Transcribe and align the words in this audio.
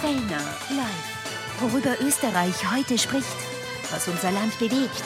Fellner 0.00 0.44
live. 0.70 1.60
Worüber 1.60 2.00
Österreich 2.00 2.54
heute 2.72 2.96
spricht, 2.96 3.36
was 3.90 4.06
unser 4.06 4.30
Land 4.30 4.56
bewegt. 4.60 5.02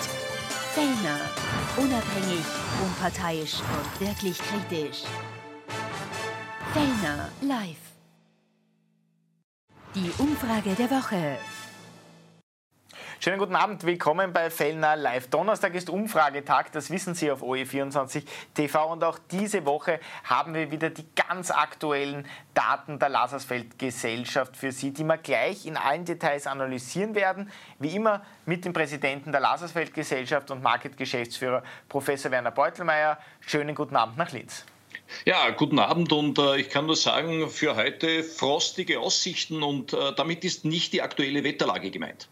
Fellner, 0.74 1.18
unabhängig, 1.78 2.44
unparteiisch 2.84 3.54
und 3.60 4.06
wirklich 4.06 4.38
kritisch. 4.38 5.04
Fellner 6.74 7.30
live. 7.40 7.76
Die 9.94 10.12
Umfrage 10.18 10.74
der 10.74 10.90
Woche. 10.90 11.38
Schönen 13.24 13.38
guten 13.38 13.54
Abend, 13.54 13.84
willkommen 13.84 14.32
bei 14.32 14.50
Fellner 14.50 14.96
Live. 14.96 15.28
Donnerstag 15.28 15.76
ist 15.76 15.88
Umfragetag, 15.88 16.72
das 16.72 16.90
wissen 16.90 17.14
Sie 17.14 17.30
auf 17.30 17.40
OE24 17.40 18.24
TV 18.52 18.90
und 18.90 19.04
auch 19.04 19.16
diese 19.30 19.64
Woche 19.64 20.00
haben 20.24 20.54
wir 20.54 20.72
wieder 20.72 20.90
die 20.90 21.06
ganz 21.14 21.52
aktuellen 21.52 22.26
Daten 22.52 22.98
der 22.98 23.10
Lasersfeld 23.10 23.78
Gesellschaft 23.78 24.56
für 24.56 24.72
Sie, 24.72 24.90
die 24.90 25.04
wir 25.04 25.18
gleich 25.18 25.66
in 25.66 25.76
allen 25.76 26.04
Details 26.04 26.48
analysieren 26.48 27.14
werden. 27.14 27.48
Wie 27.78 27.94
immer 27.94 28.22
mit 28.44 28.64
dem 28.64 28.72
Präsidenten 28.72 29.30
der 29.30 29.40
Lasersfeld 29.40 29.94
Gesellschaft 29.94 30.50
und 30.50 30.60
Market-Geschäftsführer 30.60 31.62
Professor 31.88 32.32
Werner 32.32 32.50
Beutelmeier. 32.50 33.18
Schönen 33.38 33.76
guten 33.76 33.94
Abend 33.94 34.18
nach 34.18 34.32
Linz. 34.32 34.64
Ja, 35.24 35.50
guten 35.50 35.78
Abend 35.78 36.12
und 36.12 36.38
äh, 36.38 36.56
ich 36.56 36.68
kann 36.68 36.86
nur 36.86 36.96
sagen, 36.96 37.48
für 37.48 37.76
heute 37.76 38.24
frostige 38.24 38.98
Aussichten 38.98 39.62
und 39.62 39.92
äh, 39.92 40.12
damit 40.16 40.44
ist 40.44 40.64
nicht 40.64 40.92
die 40.92 41.00
aktuelle 41.00 41.44
Wetterlage 41.44 41.90
gemeint. 41.90 42.28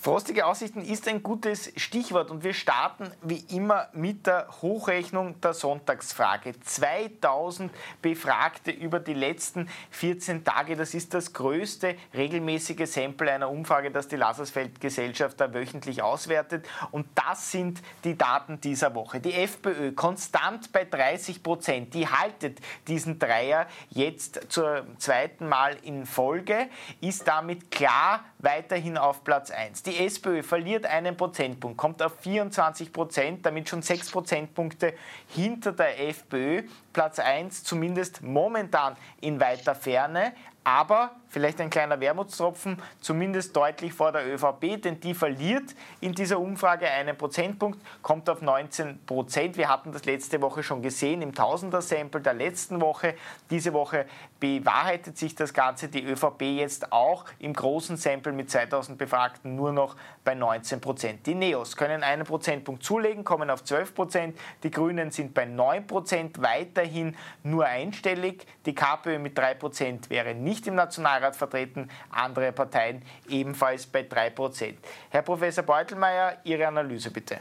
Frostige 0.00 0.44
Aussichten 0.44 0.82
ist 0.82 1.08
ein 1.08 1.22
gutes 1.22 1.72
Stichwort 1.76 2.30
und 2.30 2.44
wir 2.44 2.52
starten 2.52 3.10
wie 3.22 3.44
immer 3.48 3.88
mit 3.94 4.26
der 4.26 4.48
Hochrechnung 4.60 5.40
der 5.40 5.54
Sonntagsfrage. 5.54 6.54
2000 6.60 7.72
Befragte 8.02 8.70
über 8.72 9.00
die 9.00 9.14
letzten 9.14 9.70
14 9.92 10.44
Tage, 10.44 10.76
das 10.76 10.92
ist 10.92 11.14
das 11.14 11.32
größte 11.32 11.96
regelmäßige 12.12 12.86
Sample 12.86 13.32
einer 13.32 13.48
Umfrage, 13.48 13.90
das 13.90 14.08
die 14.08 14.16
Lasersfeld 14.16 14.80
Gesellschaft 14.80 15.40
da 15.40 15.54
wöchentlich 15.54 16.02
auswertet 16.02 16.66
und 16.90 17.06
das 17.14 17.50
sind 17.50 17.80
die 18.04 18.18
Daten 18.18 18.60
dieser 18.60 18.94
Woche. 18.94 19.20
Die 19.20 19.32
FPÖ 19.32 19.92
konstant 19.92 20.72
bei 20.72 20.84
30 20.84 21.42
Prozent, 21.42 21.94
die 21.94 22.03
haltet 22.08 22.60
diesen 22.88 23.18
Dreier 23.18 23.66
jetzt 23.90 24.40
zur 24.48 24.86
zweiten 24.98 25.48
Mal 25.48 25.76
in 25.82 26.06
Folge, 26.06 26.68
ist 27.00 27.26
damit 27.28 27.70
klar 27.70 28.24
weiterhin 28.44 28.96
auf 28.98 29.24
Platz 29.24 29.50
1. 29.50 29.82
Die 29.82 30.04
SPÖ 30.04 30.42
verliert 30.42 30.86
einen 30.86 31.16
Prozentpunkt, 31.16 31.76
kommt 31.76 32.02
auf 32.02 32.12
24 32.20 32.92
Prozent, 32.92 33.44
damit 33.46 33.68
schon 33.68 33.82
6 33.82 34.10
Prozentpunkte 34.10 34.94
hinter 35.28 35.72
der 35.72 36.08
FPÖ. 36.08 36.62
Platz 36.92 37.18
1 37.18 37.64
zumindest 37.64 38.22
momentan 38.22 38.96
in 39.20 39.40
weiter 39.40 39.74
Ferne. 39.74 40.32
Aber 40.66 41.10
vielleicht 41.28 41.60
ein 41.60 41.68
kleiner 41.68 42.00
Wermutstropfen, 42.00 42.80
zumindest 42.98 43.54
deutlich 43.54 43.92
vor 43.92 44.12
der 44.12 44.26
ÖVP, 44.26 44.80
denn 44.80 44.98
die 44.98 45.12
verliert 45.12 45.74
in 46.00 46.14
dieser 46.14 46.40
Umfrage 46.40 46.88
einen 46.88 47.18
Prozentpunkt, 47.18 47.78
kommt 48.00 48.30
auf 48.30 48.40
19 48.40 49.04
Prozent. 49.04 49.58
Wir 49.58 49.68
hatten 49.68 49.92
das 49.92 50.06
letzte 50.06 50.40
Woche 50.40 50.62
schon 50.62 50.80
gesehen 50.80 51.20
im 51.20 51.34
Tausender-Sample 51.34 52.22
der 52.22 52.32
letzten 52.32 52.80
Woche. 52.80 53.14
Diese 53.50 53.74
Woche 53.74 54.06
bewahrheitet 54.40 55.18
sich 55.18 55.34
das 55.34 55.52
Ganze. 55.52 55.88
Die 55.88 56.02
ÖVP 56.02 56.40
jetzt 56.42 56.92
auch 56.92 57.26
im 57.38 57.52
großen 57.52 57.98
Sample 57.98 58.32
mit 58.36 58.50
2000 58.50 58.98
Befragten 58.98 59.54
nur 59.56 59.72
noch 59.72 59.96
bei 60.24 60.34
19 60.34 60.80
Prozent. 60.80 61.26
Die 61.26 61.34
Neos 61.34 61.76
können 61.76 62.02
einen 62.02 62.24
Prozentpunkt 62.24 62.82
zulegen, 62.82 63.24
kommen 63.24 63.50
auf 63.50 63.64
12 63.64 63.94
Prozent. 63.94 64.38
Die 64.62 64.70
Grünen 64.70 65.10
sind 65.10 65.34
bei 65.34 65.44
9 65.44 65.86
Prozent, 65.86 66.42
weiterhin 66.42 67.16
nur 67.42 67.66
einstellig. 67.66 68.46
Die 68.66 68.74
KPÖ 68.74 69.18
mit 69.18 69.36
3 69.38 69.54
Prozent 69.54 70.10
wäre 70.10 70.34
nicht 70.34 70.66
im 70.66 70.74
Nationalrat 70.74 71.36
vertreten, 71.36 71.88
andere 72.10 72.52
Parteien 72.52 73.02
ebenfalls 73.28 73.86
bei 73.86 74.02
3 74.02 74.30
Prozent. 74.30 74.78
Herr 75.10 75.22
Professor 75.22 75.64
Beutelmeier, 75.64 76.38
Ihre 76.44 76.66
Analyse 76.66 77.10
bitte. 77.10 77.40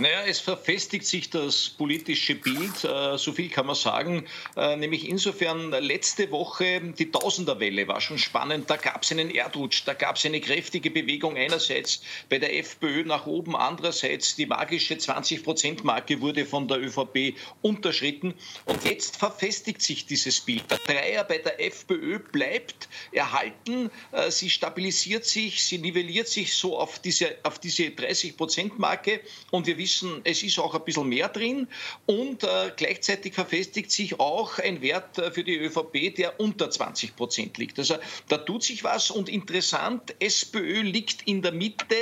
Naja, 0.00 0.22
es 0.28 0.38
verfestigt 0.38 1.04
sich 1.06 1.28
das 1.28 1.70
politische 1.70 2.36
Bild, 2.36 2.84
äh, 2.84 3.18
so 3.18 3.32
viel 3.32 3.48
kann 3.48 3.66
man 3.66 3.74
sagen, 3.74 4.28
äh, 4.56 4.76
nämlich 4.76 5.08
insofern 5.08 5.72
letzte 5.72 6.30
Woche 6.30 6.80
die 6.96 7.10
Tausenderwelle 7.10 7.88
war 7.88 8.00
schon 8.00 8.16
spannend, 8.16 8.70
da 8.70 8.76
gab 8.76 9.02
es 9.02 9.10
einen 9.10 9.28
Erdrutsch, 9.28 9.82
da 9.86 9.94
gab 9.94 10.14
es 10.14 10.24
eine 10.24 10.40
kräftige 10.40 10.92
Bewegung 10.92 11.36
einerseits 11.36 12.00
bei 12.28 12.38
der 12.38 12.56
FPÖ 12.56 13.02
nach 13.06 13.26
oben, 13.26 13.56
andererseits 13.56 14.36
die 14.36 14.46
magische 14.46 14.94
20-Prozent-Marke 14.94 16.20
wurde 16.20 16.46
von 16.46 16.68
der 16.68 16.80
ÖVP 16.80 17.34
unterschritten. 17.62 18.34
Und 18.66 18.84
jetzt 18.84 19.16
verfestigt 19.16 19.82
sich 19.82 20.06
dieses 20.06 20.38
Bild. 20.40 20.62
Der 20.70 20.78
Dreier 20.78 21.24
bei 21.24 21.38
der 21.38 21.60
FPÖ 21.60 22.20
bleibt 22.20 22.88
erhalten, 23.10 23.90
äh, 24.12 24.30
sie 24.30 24.48
stabilisiert 24.48 25.24
sich, 25.24 25.64
sie 25.64 25.78
nivelliert 25.78 26.28
sich 26.28 26.54
so 26.54 26.78
auf 26.78 27.00
diese, 27.00 27.34
auf 27.42 27.58
diese 27.58 27.86
30-Prozent-Marke 27.86 29.22
und 29.50 29.66
wir 29.66 29.76
wissen, 29.76 29.87
es 30.24 30.42
ist 30.42 30.58
auch 30.58 30.74
ein 30.74 30.84
bisschen 30.84 31.08
mehr 31.08 31.28
drin 31.28 31.68
und 32.06 32.44
äh, 32.44 32.72
gleichzeitig 32.76 33.34
verfestigt 33.34 33.90
sich 33.90 34.18
auch 34.20 34.58
ein 34.58 34.82
Wert 34.82 35.18
äh, 35.18 35.30
für 35.30 35.44
die 35.44 35.56
ÖVP, 35.56 36.14
der 36.16 36.40
unter 36.40 36.70
20 36.70 37.16
Prozent 37.16 37.58
liegt. 37.58 37.78
Also 37.78 37.96
da 38.28 38.38
tut 38.38 38.62
sich 38.62 38.84
was 38.84 39.10
und 39.10 39.28
interessant, 39.28 40.14
SPÖ 40.20 40.82
liegt 40.82 41.22
in 41.26 41.42
der 41.42 41.52
Mitte, 41.52 41.96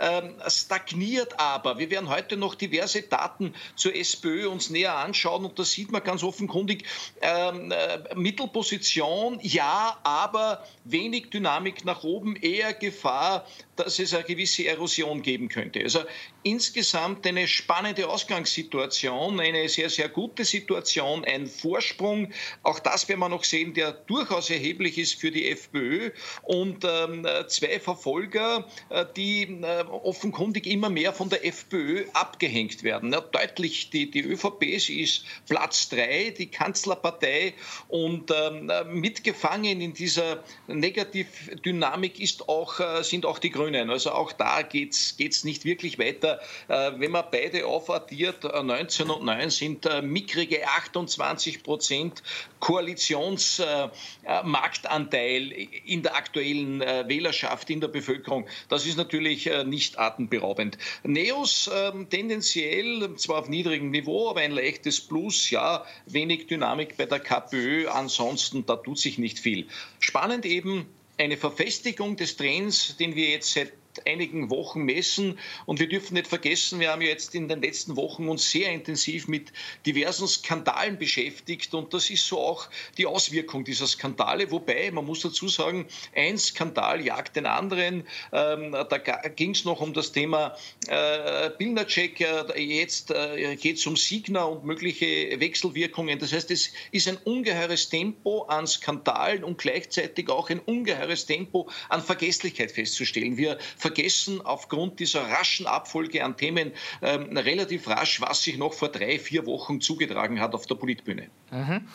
ähm, 0.00 0.34
stagniert 0.48 1.38
aber. 1.38 1.78
Wir 1.78 1.90
werden 1.90 2.08
heute 2.08 2.36
noch 2.36 2.54
diverse 2.54 3.02
Daten 3.02 3.54
zur 3.74 3.94
SPÖ 3.94 4.48
uns 4.48 4.70
näher 4.70 4.96
anschauen 4.96 5.44
und 5.44 5.58
da 5.58 5.64
sieht 5.64 5.90
man 5.92 6.02
ganz 6.02 6.22
offenkundig 6.22 6.84
ähm, 7.20 7.72
äh, 7.72 8.14
Mittelposition, 8.14 9.38
ja, 9.42 9.98
aber 10.02 10.64
wenig 10.84 11.30
Dynamik 11.30 11.84
nach 11.84 12.04
oben, 12.04 12.36
eher 12.36 12.72
Gefahr, 12.74 13.46
dass 13.76 13.98
es 13.98 14.14
eine 14.14 14.24
gewisse 14.24 14.66
Erosion 14.66 15.22
geben 15.22 15.48
könnte. 15.48 15.80
Also 15.80 16.00
insgesamt 16.42 17.26
eine 17.26 17.46
spannende 17.46 18.08
Ausgangssituation, 18.08 19.38
eine 19.40 19.68
sehr, 19.68 19.90
sehr 19.90 20.08
gute 20.08 20.44
Situation, 20.44 21.24
ein 21.24 21.46
Vorsprung. 21.46 22.32
Auch 22.62 22.78
das 22.78 23.08
werden 23.08 23.20
wir 23.20 23.28
noch 23.28 23.44
sehen, 23.44 23.74
der 23.74 23.92
durchaus 23.92 24.50
erheblich 24.50 24.98
ist 24.98 25.14
für 25.14 25.30
die 25.30 25.50
FPÖ 25.50 26.10
und 26.42 26.84
ähm, 26.84 27.26
zwei 27.48 27.78
Verfolger, 27.78 28.66
äh, 28.88 29.04
die 29.16 29.42
äh, 29.42 29.82
offenkundig 29.82 30.66
immer 30.66 30.88
mehr 30.88 31.12
von 31.12 31.28
der 31.28 31.44
FPÖ 31.44 32.04
abgehängt 32.14 32.82
werden. 32.82 33.12
Ja, 33.12 33.20
deutlich, 33.20 33.90
die, 33.90 34.10
die 34.10 34.22
ÖVP, 34.22 34.78
sie 34.78 35.02
ist 35.02 35.24
Platz 35.48 35.88
drei, 35.88 36.34
die 36.36 36.46
Kanzlerpartei 36.46 37.54
und 37.88 38.30
ähm, 38.34 38.70
mitgefangen 38.92 39.80
in 39.80 39.92
dieser 39.92 40.42
Negativdynamik 40.66 42.20
ist 42.20 42.48
auch, 42.48 42.80
äh, 42.80 43.02
sind 43.02 43.26
auch 43.26 43.38
die 43.38 43.50
Grünen. 43.50 43.65
Also 43.74 44.12
auch 44.12 44.32
da 44.32 44.62
geht 44.62 44.92
es 44.92 45.44
nicht 45.44 45.64
wirklich 45.64 45.98
weiter 45.98 46.40
äh, 46.68 46.92
wenn 46.96 47.10
man 47.10 47.24
beide 47.30 47.66
aufaddiert, 47.66 48.44
19 48.44 49.08
äh, 49.08 49.12
und 49.12 49.24
9 49.24 49.50
sind 49.50 49.84
äh, 49.86 50.02
mickrige 50.02 50.68
28 50.68 51.62
Prozent 51.62 52.22
Koalitionsmarktanteil 52.60 55.52
in 55.84 56.02
der 56.02 56.16
aktuellen 56.16 56.80
Wählerschaft, 56.80 57.68
in 57.70 57.80
der 57.80 57.88
Bevölkerung. 57.88 58.46
Das 58.68 58.84
ist 58.86 58.96
natürlich 58.96 59.50
nicht 59.66 59.98
atemberaubend. 59.98 60.78
Neos 61.04 61.70
ähm, 61.72 62.08
tendenziell 62.08 63.14
zwar 63.16 63.40
auf 63.40 63.48
niedrigem 63.48 63.90
Niveau, 63.90 64.30
aber 64.30 64.40
ein 64.40 64.52
leichtes 64.52 65.00
Plus, 65.00 65.50
ja, 65.50 65.84
wenig 66.06 66.46
Dynamik 66.46 66.96
bei 66.96 67.06
der 67.06 67.18
KPÖ, 67.20 67.88
ansonsten 67.88 68.64
da 68.66 68.76
tut 68.76 68.98
sich 68.98 69.18
nicht 69.18 69.38
viel. 69.38 69.66
Spannend 70.00 70.46
eben 70.46 70.86
eine 71.18 71.36
Verfestigung 71.36 72.16
des 72.16 72.36
Trends, 72.36 72.96
den 72.96 73.14
wir 73.14 73.30
jetzt 73.30 73.52
seit 73.52 73.72
einigen 74.06 74.50
Wochen 74.50 74.82
messen. 74.82 75.38
Und 75.64 75.80
wir 75.80 75.88
dürfen 75.88 76.14
nicht 76.14 76.26
vergessen, 76.26 76.80
wir 76.80 76.90
haben 76.90 77.02
jetzt 77.02 77.34
in 77.34 77.48
den 77.48 77.62
letzten 77.62 77.96
Wochen 77.96 78.28
uns 78.28 78.50
sehr 78.50 78.70
intensiv 78.72 79.28
mit 79.28 79.52
diversen 79.86 80.28
Skandalen 80.28 80.98
beschäftigt. 80.98 81.72
Und 81.74 81.94
das 81.94 82.10
ist 82.10 82.26
so 82.26 82.38
auch 82.38 82.68
die 82.98 83.06
Auswirkung 83.06 83.64
dieser 83.64 83.86
Skandale. 83.86 84.50
Wobei, 84.50 84.90
man 84.90 85.06
muss 85.06 85.20
dazu 85.20 85.48
sagen, 85.48 85.86
ein 86.14 86.38
Skandal 86.38 87.04
jagt 87.04 87.36
den 87.36 87.46
anderen. 87.46 88.04
Ähm, 88.32 88.72
da 88.72 88.98
ging 88.98 89.52
es 89.52 89.64
noch 89.64 89.80
um 89.80 89.92
das 89.92 90.12
Thema 90.12 90.56
äh, 90.88 91.50
Bildercheck. 91.58 92.20
Jetzt 92.56 93.10
äh, 93.10 93.56
geht 93.56 93.78
es 93.78 93.86
um 93.86 93.96
Signa 93.96 94.44
und 94.44 94.64
mögliche 94.64 95.38
Wechselwirkungen. 95.40 96.18
Das 96.18 96.32
heißt, 96.32 96.50
es 96.50 96.72
ist 96.92 97.08
ein 97.08 97.16
ungeheures 97.24 97.88
Tempo 97.88 98.42
an 98.42 98.66
Skandalen 98.66 99.44
und 99.44 99.58
gleichzeitig 99.58 100.28
auch 100.28 100.50
ein 100.50 100.60
ungeheures 100.60 101.26
Tempo 101.26 101.68
an 101.88 102.02
Vergesslichkeit 102.02 102.72
festzustellen. 102.72 103.36
Wir 103.36 103.58
vergessen 103.86 104.40
aufgrund 104.44 105.00
dieser 105.00 105.22
raschen 105.22 105.66
Abfolge 105.66 106.24
an 106.24 106.36
Themen 106.36 106.72
ähm, 107.02 107.36
relativ 107.36 107.88
rasch, 107.88 108.20
was 108.20 108.42
sich 108.42 108.58
noch 108.58 108.72
vor 108.72 108.88
drei, 108.88 109.18
vier 109.18 109.46
Wochen 109.46 109.80
zugetragen 109.80 110.40
hat 110.40 110.54
auf 110.54 110.66
der 110.66 110.74
Politbühne. 110.74 111.28
Mhm. 111.50 111.86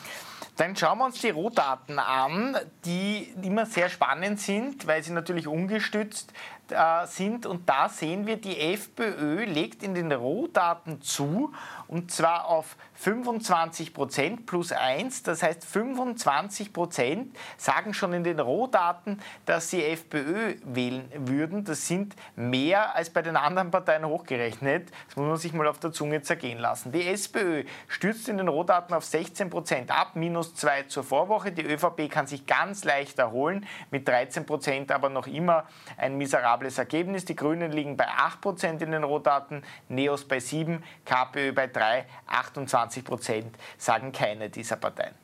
Dann 0.56 0.76
schauen 0.76 0.98
wir 0.98 1.06
uns 1.06 1.20
die 1.20 1.30
Rohdaten 1.30 1.98
an, 1.98 2.56
die 2.84 3.32
immer 3.42 3.64
sehr 3.64 3.88
spannend 3.88 4.40
sind, 4.40 4.86
weil 4.86 5.02
sie 5.02 5.12
natürlich 5.12 5.46
ungestützt 5.46 6.32
äh, 6.70 7.06
sind. 7.06 7.46
Und 7.46 7.68
da 7.68 7.88
sehen 7.88 8.26
wir, 8.26 8.36
die 8.36 8.58
FPÖ 8.58 9.44
legt 9.44 9.82
in 9.82 9.94
den 9.94 10.12
Rohdaten 10.12 11.02
zu, 11.02 11.52
und 11.88 12.10
zwar 12.10 12.46
auf 12.46 12.76
25 12.94 13.92
Prozent 13.92 14.46
plus 14.46 14.72
1. 14.72 15.24
Das 15.24 15.42
heißt, 15.42 15.64
25 15.64 16.72
Prozent 16.72 17.36
sagen 17.58 17.92
schon 17.92 18.12
in 18.12 18.24
den 18.24 18.40
Rohdaten, 18.40 19.20
dass 19.44 19.70
sie 19.70 19.84
FPÖ 19.84 20.54
wählen 20.64 21.10
würden. 21.16 21.64
Das 21.64 21.86
sind 21.86 22.14
mehr 22.36 22.94
als 22.94 23.10
bei 23.10 23.20
den 23.22 23.36
anderen 23.36 23.70
Parteien 23.70 24.06
hochgerechnet. 24.06 24.90
Das 25.08 25.16
muss 25.16 25.26
man 25.26 25.36
sich 25.36 25.52
mal 25.52 25.66
auf 25.66 25.80
der 25.80 25.92
Zunge 25.92 26.22
zergehen 26.22 26.58
lassen. 26.58 26.92
Die 26.92 27.06
SPÖ 27.06 27.64
stürzt 27.88 28.28
in 28.28 28.38
den 28.38 28.48
Rohdaten 28.48 28.94
auf 28.94 29.04
16 29.04 29.50
Prozent 29.50 29.90
ab, 29.90 30.12
minus 30.14 30.54
2 30.54 30.84
zur 30.84 31.04
Vorwoche. 31.04 31.52
Die 31.52 31.66
ÖVP 31.66 32.08
kann 32.08 32.26
sich 32.26 32.46
ganz 32.46 32.84
leicht 32.84 33.18
erholen, 33.18 33.66
mit 33.90 34.08
13 34.08 34.46
Prozent 34.46 34.92
aber 34.92 35.08
noch 35.08 35.26
immer 35.26 35.64
ein 35.96 36.16
miserables 36.16 36.51
Ergebnis. 36.78 37.24
Die 37.24 37.36
Grünen 37.36 37.72
liegen 37.72 37.96
bei 37.96 38.06
8 38.08 38.40
Prozent 38.40 38.82
in 38.82 38.92
den 38.92 39.04
Rohdaten, 39.04 39.62
Neos 39.88 40.24
bei 40.24 40.40
7, 40.40 40.82
KPÖ 41.04 41.52
bei 41.52 41.66
3, 41.66 42.04
28 42.26 43.04
Prozent 43.04 43.56
sagen 43.78 44.12
keine 44.12 44.50
dieser 44.50 44.76
Parteien. 44.76 45.21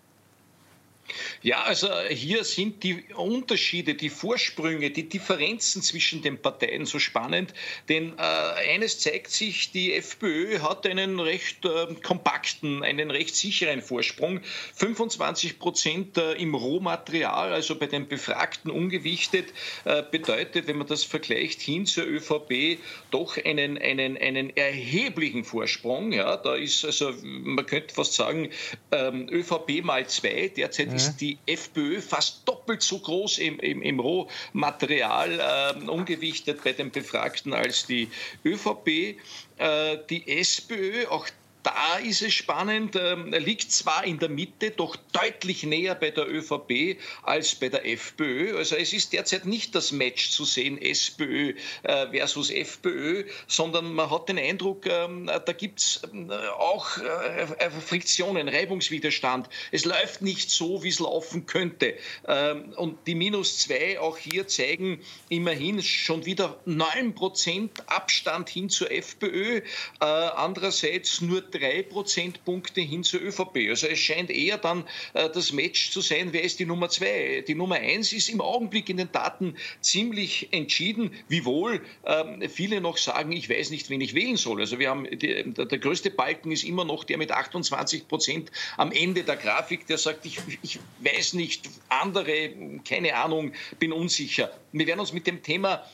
Ja, 1.43 1.62
also 1.62 1.88
hier 2.08 2.44
sind 2.44 2.82
die 2.82 3.05
Unterschiede, 3.14 3.94
die 3.94 4.10
Vorsprünge, 4.10 4.90
die 4.90 5.08
Differenzen 5.08 5.82
zwischen 5.82 6.22
den 6.22 6.40
Parteien 6.40 6.87
so 6.87 6.99
spannend, 6.99 7.55
denn 7.88 8.14
äh, 8.19 8.22
eines 8.22 8.99
zeigt 8.99 9.31
sich, 9.31 9.70
die 9.70 9.94
FPÖ 9.94 10.60
hat 10.60 10.87
einen 10.87 11.20
recht 11.20 11.64
äh, 11.64 11.94
kompakten, 12.02 12.82
einen 12.82 13.10
recht 13.10 13.34
sicheren 13.37 13.82
Vorsprung. 13.82 14.40
25 14.75 15.58
Prozent 15.58 16.19
äh, 16.19 16.32
im 16.34 16.55
Rohmaterial, 16.55 17.52
also 17.52 17.76
bei 17.76 17.87
den 17.87 18.08
Befragten 18.08 18.70
ungewichtet, 18.70 19.52
äh, 19.84 20.02
bedeutet, 20.10 20.66
wenn 20.66 20.78
man 20.78 20.87
das 20.87 21.05
vergleicht, 21.05 21.60
hin 21.60 21.87
zur 21.87 22.05
ÖVP 22.06 22.78
doch 23.10 23.37
einen, 23.43 23.78
einen, 23.78 24.16
einen 24.16 24.56
erheblichen 24.56 25.44
Vorsprung. 25.44 26.12
Ja, 26.12 26.37
da 26.37 26.55
ist 26.55 26.84
also, 26.84 27.12
man 27.22 27.64
könnte 27.66 27.94
fast 27.94 28.14
sagen, 28.14 28.50
ähm, 28.93 29.28
ÖVP 29.31 29.82
mal 29.82 30.06
zwei, 30.06 30.49
derzeit 30.55 30.98
ist 31.03 31.21
die 31.21 31.39
FPÖ 31.47 32.00
fast 32.00 32.47
doppelt 32.47 32.83
so 32.83 32.99
groß 32.99 33.39
im, 33.39 33.59
im, 33.61 33.83
im 33.83 34.00
Rohmaterial 34.00 35.77
äh, 35.81 35.89
umgewichtet 35.89 36.62
bei 36.65 36.73
den 36.73 36.91
Befragten 36.91 37.53
als 37.55 37.87
die 37.87 38.09
ÖVP. 38.45 39.17
Äh, 39.59 39.99
die 40.11 40.39
SPÖ, 40.39 41.06
auch 41.09 41.27
da 41.69 41.99
ist 41.99 42.23
es 42.23 42.32
spannend, 42.32 42.97
ähm, 42.97 43.31
liegt 43.32 43.70
zwar 43.73 44.05
in 44.05 44.19
der 44.19 44.31
Mitte, 44.31 44.70
doch 44.70 44.97
deutlich 45.12 45.65
näher 45.65 45.94
bei 45.94 46.11
der 46.11 46.26
ÖVP 46.26 46.99
als 47.23 47.55
bei 47.55 47.69
der 47.69 47.87
FPÖ. 47.87 48.56
Also 48.56 48.76
es 48.76 48.94
ist 48.94 49.12
derzeit 49.12 49.44
nicht 49.44 49.75
das 49.75 49.93
Match 49.93 50.31
zu 50.31 50.47
sehen, 50.47 50.81
SPÖ 50.81 51.55
äh, 51.82 52.06
versus 52.11 52.50
FPÖ, 52.50 53.25
sondern 53.47 53.93
man 53.93 54.11
hat 54.11 54.31
den 54.31 54.38
Eindruck, 54.38 54.87
ähm, 54.87 55.26
da 55.26 55.53
gibt 55.53 55.81
es 55.81 56.00
äh, 56.05 56.32
auch 56.59 56.97
äh, 56.99 57.70
Friktionen, 57.87 58.49
Reibungswiderstand. 58.49 59.50
Es 59.70 59.85
läuft 59.85 60.23
nicht 60.23 60.50
so, 60.50 60.82
wie 60.82 60.88
es 60.88 61.00
laufen 61.00 61.44
könnte. 61.44 61.97
Ähm, 62.26 62.73
und 62.76 63.06
die 63.06 63.15
Minus 63.15 63.59
zwei 63.59 64.00
auch 64.00 64.17
hier 64.17 64.49
zeigen 64.49 65.00
immerhin 65.29 65.82
schon 65.82 66.25
wieder 66.25 66.59
9% 66.67 67.69
Abstand 67.87 68.49
hin 68.49 68.70
zur 68.70 68.91
FPÖ. 68.91 69.61
Andererseits 69.99 71.20
nur 71.20 71.43
drei 71.58 71.82
Prozentpunkte 71.82 72.81
hin 72.81 73.05
zur 73.05 73.20
ÖVP. 73.20 73.69
Also 73.69 73.87
es 73.87 73.99
scheint 73.99 74.31
eher 74.31 74.58
dann 74.58 74.84
äh, 75.14 75.28
das 75.31 75.52
Match 75.52 75.90
zu 75.90 76.00
sein, 76.00 76.32
wer 76.32 76.43
ist 76.43 76.58
die 76.58 76.66
Nummer 76.66 76.88
zwei. 76.88 77.44
Die 77.46 77.55
Nummer 77.55 77.76
eins 77.76 78.12
ist 78.12 78.28
im 78.28 78.40
Augenblick 78.40 78.88
in 78.88 78.96
den 78.96 79.10
Daten 79.12 79.56
ziemlich 79.81 80.49
entschieden, 80.52 81.12
wiewohl 81.28 81.81
ähm, 82.05 82.43
viele 82.49 82.81
noch 82.81 82.96
sagen, 82.96 83.32
ich 83.32 83.49
weiß 83.50 83.70
nicht, 83.70 83.90
wen 83.90 84.00
ich 84.00 84.14
wählen 84.14 84.37
soll. 84.37 84.60
Also 84.60 84.78
wir 84.78 84.90
haben 84.90 85.08
die, 85.10 85.52
der, 85.52 85.66
der, 85.66 85.78
größte 85.78 86.10
Balken 86.10 86.52
ist 86.52 86.64
immer 86.64 86.84
noch 86.84 87.05
der 87.05 87.19
mit 87.19 87.32
28 87.32 88.08
Prozent 88.08 88.50
am 88.76 88.93
Ende 88.93 89.25
der 89.25 89.37
Grafik, 89.37 89.87
der 89.87 89.99
sagt, 89.99 90.26
ich, 90.26 90.38
ich 90.62 90.78
weiß 91.00 91.34
nicht, 91.34 91.69
andere, 91.88 92.50
keine 92.87 93.14
Ahnung, 93.16 93.52
bin 93.78 93.93
unsicher. 93.93 94.52
Wir 94.72 94.87
werden 94.87 95.00
uns 95.00 95.12
mit 95.12 95.26
dem 95.26 95.43
Thema 95.43 95.84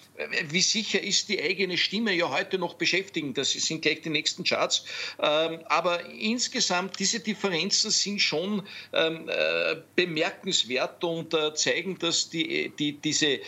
wie 0.49 0.61
sicher 0.61 1.03
ist 1.03 1.29
die 1.29 1.43
eigene 1.43 1.77
Stimme 1.77 2.15
ja 2.15 2.31
heute 2.31 2.59
noch 2.59 2.75
beschäftigen. 2.75 3.35
Das 3.35 3.53
sind 3.53 3.83
gleich 3.83 4.03
die 4.03 4.11
nächsten 4.11 4.45
Charts. 4.45 4.85
Ähm, 5.21 5.61
aber 5.67 6.05
insgesamt, 6.11 6.99
diese 7.01 7.21
Differenzen 7.21 7.91
sind 7.91 8.21
schon 8.21 8.63
ähm, 8.93 9.29
äh, 9.29 9.77
bemerkenswert 9.97 11.03
und 11.03 11.35
äh, 11.35 11.55
zeigen, 11.55 11.99
dass 11.99 12.31
die, 12.31 12.73
die, 12.79 12.93
diese, 12.93 13.41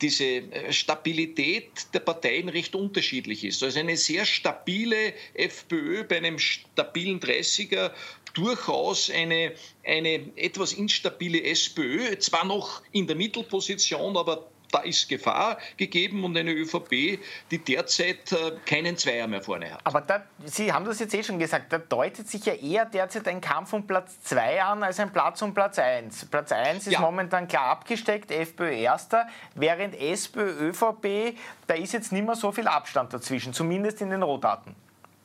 diese 0.00 0.24
äh, 0.24 0.72
Stabilität 0.72 1.68
der 1.92 2.00
Parteien 2.00 2.48
recht 2.48 2.74
unterschiedlich 2.74 3.44
ist. 3.44 3.62
Also 3.62 3.78
eine 3.78 3.96
sehr 3.96 4.24
stabile 4.24 5.12
FPÖ 5.34 6.04
bei 6.04 6.16
einem 6.16 6.38
stabilen 6.38 7.20
30er 7.20 7.90
durchaus 8.32 9.10
eine, 9.10 9.52
eine 9.84 10.32
etwas 10.36 10.72
instabile 10.72 11.42
SPÖ, 11.44 12.18
zwar 12.18 12.44
noch 12.44 12.82
in 12.92 13.06
der 13.06 13.14
Mittelposition, 13.14 14.16
aber 14.16 14.50
da 14.74 14.80
ist 14.80 15.08
Gefahr 15.08 15.58
gegeben 15.76 16.24
und 16.24 16.36
eine 16.36 16.52
ÖVP, 16.52 17.20
die 17.50 17.58
derzeit 17.58 18.32
äh, 18.32 18.52
keinen 18.66 18.96
Zweier 18.96 19.26
mehr 19.28 19.42
vorne 19.42 19.72
hat. 19.72 19.80
Aber 19.84 20.00
da, 20.00 20.24
Sie 20.44 20.72
haben 20.72 20.84
das 20.84 20.98
jetzt 20.98 21.14
eh 21.14 21.22
schon 21.22 21.38
gesagt, 21.38 21.72
da 21.72 21.78
deutet 21.78 22.28
sich 22.28 22.44
ja 22.44 22.54
eher 22.54 22.84
derzeit 22.84 23.28
ein 23.28 23.40
Kampf 23.40 23.72
um 23.72 23.86
Platz 23.86 24.20
2 24.24 24.62
an 24.62 24.82
als 24.82 24.98
ein 24.98 25.12
Platz 25.12 25.40
um 25.42 25.54
Platz 25.54 25.78
1. 25.78 26.26
Platz 26.26 26.50
1 26.50 26.86
ist 26.86 26.92
ja. 26.92 27.00
momentan 27.00 27.46
klar 27.46 27.66
abgesteckt, 27.66 28.30
FPÖ 28.30 28.70
erster, 28.72 29.28
während 29.54 29.94
SPÖ, 29.94 30.70
ÖVP, 30.70 31.36
da 31.66 31.74
ist 31.74 31.92
jetzt 31.92 32.12
nicht 32.12 32.24
mehr 32.24 32.34
so 32.34 32.50
viel 32.50 32.66
Abstand 32.66 33.12
dazwischen, 33.12 33.52
zumindest 33.52 34.00
in 34.00 34.10
den 34.10 34.22
Rohdaten. 34.22 34.74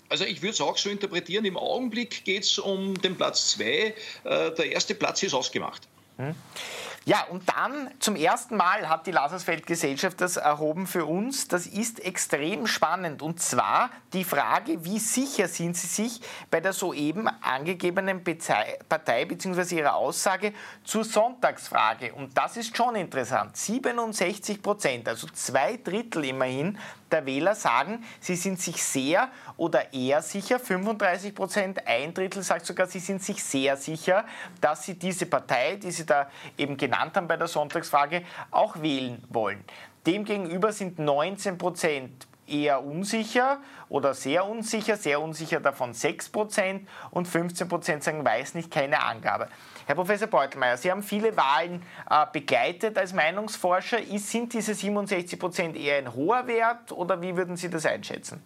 Also 0.09 0.25
ich 0.25 0.41
würde 0.41 0.53
es 0.53 0.61
auch 0.61 0.77
so 0.77 0.89
interpretieren, 0.89 1.45
im 1.45 1.57
Augenblick 1.57 2.23
geht 2.25 2.43
es 2.43 2.57
um 2.57 2.99
den 3.01 3.15
Platz 3.15 3.51
2. 3.51 3.63
Äh, 3.63 3.93
der 4.23 4.71
erste 4.71 4.95
Platz 4.95 5.23
ist 5.23 5.33
ausgemacht. 5.33 5.87
Hm. 6.17 6.35
Ja, 7.05 7.23
und 7.29 7.43
dann 7.49 7.89
zum 7.99 8.15
ersten 8.15 8.57
Mal 8.57 8.87
hat 8.87 9.07
die 9.07 9.11
Lasersfeld-Gesellschaft 9.11 10.19
das 10.21 10.37
erhoben 10.37 10.85
für 10.85 11.05
uns. 11.05 11.47
Das 11.47 11.65
ist 11.65 12.03
extrem 12.03 12.67
spannend. 12.67 13.21
Und 13.21 13.41
zwar 13.41 13.89
die 14.13 14.23
Frage, 14.23 14.83
wie 14.83 14.99
sicher 14.99 15.47
sind 15.47 15.75
Sie 15.77 15.87
sich 15.87 16.21
bei 16.51 16.59
der 16.59 16.73
soeben 16.73 17.27
angegebenen 17.41 18.23
Partei 18.23 19.25
bzw. 19.25 19.77
ihrer 19.77 19.95
Aussage 19.95 20.53
zur 20.83 21.03
Sonntagsfrage. 21.03 22.13
Und 22.13 22.37
das 22.37 22.57
ist 22.57 22.75
schon 22.75 22.95
interessant. 22.95 23.55
67 23.55 24.61
Prozent, 24.61 25.07
also 25.07 25.27
zwei 25.27 25.77
Drittel 25.77 26.25
immerhin 26.25 26.77
der 27.11 27.25
Wähler 27.25 27.55
sagen, 27.55 28.03
sie 28.19 28.35
sind 28.35 28.61
sich 28.61 28.83
sehr 28.83 29.29
oder 29.59 29.94
eher 29.94 30.21
sicher. 30.21 30.57
35 30.57 31.35
Prozent, 31.35 31.88
ein 31.88 32.13
Drittel 32.13 32.41
sagt 32.41 32.65
sogar, 32.65 32.88
sie 32.88 33.00
sind 33.00 33.21
sich 33.21 33.44
sehr 33.44 33.75
sicher, 33.77 34.25
dass 34.61 34.83
sie 34.83 34.95
diese 34.95 35.25
Partei, 35.25 35.75
die 35.75 35.91
sie 35.91 36.06
da 36.06 36.29
eben 36.57 36.77
genannt 36.77 37.15
haben 37.15 37.27
bei 37.27 37.38
der 37.38 37.47
Sonntagsfrage, 37.47 38.23
auch 38.51 38.81
wählen 38.81 39.21
wollen. 39.29 39.63
Demgegenüber 40.06 40.71
sind 40.71 40.97
19 40.97 41.57
Prozent 41.57 42.28
eher 42.47 42.83
unsicher 42.83 43.59
oder 43.89 44.13
sehr 44.13 44.45
unsicher, 44.45 44.95
sehr 44.95 45.21
unsicher 45.21 45.59
davon 45.59 45.94
6 45.94 46.30
Prozent 46.30 46.87
und 47.11 47.28
15 47.28 47.68
Prozent 47.68 48.04
sagen, 48.04 48.25
weiß 48.25 48.56
nicht, 48.56 48.71
keine 48.71 49.04
Angabe. 49.04 49.49
Herr 49.85 49.95
Professor 49.95 50.28
Beutelmeier, 50.28 50.78
Sie 50.78 50.89
haben 50.89 51.04
viele 51.04 51.35
Wahlen 51.35 51.83
äh, 52.09 52.25
begleitet 52.31 52.97
als 52.97 53.13
Meinungsforscher. 53.13 53.99
Ist, 53.99 54.30
sind 54.30 54.54
diese 54.54 54.73
67 54.73 55.37
Prozent 55.37 55.75
eher 55.75 55.97
ein 55.97 56.13
hoher 56.13 56.47
Wert 56.47 56.92
oder 56.92 57.21
wie 57.21 57.35
würden 57.35 57.57
Sie 57.57 57.69
das 57.69 57.85
einschätzen? 57.85 58.42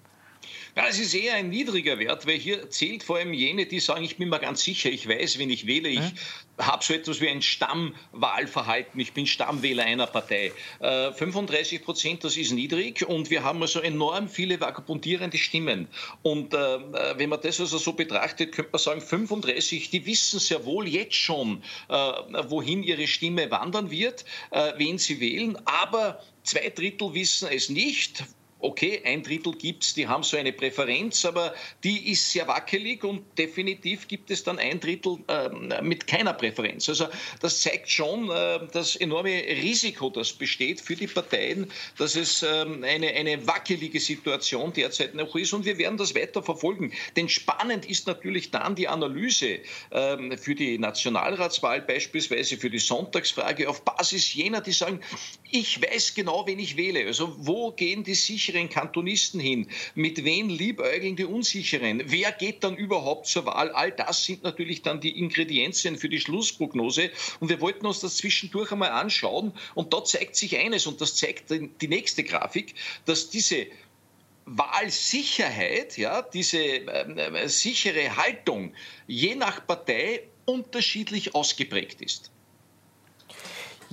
Ja, 0.76 0.88
es 0.88 0.98
ist 0.98 1.14
eher 1.14 1.36
ein 1.36 1.50
niedriger 1.50 2.00
Wert, 2.00 2.26
weil 2.26 2.40
hier 2.40 2.68
zählt 2.72 3.04
vor 3.04 3.18
allem 3.18 3.32
jene, 3.32 3.68
die 3.68 3.80
sagen, 3.80 4.04
ich 4.04 4.18
bin 4.18 4.30
mir 4.30 4.40
ganz 4.40 4.64
sicher, 4.64 4.90
ich 4.90 5.08
weiß, 5.08 5.38
wenn 5.38 5.52
ich 5.52 5.68
wähle, 5.68 5.88
ich 5.88 6.00
hm? 6.00 6.12
habe 6.58 6.84
so 6.84 6.96
etwas 6.96 7.22
wie 7.22 7.30
ein 7.30 7.44
Stammwahlverhalten, 7.44 9.00
ich 9.00 9.14
bin 9.14 9.28
Stammwähler 9.28 9.84
einer 9.84 10.08
Partei. 10.08 10.52
Äh, 10.80 11.12
35 11.12 11.84
Prozent, 11.84 12.24
das 12.24 12.38
ist 12.38 12.54
niedrig 12.54 13.08
und 13.08 13.30
wir 13.30 13.44
haben 13.44 13.62
also 13.62 13.82
enorm 13.82 14.28
viele 14.28 14.60
vagabundierende 14.60 15.38
Stimmen. 15.38 15.88
Und 16.24 16.56
äh, 16.56 16.58
wenn 17.18 17.30
man 17.30 17.42
das 17.42 17.60
also 17.60 17.78
so 17.78 17.94
betrachtet, 17.94 18.52
könnte 18.52 18.72
man 18.72 18.80
sagen, 18.80 19.02
35, 19.02 19.92
die 19.92 20.08
wissen 20.08 20.40
sehr 20.40 20.66
wohl 20.66 20.88
jetzt 20.88 21.14
schon, 21.14 21.62
äh, 21.90 21.94
wohin 22.48 22.82
ihre 22.82 23.06
Stimme 23.06 23.52
wandern 23.52 23.92
wird, 23.92 24.26
äh, 24.50 24.74
wen 24.78 24.98
sie 24.98 25.20
wählen, 25.20 25.56
aber 25.66 26.20
zwei 26.42 26.70
Drittel 26.70 27.14
wissen 27.14 27.50
es 27.52 27.70
nicht 27.70 28.24
okay, 28.64 29.02
ein 29.06 29.24
Drittel 29.24 29.54
gibt 29.54 29.84
es, 29.84 29.94
die 29.94 30.08
haben 30.08 30.24
so 30.24 30.38
eine 30.38 30.54
Präferenz, 30.54 31.26
aber 31.26 31.54
die 31.84 32.12
ist 32.12 32.32
sehr 32.32 32.48
wackelig 32.48 33.04
und 33.04 33.24
definitiv 33.38 34.08
gibt 34.08 34.32
es 34.32 34.44
dann 34.44 34.58
ein 34.58 34.80
Drittel 34.80 35.18
äh, 35.28 35.82
mit 35.82 36.08
keiner 36.08 36.34
Präferenz. 36.34 36.88
Also 36.90 37.08
das 37.42 37.62
zeigt 37.62 37.90
schon 37.90 38.30
äh, 38.30 38.60
das 38.72 38.96
enorme 38.96 39.32
Risiko, 39.32 40.10
das 40.10 40.32
besteht 40.34 40.82
für 40.82 40.96
die 40.96 41.08
Parteien, 41.08 41.70
dass 41.98 42.16
es 42.16 42.42
äh, 42.42 42.48
eine, 42.48 43.08
eine 43.08 43.46
wackelige 43.46 44.00
Situation 44.00 44.72
derzeit 44.74 45.14
noch 45.14 45.36
ist 45.36 45.54
und 45.54 45.66
wir 45.66 45.78
werden 45.78 45.98
das 45.98 46.16
weiter 46.16 46.42
verfolgen. 46.42 46.94
Denn 47.16 47.28
spannend 47.28 47.86
ist 47.86 48.08
natürlich 48.08 48.52
dann 48.52 48.76
die 48.76 48.88
Analyse 48.88 49.60
ähm, 49.92 50.38
für 50.38 50.56
die 50.56 50.78
Nationalratswahl, 50.78 51.82
beispielsweise 51.82 52.58
für 52.58 52.70
die 52.70 52.80
Sonntagsfrage, 52.80 53.70
auf 53.70 53.84
Basis 53.84 54.34
jener, 54.34 54.62
die 54.62 54.72
sagen, 54.72 55.02
ich 55.52 55.82
weiß 55.82 56.16
genau, 56.16 56.48
wen 56.48 56.60
ich 56.60 56.78
wähle. 56.78 57.06
Also 57.06 57.36
wo 57.38 57.72
gehen 57.72 58.04
die 58.04 58.16
sicheren 58.16 58.53
Kantonisten 58.70 59.40
hin? 59.40 59.68
Mit 59.96 60.24
wem 60.24 60.50
liebäugeln 60.50 61.16
die 61.16 61.26
unsicheren? 61.26 62.04
Wer 62.06 62.32
geht 62.32 62.64
dann 62.64 62.76
überhaupt 62.76 63.28
zur 63.28 63.46
Wahl? 63.46 63.72
All 63.72 63.92
das 63.92 64.26
sind 64.26 64.44
natürlich 64.44 64.82
dann 64.82 65.02
die 65.02 65.18
Ingredienzien 65.18 65.98
für 65.98 66.10
die 66.10 66.20
Schlussprognose. 66.20 67.10
Und 67.40 67.50
wir 67.50 67.62
wollten 67.62 67.86
uns 67.86 68.00
das 68.00 68.18
zwischendurch 68.18 68.72
einmal 68.72 68.92
anschauen. 68.92 69.54
Und 69.76 69.94
da 69.94 70.04
zeigt 70.04 70.36
sich 70.36 70.58
eines, 70.58 70.88
und 70.88 71.02
das 71.02 71.16
zeigt 71.16 71.50
die 71.50 71.88
nächste 71.88 72.24
Grafik, 72.24 72.76
dass 73.06 73.30
diese 73.30 73.68
Wahlsicherheit, 74.46 75.98
ja, 75.98 76.22
diese 76.22 76.58
äh, 76.60 77.48
sichere 77.48 78.18
Haltung 78.18 78.74
je 79.08 79.36
nach 79.36 79.66
Partei 79.66 80.24
unterschiedlich 80.46 81.34
ausgeprägt 81.34 82.02
ist. 82.02 82.33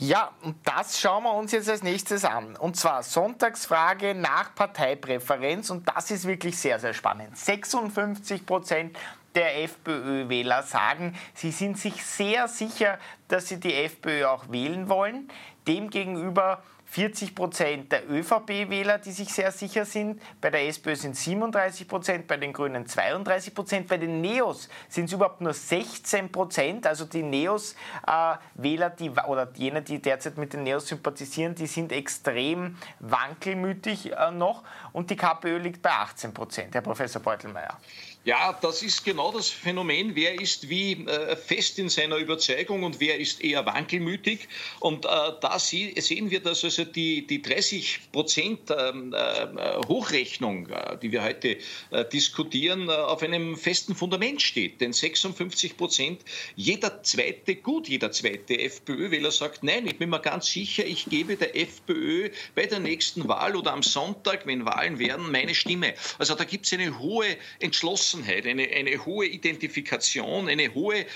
Ja, 0.02 0.30
und 0.40 0.56
das 0.64 0.98
schauen 0.98 1.24
wir 1.24 1.34
uns 1.34 1.52
jetzt 1.52 1.68
als 1.68 1.82
nächstes 1.82 2.24
an. 2.24 2.56
Und 2.56 2.74
zwar 2.74 3.02
Sonntagsfrage 3.02 4.14
nach 4.14 4.54
Parteipräferenz. 4.54 5.68
Und 5.68 5.86
das 5.94 6.10
ist 6.10 6.26
wirklich 6.26 6.56
sehr, 6.56 6.78
sehr 6.78 6.94
spannend. 6.94 7.36
56 7.36 8.46
Prozent 8.46 8.96
der 9.34 9.62
FPÖ-Wähler 9.62 10.62
sagen, 10.62 11.18
sie 11.34 11.50
sind 11.50 11.76
sich 11.76 12.02
sehr 12.02 12.48
sicher, 12.48 12.98
dass 13.28 13.48
sie 13.48 13.60
die 13.60 13.74
FPÖ 13.74 14.24
auch 14.24 14.48
wählen 14.48 14.88
wollen. 14.88 15.30
Demgegenüber 15.68 16.62
40 16.90 17.36
Prozent 17.36 17.92
der 17.92 18.10
ÖVP-Wähler, 18.10 18.98
die 18.98 19.12
sich 19.12 19.32
sehr 19.32 19.52
sicher 19.52 19.84
sind. 19.84 20.20
Bei 20.40 20.50
der 20.50 20.66
SPÖ 20.66 20.96
sind 20.96 21.16
37 21.16 21.86
Prozent, 21.86 22.26
bei 22.26 22.36
den 22.36 22.52
Grünen 22.52 22.84
32 22.84 23.54
Prozent. 23.54 23.86
Bei 23.86 23.96
den 23.96 24.20
Neos 24.20 24.68
sind 24.88 25.04
es 25.04 25.12
überhaupt 25.12 25.40
nur 25.40 25.54
16 25.54 26.32
Prozent. 26.32 26.88
Also 26.88 27.04
die 27.04 27.22
Neos-Wähler, 27.22 28.90
die, 28.90 29.10
oder 29.10 29.48
jene, 29.54 29.82
die 29.82 30.02
derzeit 30.02 30.36
mit 30.36 30.52
den 30.52 30.64
Neos 30.64 30.88
sympathisieren, 30.88 31.54
die 31.54 31.68
sind 31.68 31.92
extrem 31.92 32.76
wankelmütig 32.98 34.12
äh, 34.12 34.32
noch. 34.32 34.64
Und 34.92 35.10
die 35.10 35.16
KPÖ 35.16 35.58
liegt 35.58 35.82
bei 35.82 35.90
18 35.90 36.34
Prozent, 36.34 36.74
Herr 36.74 36.82
Professor 36.82 37.22
Beutelmeier. 37.22 37.78
Ja, 38.26 38.52
das 38.60 38.82
ist 38.82 39.02
genau 39.02 39.32
das 39.32 39.48
Phänomen. 39.48 40.14
Wer 40.14 40.38
ist 40.38 40.68
wie 40.68 40.92
äh, 40.92 41.36
fest 41.36 41.78
in 41.78 41.88
seiner 41.88 42.16
Überzeugung 42.16 42.82
und 42.82 43.00
wer 43.00 43.18
ist 43.18 43.42
eher 43.42 43.64
wankelmütig? 43.64 44.46
Und 44.78 45.06
äh, 45.06 45.08
da 45.40 45.58
sie, 45.58 45.98
sehen 45.98 46.30
wir, 46.30 46.40
dass 46.40 46.62
also 46.62 46.84
die, 46.84 47.26
die 47.26 47.40
30 47.40 48.12
Prozent 48.12 48.60
ähm, 48.76 49.14
äh, 49.14 49.78
Hochrechnung, 49.88 50.68
äh, 50.68 50.98
die 50.98 51.12
wir 51.12 51.22
heute 51.22 51.56
äh, 51.92 52.04
diskutieren, 52.12 52.90
äh, 52.90 52.92
auf 52.92 53.22
einem 53.22 53.56
festen 53.56 53.94
Fundament 53.94 54.42
steht. 54.42 54.82
Denn 54.82 54.92
56 54.92 55.78
Prozent, 55.78 56.20
jeder 56.56 57.02
zweite, 57.02 57.56
gut 57.56 57.88
jeder 57.88 58.12
zweite 58.12 58.60
FPÖ-Wähler 58.60 59.30
sagt, 59.30 59.62
nein, 59.62 59.86
ich 59.86 59.96
bin 59.96 60.10
mir 60.10 60.20
ganz 60.20 60.44
sicher, 60.44 60.84
ich 60.84 61.06
gebe 61.06 61.36
der 61.36 61.56
FPÖ 61.56 62.28
bei 62.54 62.66
der 62.66 62.80
nächsten 62.80 63.28
Wahl 63.28 63.56
oder 63.56 63.72
am 63.72 63.82
Sonntag, 63.82 64.46
wenn 64.46 64.66
Wahlen 64.66 64.98
werden, 64.98 65.32
meine 65.32 65.54
Stimme. 65.54 65.94
Also 66.18 66.34
da 66.34 66.44
gibt 66.44 66.66
es 66.66 66.74
eine 66.74 66.98
hohe 66.98 67.38
Entschlossenheit 67.60 68.09
Geschlossenheit, 68.10 68.46
eine, 68.46 68.68
eine 68.68 69.04
hohe 69.04 69.26
Identifikation, 69.26 70.48
eine 70.48 70.74
hohe 70.74 71.06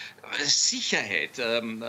Sicherheit, 0.42 1.38
ähm, 1.38 1.82
äh, 1.82 1.86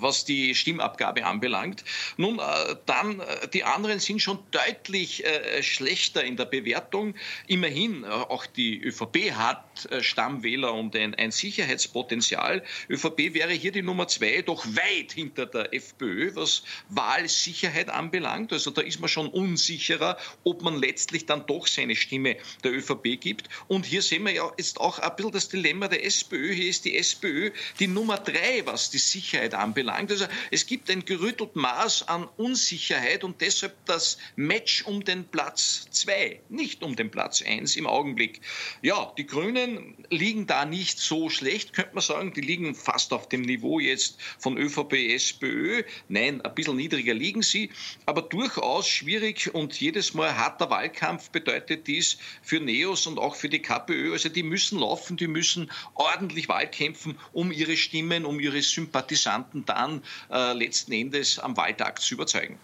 was 0.00 0.24
die 0.24 0.54
Stimmabgabe 0.54 1.24
anbelangt. 1.24 1.84
Nun, 2.16 2.38
äh, 2.38 2.76
dann, 2.86 3.20
äh, 3.20 3.48
die 3.48 3.64
anderen 3.64 3.98
sind 3.98 4.20
schon 4.20 4.38
deutlich 4.50 5.24
äh, 5.24 5.62
schlechter 5.62 6.22
in 6.24 6.36
der 6.36 6.44
Bewertung. 6.44 7.14
Immerhin, 7.46 8.04
äh, 8.04 8.08
auch 8.08 8.46
die 8.46 8.82
ÖVP 8.82 9.32
hat 9.32 9.64
Stammwähler 10.00 10.74
und 10.74 10.96
ein, 10.96 11.14
ein, 11.14 11.30
Sicherheitspotenzial. 11.30 12.62
ÖVP 12.88 13.34
wäre 13.34 13.52
hier 13.52 13.72
die 13.72 13.82
Nummer 13.82 14.08
zwei, 14.08 14.42
doch 14.42 14.66
weit 14.66 15.12
hinter 15.12 15.46
der 15.46 15.72
FPÖ, 15.74 16.34
was 16.34 16.62
Wahlsicherheit 16.88 17.90
anbelangt. 17.90 18.52
Also 18.52 18.70
da 18.70 18.82
ist 18.82 19.00
man 19.00 19.08
schon 19.08 19.28
unsicherer, 19.28 20.18
ob 20.44 20.62
man 20.62 20.76
letztlich 20.76 21.26
dann 21.26 21.46
doch 21.46 21.66
seine 21.66 21.96
Stimme 21.96 22.36
der 22.64 22.72
ÖVP 22.72 23.20
gibt. 23.20 23.48
Und 23.68 23.86
hier 23.86 24.02
sehen 24.02 24.24
wir 24.24 24.32
ja 24.32 24.50
jetzt 24.56 24.80
auch 24.80 24.98
ein 24.98 25.16
bisschen 25.16 25.32
das 25.32 25.48
Dilemma 25.48 25.88
der 25.88 26.04
SPÖ. 26.04 26.52
Hier 26.52 26.68
ist 26.68 26.84
die 26.84 26.96
SPÖ 26.96 27.50
die 27.78 27.86
Nummer 27.86 28.18
drei, 28.18 28.62
was 28.64 28.90
die 28.90 28.98
Sicherheit 28.98 29.54
anbelangt. 29.54 30.10
Also 30.10 30.26
es 30.50 30.66
gibt 30.66 30.90
ein 30.90 31.04
gerüttelt 31.04 31.56
Maß 31.56 32.08
an 32.08 32.28
Unsicherheit 32.36 33.24
und 33.24 33.40
deshalb 33.40 33.74
das 33.86 34.18
Match 34.36 34.84
um 34.84 35.04
den 35.04 35.24
Platz 35.24 35.86
zwei, 35.90 36.40
nicht 36.48 36.82
um 36.82 36.96
den 36.96 37.10
Platz 37.10 37.42
eins 37.42 37.76
im 37.76 37.86
Augenblick. 37.86 38.40
Ja, 38.82 39.12
die 39.16 39.26
Grünen 39.26 39.69
liegen 40.10 40.46
da 40.46 40.64
nicht 40.64 40.98
so 40.98 41.30
schlecht, 41.30 41.72
könnte 41.72 41.94
man 41.94 42.02
sagen. 42.02 42.32
Die 42.32 42.40
liegen 42.40 42.74
fast 42.74 43.12
auf 43.12 43.28
dem 43.28 43.42
Niveau 43.42 43.80
jetzt 43.80 44.18
von 44.38 44.56
ÖVP, 44.56 44.94
SPÖ. 45.14 45.82
Nein, 46.08 46.40
ein 46.40 46.54
bisschen 46.54 46.76
niedriger 46.76 47.14
liegen 47.14 47.42
sie, 47.42 47.70
aber 48.06 48.22
durchaus 48.22 48.88
schwierig 48.88 49.54
und 49.54 49.78
jedes 49.80 50.14
Mal 50.14 50.36
harter 50.36 50.70
Wahlkampf 50.70 51.30
bedeutet 51.30 51.86
dies 51.86 52.18
für 52.42 52.60
Neos 52.60 53.06
und 53.06 53.18
auch 53.18 53.34
für 53.34 53.48
die 53.48 53.60
KPÖ. 53.60 54.12
Also 54.12 54.28
die 54.28 54.42
müssen 54.42 54.78
laufen, 54.78 55.16
die 55.16 55.28
müssen 55.28 55.70
ordentlich 55.94 56.48
Wahl 56.48 56.68
kämpfen, 56.68 57.18
um 57.32 57.52
ihre 57.52 57.76
Stimmen, 57.76 58.24
um 58.24 58.40
ihre 58.40 58.62
Sympathisanten 58.62 59.64
dann 59.64 60.02
äh, 60.30 60.52
letzten 60.52 60.92
Endes 60.92 61.38
am 61.38 61.56
Wahltag 61.56 62.00
zu 62.00 62.14
überzeugen. 62.14 62.58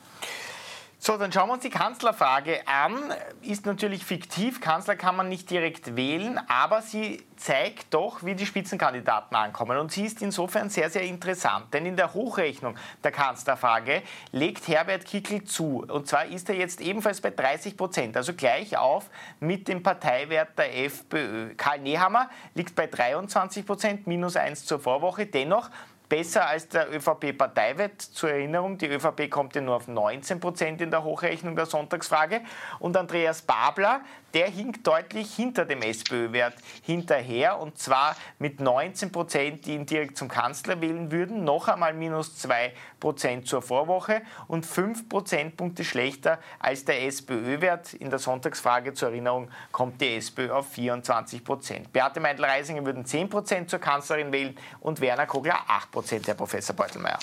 So, 1.06 1.16
dann 1.16 1.30
schauen 1.30 1.48
wir 1.48 1.52
uns 1.52 1.62
die 1.62 1.70
Kanzlerfrage 1.70 2.66
an. 2.66 3.14
Ist 3.40 3.64
natürlich 3.64 4.04
fiktiv, 4.04 4.60
Kanzler 4.60 4.96
kann 4.96 5.14
man 5.14 5.28
nicht 5.28 5.48
direkt 5.48 5.94
wählen, 5.94 6.40
aber 6.48 6.82
sie 6.82 7.24
zeigt 7.36 7.94
doch, 7.94 8.24
wie 8.24 8.34
die 8.34 8.44
Spitzenkandidaten 8.44 9.36
ankommen. 9.36 9.78
Und 9.78 9.92
sie 9.92 10.04
ist 10.04 10.20
insofern 10.20 10.68
sehr, 10.68 10.90
sehr 10.90 11.02
interessant, 11.02 11.72
denn 11.72 11.86
in 11.86 11.94
der 11.94 12.12
Hochrechnung 12.12 12.74
der 13.04 13.12
Kanzlerfrage 13.12 14.02
legt 14.32 14.66
Herbert 14.66 15.06
Kickl 15.06 15.44
zu. 15.44 15.86
Und 15.86 16.08
zwar 16.08 16.24
ist 16.24 16.48
er 16.48 16.56
jetzt 16.56 16.80
ebenfalls 16.80 17.20
bei 17.20 17.30
30 17.30 17.76
Prozent, 17.76 18.16
also 18.16 18.34
gleich 18.34 18.76
auf 18.76 19.08
mit 19.38 19.68
dem 19.68 19.84
Parteiwert 19.84 20.58
der 20.58 20.76
FPÖ. 20.86 21.54
Karl 21.56 21.78
Nehammer 21.78 22.28
liegt 22.54 22.74
bei 22.74 22.88
23 22.88 23.64
Prozent, 23.64 24.08
minus 24.08 24.34
1 24.34 24.64
zur 24.64 24.80
Vorwoche. 24.80 25.26
Dennoch 25.26 25.70
besser 26.08 26.46
als 26.46 26.68
der 26.68 26.92
ÖVP-Parteiwert. 26.94 28.00
Zur 28.00 28.30
Erinnerung, 28.30 28.78
die 28.78 28.86
ÖVP 28.86 29.30
kommt 29.30 29.54
ja 29.54 29.60
nur 29.60 29.76
auf 29.76 29.88
19 29.88 30.40
Prozent 30.40 30.80
in 30.80 30.90
der 30.90 31.04
Hochrechnung 31.04 31.56
der 31.56 31.66
Sonntagsfrage. 31.66 32.40
Und 32.78 32.96
Andreas 32.96 33.42
Babler, 33.42 34.00
der 34.34 34.48
hinkt 34.48 34.86
deutlich 34.86 35.34
hinter 35.34 35.64
dem 35.64 35.82
SPÖ-Wert 35.82 36.54
hinterher 36.82 37.58
und 37.58 37.78
zwar 37.78 38.16
mit 38.38 38.60
19 38.60 39.12
Prozent, 39.12 39.66
die 39.66 39.74
ihn 39.74 39.86
direkt 39.86 40.16
zum 40.16 40.28
Kanzler 40.28 40.80
wählen 40.80 41.10
würden, 41.10 41.44
noch 41.44 41.68
einmal 41.68 41.94
minus 41.94 42.36
2 42.38 42.72
Prozent 43.00 43.46
zur 43.46 43.62
Vorwoche 43.62 44.22
und 44.48 44.66
5 44.66 45.08
Prozentpunkte 45.08 45.84
schlechter 45.84 46.38
als 46.58 46.84
der 46.84 47.04
SPÖ-Wert. 47.04 47.94
In 47.94 48.10
der 48.10 48.18
Sonntagsfrage 48.18 48.94
zur 48.94 49.08
Erinnerung 49.08 49.50
kommt 49.72 50.00
die 50.00 50.16
SPÖ 50.16 50.50
auf 50.50 50.68
24 50.72 51.44
Prozent. 51.44 51.92
Beate 51.92 52.20
Meindl-Reisinger 52.20 52.84
würden 52.84 53.04
10 53.04 53.28
Prozent 53.28 53.70
zur 53.70 53.78
Kanzlerin 53.78 54.32
wählen 54.32 54.56
und 54.80 55.00
Werner 55.00 55.26
Kogler 55.26 55.60
8 55.66 55.90
Prozent, 55.90 56.26
Herr 56.26 56.34
Professor 56.34 56.74
Beutelmeier. 56.74 57.18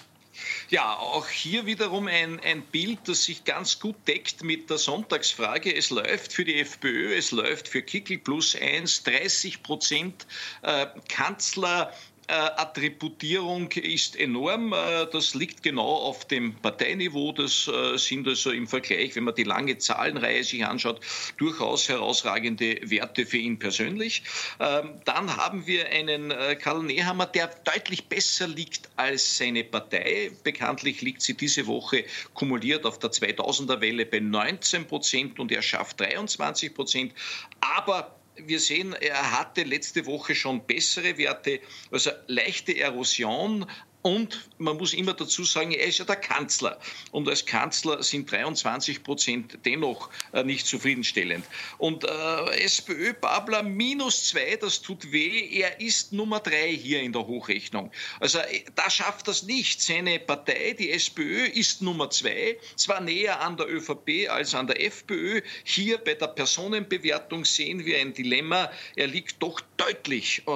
Ja, 0.69 0.97
auch 0.97 1.27
hier 1.27 1.65
wiederum 1.65 2.07
ein, 2.07 2.39
ein 2.39 2.63
Bild, 2.63 2.99
das 3.05 3.25
sich 3.25 3.43
ganz 3.43 3.79
gut 3.79 3.95
deckt 4.07 4.43
mit 4.43 4.69
der 4.69 4.77
Sonntagsfrage. 4.77 5.75
Es 5.75 5.89
läuft 5.89 6.33
für 6.33 6.45
die 6.45 6.59
FPÖ, 6.59 7.15
es 7.15 7.31
läuft 7.31 7.67
für 7.67 7.81
Kickel 7.81 8.17
plus 8.17 8.55
1, 8.55 9.03
30 9.03 9.63
Prozent 9.63 10.25
äh, 10.63 10.87
Kanzler 11.07 11.93
Attributierung 12.27 13.71
ist 13.71 14.15
enorm. 14.15 14.73
Äh, 14.73 15.07
das 15.11 15.35
liegt 15.35 15.63
genau 15.63 15.87
auf 15.87 16.25
dem 16.25 16.55
Parteiniveau. 16.55 17.31
Das 17.31 17.67
äh, 17.67 17.97
sind 17.97 18.27
also 18.27 18.51
im 18.51 18.67
Vergleich, 18.67 19.15
wenn 19.15 19.25
man 19.25 19.35
die 19.35 19.43
lange 19.43 19.77
Zahlenreihe 19.77 20.43
sich 20.43 20.65
anschaut, 20.65 21.01
durchaus 21.37 21.89
herausragende 21.89 22.79
Werte 22.83 23.25
für 23.25 23.37
ihn 23.37 23.59
persönlich. 23.59 24.23
Ähm, 24.59 25.01
dann 25.05 25.35
haben 25.35 25.67
wir 25.67 25.89
einen 25.89 26.33
Karl 26.59 26.83
Nehammer, 26.83 27.25
der 27.25 27.47
deutlich 27.63 28.05
besser 28.05 28.47
liegt 28.47 28.89
als 28.95 29.37
seine 29.37 29.63
Partei. 29.63 30.31
Bekanntlich 30.43 31.01
liegt 31.01 31.21
sie 31.21 31.35
diese 31.35 31.67
Woche 31.67 32.05
kumuliert 32.33 32.85
auf 32.85 32.99
der 32.99 33.11
2000er 33.11 33.81
Welle 33.81 34.05
bei 34.05 34.19
19 34.19 34.87
Prozent 34.87 35.39
und 35.39 35.51
er 35.51 35.61
schafft 35.61 35.99
23 35.99 36.73
Prozent. 36.73 37.13
Aber 37.59 38.15
wir 38.35 38.59
sehen, 38.59 38.93
er 38.93 39.39
hatte 39.39 39.63
letzte 39.63 40.05
Woche 40.05 40.35
schon 40.35 40.65
bessere 40.65 41.17
Werte, 41.17 41.59
also 41.91 42.11
leichte 42.27 42.77
Erosion, 42.77 43.65
Und 44.03 44.49
man 44.57 44.75
muss 44.75 44.93
immer 44.93 45.13
dazu 45.13 45.45
sagen, 45.45 45.71
er 45.71 45.87
ist 45.87 45.97
ja 45.97 46.03
der 46.03 46.17
Kanzler. 46.17 46.77
Und 47.11 47.27
als 47.29 47.45
Kanzler 47.45 48.03
sind 48.03 48.29
23 48.29 49.01
Prozent 49.01 49.57
dennoch 49.63 50.09
äh, 50.33 50.43
nicht 50.43 50.67
zufriedenstellend. 50.67 51.45
Und 51.77 52.03
äh, 52.03 52.63
SPÖ 52.65 53.13
Babler 53.13 53.63
minus 53.63 54.27
zwei, 54.27 54.57
das 54.57 54.81
tut 54.81 55.09
weh. 55.13 55.47
Er 55.57 55.79
ist 55.79 56.11
Nummer 56.11 56.41
drei 56.41 56.75
hier 56.75 57.01
in 57.01 57.13
der 57.13 57.25
Hochrechnung. 57.25 57.91
Also 58.19 58.39
äh, 58.39 58.65
da 58.75 58.89
schafft 58.89 59.29
das 59.29 59.43
nicht. 59.43 59.81
Seine 59.81 60.19
Partei, 60.19 60.75
die 60.77 60.91
SPÖ, 60.91 61.45
ist 61.45 61.81
Nummer 61.81 62.09
zwei, 62.09 62.57
zwar 62.75 62.99
näher 62.99 63.39
an 63.39 63.55
der 63.55 63.69
ÖVP 63.69 64.29
als 64.29 64.53
an 64.53 64.67
der 64.67 64.83
FPÖ. 64.83 65.39
Hier 65.63 65.97
bei 65.97 66.15
der 66.15 66.27
Personenbewertung 66.27 67.45
sehen 67.45 67.85
wir 67.85 67.99
ein 67.99 68.13
Dilemma. 68.13 68.69
Er 68.97 69.07
liegt 69.07 69.41
doch 69.41 69.61
deutlich 69.77 70.43
äh, 70.45 70.51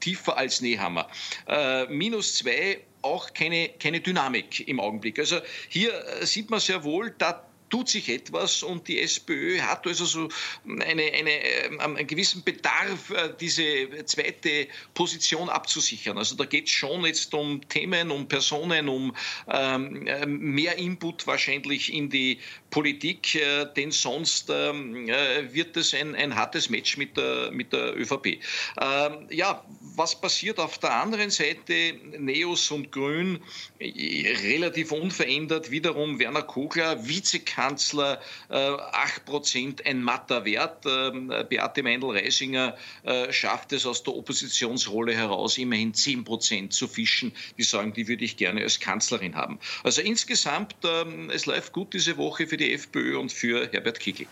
tiefer 0.00 0.36
als 0.36 0.60
Nehammer. 0.60 1.08
Äh, 1.46 1.86
minus 1.86 2.34
zwei 2.38 2.80
auch 3.02 3.32
keine, 3.32 3.68
keine 3.80 4.00
Dynamik 4.00 4.66
im 4.68 4.80
Augenblick. 4.80 5.18
Also 5.18 5.38
hier 5.68 5.92
äh, 5.92 6.26
sieht 6.26 6.50
man 6.50 6.60
sehr 6.60 6.84
wohl, 6.84 7.14
da 7.18 7.47
tut 7.70 7.88
sich 7.88 8.08
etwas 8.08 8.62
und 8.62 8.88
die 8.88 9.00
SPÖ 9.00 9.60
hat 9.60 9.86
also 9.86 10.04
so 10.04 10.28
eine, 10.64 11.02
eine, 11.02 11.30
ähm, 11.30 11.80
einen 11.80 12.06
gewissen 12.06 12.42
Bedarf, 12.42 13.10
äh, 13.10 13.32
diese 13.40 14.04
zweite 14.04 14.68
Position 14.94 15.48
abzusichern. 15.48 16.18
Also 16.18 16.36
da 16.36 16.44
geht 16.44 16.66
es 16.66 16.70
schon 16.70 17.04
jetzt 17.04 17.34
um 17.34 17.66
Themen, 17.68 18.10
um 18.10 18.26
Personen, 18.26 18.88
um 18.88 19.14
ähm, 19.48 20.06
äh, 20.06 20.26
mehr 20.26 20.76
Input 20.78 21.26
wahrscheinlich 21.26 21.92
in 21.92 22.08
die 22.10 22.38
Politik, 22.70 23.34
äh, 23.34 23.66
denn 23.76 23.90
sonst 23.90 24.50
ähm, 24.50 25.08
äh, 25.08 25.52
wird 25.52 25.76
es 25.76 25.94
ein, 25.94 26.14
ein 26.14 26.34
hartes 26.34 26.70
Match 26.70 26.96
mit 26.96 27.16
der, 27.16 27.50
mit 27.50 27.72
der 27.72 27.96
ÖVP. 27.96 28.38
Ähm, 28.80 29.26
ja, 29.30 29.64
was 29.96 30.18
passiert 30.18 30.58
auf 30.58 30.78
der 30.78 30.94
anderen 30.94 31.30
Seite? 31.30 31.94
Neos 32.18 32.70
und 32.70 32.92
Grün 32.92 33.40
äh, 33.78 34.34
relativ 34.42 34.92
unverändert. 34.92 35.70
Wiederum 35.70 36.18
Werner 36.18 36.42
Kogler, 36.42 37.06
Vizekanzler 37.06 37.57
Kanzler, 37.58 38.20
8 38.50 39.24
Prozent 39.24 39.84
ein 39.84 40.00
matter 40.00 40.44
Wert. 40.44 40.86
Ähm, 40.86 41.32
Beate 41.48 41.82
Meindl-Reisinger 41.82 42.76
äh, 43.02 43.32
schafft 43.32 43.72
es 43.72 43.84
aus 43.84 44.04
der 44.04 44.14
Oppositionsrolle 44.14 45.12
heraus, 45.12 45.58
immerhin 45.58 45.92
10 45.92 46.22
Prozent 46.22 46.72
zu 46.72 46.86
fischen. 46.86 47.32
Die 47.56 47.64
sagen, 47.64 47.92
die 47.92 48.06
würde 48.06 48.24
ich 48.24 48.36
gerne 48.36 48.62
als 48.62 48.78
Kanzlerin 48.78 49.34
haben. 49.34 49.58
Also 49.82 50.02
insgesamt, 50.02 50.76
ähm, 50.84 51.30
es 51.30 51.46
läuft 51.46 51.72
gut 51.72 51.92
diese 51.94 52.16
Woche 52.16 52.46
für 52.46 52.56
die 52.56 52.72
FPÖ 52.72 53.18
und 53.18 53.32
für 53.32 53.68
Herbert 53.72 53.98
Kickl. 53.98 54.26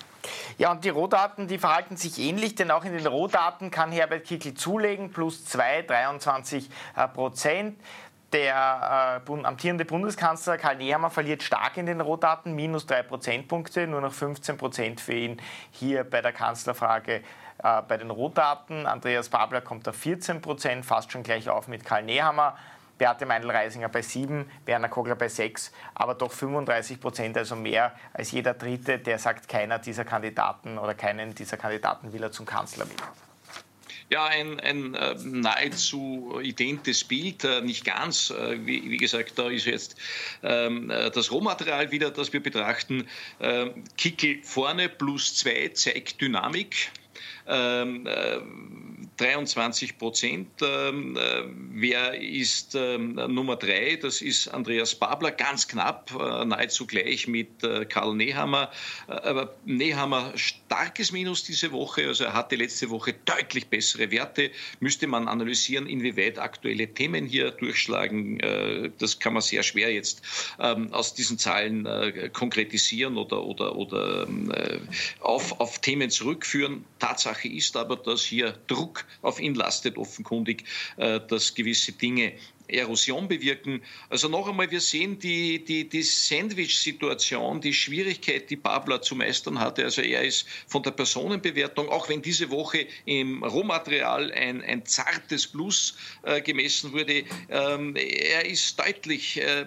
Ja, 0.59 0.71
und 0.71 0.85
die 0.85 0.89
Rohdaten, 0.89 1.49
die 1.49 1.59
verhalten 1.59 1.97
sich 1.97 2.19
ähnlich, 2.19 2.55
denn 2.55 2.71
auch 2.71 2.85
in 2.85 2.93
den 2.93 3.07
Rohdaten 3.07 3.71
kann 3.71 3.91
Herbert 3.91 4.25
Kickl 4.25 4.55
zulegen, 4.55 5.11
plus 5.11 5.45
2, 5.47 5.83
23 5.83 6.69
äh, 6.97 7.09
Prozent. 7.09 7.77
Der 8.33 9.23
äh, 9.25 9.45
amtierende 9.45 9.85
Bundeskanzler 9.85 10.59
Karl 10.59 10.77
Nehammer 10.77 11.11
verliert 11.11 11.43
stark 11.45 11.77
in 11.77 11.87
den 11.87 12.01
Rohdaten, 12.01 12.55
minus 12.55 12.85
drei 12.85 13.03
Prozentpunkte, 13.03 13.87
nur 13.87 14.01
noch 14.01 14.13
15 14.13 14.57
Prozent 14.57 15.01
für 15.01 15.15
ihn 15.15 15.41
hier 15.71 16.03
bei 16.03 16.21
der 16.21 16.33
Kanzlerfrage 16.33 17.23
äh, 17.63 17.83
bei 17.87 17.97
den 17.97 18.11
Rohdaten. 18.11 18.87
Andreas 18.87 19.29
Babler 19.29 19.61
kommt 19.61 19.89
auf 19.89 19.97
14 19.97 20.43
Prozent, 20.43 20.85
fast 20.85 21.13
schon 21.13 21.23
gleich 21.23 21.49
auf 21.49 21.69
mit 21.69 21.85
Karl 21.85 22.03
Nehammer. 22.03 22.57
Beate 22.99 23.27
Meindl-Reisinger 23.27 23.91
bei 23.91 24.03
7, 24.03 24.51
Werner 24.65 24.89
Kogler 24.89 25.17
bei 25.17 25.29
6, 25.29 25.71
aber 25.95 26.15
doch 26.15 26.33
35 26.33 26.99
Prozent, 26.99 27.37
also 27.37 27.55
mehr 27.55 27.93
als 28.15 28.33
jeder 28.33 28.55
Dritte, 28.55 28.99
der 28.99 29.19
sagt, 29.19 29.49
keiner 29.49 29.79
dieser 29.79 30.05
Kandidaten 30.05 30.79
oder 30.79 30.95
keinen 30.95 31.35
dieser 31.35 31.59
Kandidaten 31.59 32.13
will 32.13 32.23
er 32.23 32.33
zum 32.33 32.47
Kanzler 32.47 32.87
wählen. 32.87 33.26
Ja, 34.09 34.27
ein, 34.27 34.61
ein 34.61 34.95
äh, 34.95 35.17
nahezu 35.25 36.39
identes 36.41 37.03
Bild, 37.03 37.43
äh, 37.43 37.61
nicht 37.61 37.85
ganz. 37.85 38.31
Äh, 38.31 38.65
wie, 38.65 38.89
wie, 38.89 38.99
gesagt, 38.99 39.37
da 39.37 39.51
ist 39.51 39.67
jetzt 39.67 39.97
ähm, 40.45 40.91
äh, 40.91 41.11
das 41.11 41.33
Rohmaterial 41.33 41.91
wieder, 41.91 42.13
das 42.13 42.33
wir 42.33 42.41
betrachten. 42.41 43.09
Ähm, 43.41 43.83
Kickel 43.99 44.39
vorne 44.45 44.89
plus 44.89 45.35
zwei 45.35 45.71
zeigt 45.71 46.21
Dynamik. 46.21 46.93
Ähm, 47.47 48.09
23 49.17 49.91
äh, 49.91 49.93
Prozent. 49.95 50.49
Ähm, 50.63 51.17
äh, 51.17 51.43
wer 51.73 52.21
ist 52.21 52.75
ähm, 52.75 53.15
Nummer 53.15 53.57
drei? 53.57 53.97
Das 54.01 54.21
ist 54.21 54.49
Andreas 54.49 54.95
Babler, 54.95 55.31
ganz 55.31 55.67
knapp, 55.69 56.13
äh, 56.13 56.45
nahezu 56.45 56.87
gleich 56.87 57.27
mit 57.27 57.49
Karl 57.89 58.15
Nehammer. 58.15 58.71
Aber 59.07 59.55
Nehammer 59.65 60.33
starkes 60.37 61.13
Minus 61.13 61.45
diese 61.45 61.73
Woche, 61.73 62.07
also 62.07 62.25
er 62.25 62.35
hatte 62.35 62.57
letzte 62.57 62.91
Woche 62.91 63.15
deutlich 63.25 63.67
bessere 63.67 64.11
Werte. 64.11 64.51
Müsste 64.81 65.07
man 65.07 65.29
analysieren, 65.29 65.87
inwieweit 65.87 66.39
aktuelle 66.39 66.89
Themen 66.89 67.27
hier 67.27 67.51
durchschlagen. 67.51 68.39
Das 68.99 69.19
kann 69.19 69.35
man 69.35 69.43
sehr 69.43 69.63
schwer 69.63 69.93
jetzt 69.93 70.23
aus 70.59 71.15
diesen 71.15 71.39
Zahlen 71.39 71.89
konkretisieren 72.33 73.17
oder, 73.17 73.45
oder, 73.45 73.77
oder 73.77 74.27
auf, 75.21 75.61
auf 75.61 75.79
Themen 75.81 76.11
zurückführen. 76.11 76.85
Tatsache 76.99 77.36
ist 77.45 77.77
aber, 77.77 77.97
dass 77.97 78.23
hier 78.23 78.55
Druck 78.67 79.05
auf 79.23 79.41
ihn 79.41 79.55
lastet, 79.55 79.97
offenkundig, 79.99 80.65
äh, 80.97 81.21
dass 81.21 81.55
gewisse 81.55 81.93
Dinge 81.93 82.33
Erosion 82.69 83.29
bewirken. 83.29 83.83
Also 84.09 84.29
noch 84.29 84.49
einmal, 84.49 84.71
wir 84.71 84.81
sehen 84.81 85.19
die, 85.19 85.65
die, 85.65 85.89
die 85.89 86.03
Sandwich-Situation, 86.03 87.61
die 87.61 87.73
Schwierigkeit, 87.73 88.51
die 88.51 88.57
Babler 88.57 89.03
zu 89.03 89.15
meistern 89.15 89.59
hatte. 89.61 89.85
Also 89.85 90.03
er 90.03 90.23
ist 90.23 90.47
von 90.67 90.83
der 90.83 90.91
Personenbewertung, 90.91 91.89
auch 91.89 92.09
wenn 92.09 92.23
diese 92.23 92.51
Woche 92.51 92.87
im 93.05 93.43
Rohmaterial 93.43 94.33
ein, 94.33 94.63
ein 94.63 94.85
zartes 94.85 95.47
Plus 95.47 95.97
äh, 96.23 96.41
gemessen 96.41 96.93
wurde, 96.93 97.25
ähm, 97.51 97.97
er 97.97 98.47
ist 98.47 98.79
deutlich 98.79 99.41
äh, 99.41 99.67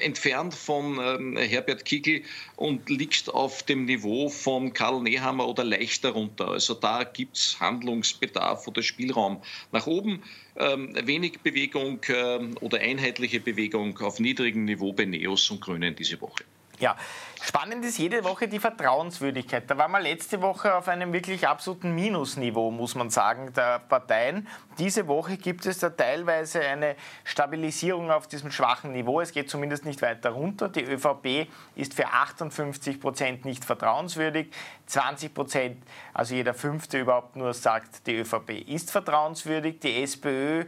entfernt 0.00 0.54
von 0.54 0.98
ähm, 1.00 1.36
Herbert 1.36 1.84
Kickl 1.84 2.22
und 2.56 2.88
liegt 2.88 3.28
auf 3.28 3.62
dem 3.62 3.84
Niveau 3.84 4.28
von 4.28 4.72
Karl 4.72 5.02
Nehammer 5.02 5.46
oder 5.48 5.64
leicht 5.64 6.04
darunter. 6.04 6.48
Also 6.48 6.74
da 6.74 7.04
gibt 7.04 7.36
es 7.36 7.58
Handlungsbedarf 7.60 8.66
oder 8.66 8.82
Spielraum 8.82 9.42
nach 9.72 9.86
oben. 9.86 10.22
Ähm, 10.56 10.94
wenig 11.06 11.40
Bewegung 11.40 12.00
ähm, 12.08 12.56
oder 12.60 12.78
einheitliche 12.78 13.40
Bewegung 13.40 13.98
auf 13.98 14.20
niedrigem 14.20 14.64
Niveau 14.64 14.92
bei 14.92 15.04
Neos 15.04 15.50
und 15.50 15.60
Grünen 15.60 15.96
diese 15.96 16.20
Woche. 16.20 16.44
Ja, 16.80 16.96
spannend 17.40 17.84
ist 17.84 17.98
jede 17.98 18.24
Woche 18.24 18.48
die 18.48 18.58
Vertrauenswürdigkeit. 18.58 19.70
Da 19.70 19.78
waren 19.78 19.92
wir 19.92 20.00
letzte 20.00 20.42
Woche 20.42 20.74
auf 20.74 20.88
einem 20.88 21.12
wirklich 21.12 21.46
absoluten 21.46 21.94
Minusniveau, 21.94 22.72
muss 22.72 22.96
man 22.96 23.10
sagen, 23.10 23.52
der 23.52 23.78
Parteien. 23.78 24.48
Diese 24.78 25.06
Woche 25.06 25.36
gibt 25.36 25.64
es 25.66 25.78
da 25.78 25.90
teilweise 25.90 26.60
eine 26.60 26.96
Stabilisierung 27.22 28.10
auf 28.10 28.26
diesem 28.26 28.50
schwachen 28.50 28.90
Niveau. 28.90 29.20
Es 29.20 29.30
geht 29.30 29.48
zumindest 29.48 29.84
nicht 29.84 30.02
weiter 30.02 30.30
runter. 30.30 30.68
Die 30.68 30.82
ÖVP 30.82 31.48
ist 31.76 31.94
für 31.94 32.08
58 32.08 33.00
Prozent 33.00 33.44
nicht 33.44 33.64
vertrauenswürdig. 33.64 34.48
20 34.86 35.32
Prozent, 35.32 35.82
also 36.12 36.34
jeder 36.34 36.54
Fünfte 36.54 36.98
überhaupt 36.98 37.36
nur 37.36 37.54
sagt, 37.54 38.06
die 38.08 38.16
ÖVP 38.16 38.50
ist 38.66 38.90
vertrauenswürdig. 38.90 39.78
Die 39.78 40.02
SPÖ 40.02 40.60
äh, 40.62 40.64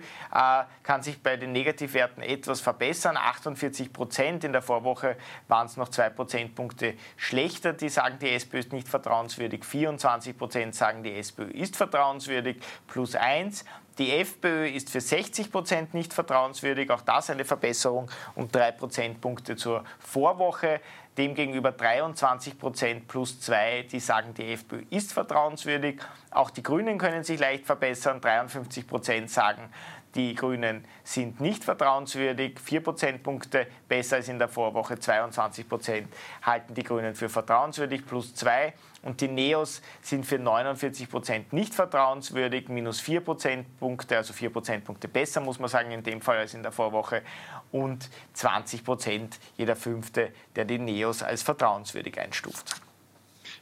kann 0.85 1.03
sich 1.03 1.21
bei 1.21 1.37
den 1.37 1.51
Negativwerten 1.51 2.23
etwas 2.23 2.61
verbessern. 2.61 3.17
48 3.17 3.93
Prozent. 3.93 4.45
In 4.45 4.53
der 4.53 4.63
Vorwoche 4.63 5.17
waren 5.49 5.67
es 5.67 5.77
noch 5.77 5.89
zwei 5.97 6.06
Prozentpunkte 6.11 6.95
schlechter. 7.17 7.73
Die 7.73 7.89
sagen, 7.89 8.19
die 8.21 8.31
SPÖ 8.31 8.59
ist 8.59 8.73
nicht 8.73 8.89
vertrauenswürdig. 8.89 9.65
24 9.65 10.37
Prozent 10.37 10.75
sagen, 10.75 11.03
die 11.03 11.15
SPÖ 11.15 11.51
ist 11.51 11.77
vertrauenswürdig. 11.77 12.59
Plus 12.87 13.15
eins. 13.15 13.65
Die 13.99 14.13
FPÖ 14.13 14.69
ist 14.69 14.91
für 14.91 15.01
60 15.01 15.51
Prozent 15.51 15.95
nicht 15.95 16.13
vertrauenswürdig, 16.13 16.91
auch 16.91 17.01
das 17.01 17.31
eine 17.31 17.47
Verbesserung 17.47 18.11
um 18.35 18.51
drei 18.53 18.71
Prozentpunkte 18.71 19.57
zur 19.57 19.85
Vorwoche. 19.99 20.81
Demgegenüber 21.17 21.73
23 21.73 22.59
Prozent 22.59 23.09
plus 23.09 23.41
zwei, 23.41 23.87
die 23.91 24.01
sagen, 24.01 24.35
die 24.35 24.53
FPÖ 24.53 24.83
ist 24.91 25.15
vertrauenswürdig. 25.15 26.03
Auch 26.31 26.51
die 26.51 26.63
Grünen 26.63 26.99
können 26.99 27.25
sich 27.25 27.41
leicht 27.41 27.65
verbessern. 27.65 28.21
53 28.21 28.87
Prozent 28.87 29.31
sagen, 29.31 29.71
die 30.17 30.35
Grünen 30.35 30.85
sind 31.05 31.41
nicht 31.41 31.63
vertrauenswürdig. 31.63 32.59
Vier 32.59 32.83
Prozentpunkte 32.83 33.67
besser 33.87 34.17
als 34.17 34.29
in 34.29 34.39
der 34.39 34.49
Vorwoche. 34.49 34.99
22 34.99 35.69
Prozent 35.69 36.09
halten 36.43 36.75
die 36.75 36.83
Grünen 36.83 37.15
für 37.15 37.29
vertrauenswürdig, 37.29 38.07
plus 38.07 38.35
zwei. 38.35 38.73
Und 39.03 39.21
die 39.21 39.29
Neos 39.29 39.83
sind 40.01 40.25
für 40.25 40.39
49 40.39 41.11
Prozent 41.11 41.53
nicht 41.53 41.75
vertrauenswürdig, 41.75 42.69
minus 42.69 42.99
vier 42.99 43.21
Prozentpunkte, 43.21 44.17
also 44.17 44.33
vier 44.33 44.51
Prozentpunkte 44.51 45.07
besser, 45.07 45.41
muss 45.43 45.59
man 45.59 45.69
sagen, 45.69 45.91
in 45.91 46.03
dem 46.03 46.21
Fall 46.21 46.39
als 46.39 46.55
in 46.55 46.63
der 46.63 46.73
Vorwoche. 46.73 47.23
Und 47.71 48.09
20 48.33 48.85
Prozent, 48.85 49.39
jeder 49.57 49.77
Fünfte, 49.77 50.33
der 50.57 50.65
die 50.65 50.79
Neos 50.79 51.23
als 51.23 51.43
vertrauenswürdig 51.43 52.19
einstuft. 52.19 52.81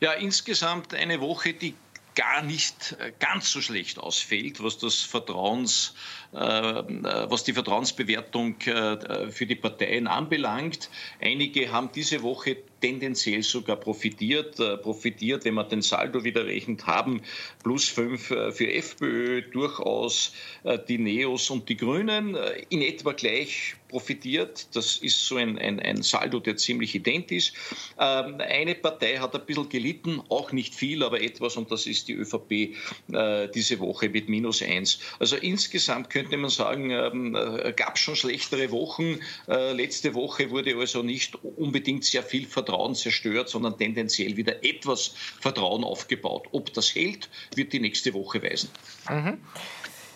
Ja, 0.01 0.13
insgesamt 0.13 0.95
eine 0.95 1.21
Woche, 1.21 1.53
die 1.53 1.75
gar 2.15 2.43
nicht 2.43 2.97
äh, 2.99 3.13
ganz 3.19 3.51
so 3.51 3.61
schlecht 3.61 3.99
ausfällt, 3.99 4.63
was 4.63 4.79
das 4.79 5.01
Vertrauens, 5.01 5.95
äh, 6.33 6.39
äh, 6.39 7.31
was 7.31 7.45
die 7.45 7.53
Vertrauensbewertung 7.53 8.57
für 8.61 9.47
die 9.47 9.55
Parteien 9.55 10.07
anbelangt. 10.07 10.91
Einige 11.21 11.73
haben 11.73 11.91
diese 11.93 12.23
Woche 12.23 12.57
tendenziell 12.85 13.43
sogar 13.43 13.77
profitiert, 13.77 14.57
profitiert, 14.83 15.45
wenn 15.47 15.55
man 15.55 15.69
den 15.71 15.81
Saldo 15.81 16.23
wieder 16.23 16.45
rechnet, 16.45 16.87
haben 16.87 17.23
plus 17.63 17.89
fünf 17.89 18.27
für 18.27 18.71
FPÖ, 18.71 19.41
durchaus 19.41 20.33
die 20.89 20.99
Neos 20.99 21.49
und 21.49 21.69
die 21.69 21.77
Grünen, 21.77 22.37
in 22.69 22.83
etwa 22.83 23.13
gleich 23.13 23.77
profitiert. 23.95 24.67
Das 24.75 24.97
ist 24.97 25.25
so 25.25 25.37
ein, 25.37 25.57
ein, 25.57 25.79
ein 25.79 26.03
Saldo, 26.03 26.41
der 26.41 26.57
ziemlich 26.57 26.97
ident 26.97 27.31
ist. 27.31 27.53
Ähm, 27.97 28.41
eine 28.41 28.75
Partei 28.75 29.19
hat 29.19 29.37
ein 29.37 29.47
bisschen 29.47 29.69
gelitten, 29.69 30.21
auch 30.31 30.51
nicht 30.51 30.75
viel, 30.75 31.05
aber 31.05 31.23
etwas, 31.23 31.57
und 31.57 31.71
das 31.71 31.87
ist 31.87 32.09
die 32.09 32.15
ÖVP 32.15 32.75
äh, 33.13 33.49
diese 33.55 33.79
Woche 33.79 34.09
mit 34.09 34.29
minus 34.29 34.63
eins. 34.63 34.99
Also 35.21 35.37
insgesamt 35.37 36.11
könnte 36.11 36.37
man 36.37 36.51
sagen, 36.51 36.91
ähm, 36.91 37.37
äh, 37.37 37.73
gab 37.73 37.95
es 37.95 38.01
schon 38.01 38.17
schlechtere 38.17 38.73
Wochen. 38.73 39.21
Äh, 39.47 39.73
letzte 39.75 40.15
Woche 40.15 40.51
wurde 40.51 40.77
also 40.77 41.05
nicht 41.05 41.37
unbedingt 41.57 42.05
sehr 42.05 42.25
viel 42.25 42.47
Vertrauen 42.75 42.95
zerstört, 42.95 43.49
sondern 43.49 43.79
tendenziell 43.79 44.37
wieder 44.37 44.65
etwas 44.65 45.15
Vertrauen 45.41 45.85
aufgebaut. 45.85 46.49
Ob 46.53 46.73
das 46.75 46.95
hält, 46.95 47.29
wird 47.55 47.73
die 47.73 47.81
nächste 47.81 48.13
Woche 48.15 48.43
weisen. 48.43 48.69
Mhm. 49.09 49.39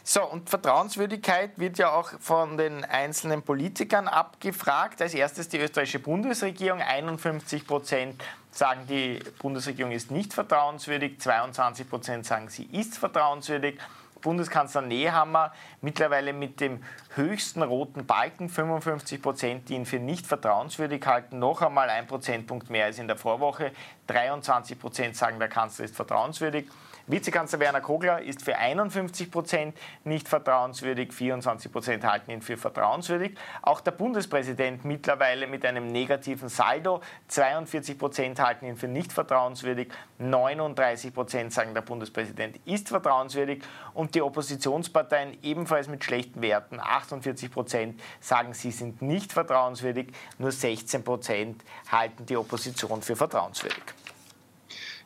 So, 0.03 0.25
und 0.25 0.49
Vertrauenswürdigkeit 0.49 1.59
wird 1.59 1.79
ja 1.79 1.93
auch 1.93 2.11
von 2.19 2.57
den 2.57 2.85
einzelnen 2.85 3.43
Politikern 3.43 4.09
abgefragt. 4.09 5.03
Als 5.03 5.15
erstes 5.15 5.49
die 5.49 5.59
österreichische 5.59 5.99
Bundesregierung. 5.99 6.81
51 6.81 7.67
Prozent 7.67 8.21
sagen, 8.51 8.87
die 8.89 9.21
Bundesregierung 9.39 9.93
ist 9.93 10.11
nicht 10.11 10.33
vertrauenswürdig. 10.33 11.21
22 11.21 11.89
Prozent 11.89 12.27
sagen, 12.27 12.49
sie 12.49 12.65
ist 12.73 12.97
vertrauenswürdig. 12.97 13.79
Bundeskanzler 14.21 14.83
Nehammer 14.83 15.53
mittlerweile 15.81 16.33
mit 16.33 16.61
dem 16.61 16.83
höchsten 17.15 17.63
roten 17.63 18.07
Balken, 18.07 18.49
55 18.49 19.23
Prozent, 19.23 19.69
die 19.69 19.75
ihn 19.75 19.87
für 19.87 19.99
nicht 19.99 20.27
vertrauenswürdig 20.27 21.07
halten, 21.07 21.39
noch 21.39 21.63
einmal 21.63 21.89
ein 21.91 22.07
Prozentpunkt 22.07 22.71
mehr 22.71 22.87
als 22.87 22.99
in 22.99 23.07
der 23.07 23.17
Vorwoche. 23.17 23.73
23 24.09 24.79
Prozent 24.79 25.17
sagen, 25.17 25.39
der 25.39 25.49
Kanzler 25.49 25.85
ist 25.85 25.97
vertrauenswürdig. 25.97 26.69
Vizekanzler 27.11 27.61
Werner 27.61 27.81
Kogler 27.81 28.21
ist 28.21 28.43
für 28.43 28.59
51 28.59 29.31
Prozent 29.31 29.75
nicht 30.05 30.29
vertrauenswürdig, 30.29 31.15
24 31.15 31.73
Prozent 31.73 32.05
halten 32.05 32.31
ihn 32.31 32.43
für 32.43 32.59
vertrauenswürdig. 32.59 33.35
Auch 33.63 33.81
der 33.81 33.93
Bundespräsident 33.93 34.85
mittlerweile 34.85 35.47
mit 35.47 35.65
einem 35.65 35.87
negativen 35.87 36.51
Saldo, 36.51 37.01
42 37.29 37.99
Prozent 37.99 38.41
halten 38.41 38.67
ihn 38.67 38.77
für 38.77 38.89
nicht 38.89 39.11
vertrauenswürdig, 39.11 39.89
39 40.19 41.15
Prozent 41.15 41.55
sagen, 41.55 41.73
der 41.73 41.81
Bundespräsident 41.81 42.61
ist 42.67 42.89
vertrauenswürdig 42.89 43.63
und 43.95 44.15
die 44.15 44.21
Oppositionsparteien 44.21 45.39
ebenfalls 45.43 45.89
mit 45.89 46.05
schlechten 46.05 46.43
Werten, 46.43 46.79
48 46.79 47.51
Prozent 47.51 48.01
sagen, 48.21 48.53
sie 48.53 48.71
sind 48.71 49.01
nicht 49.01 49.33
vertrauenswürdig, 49.33 50.09
nur 50.37 50.53
16 50.53 51.03
Prozent 51.05 51.65
halten 51.91 52.27
die 52.27 52.37
Opposition 52.37 53.01
für 53.01 53.17
vertrauenswürdig. 53.17 53.83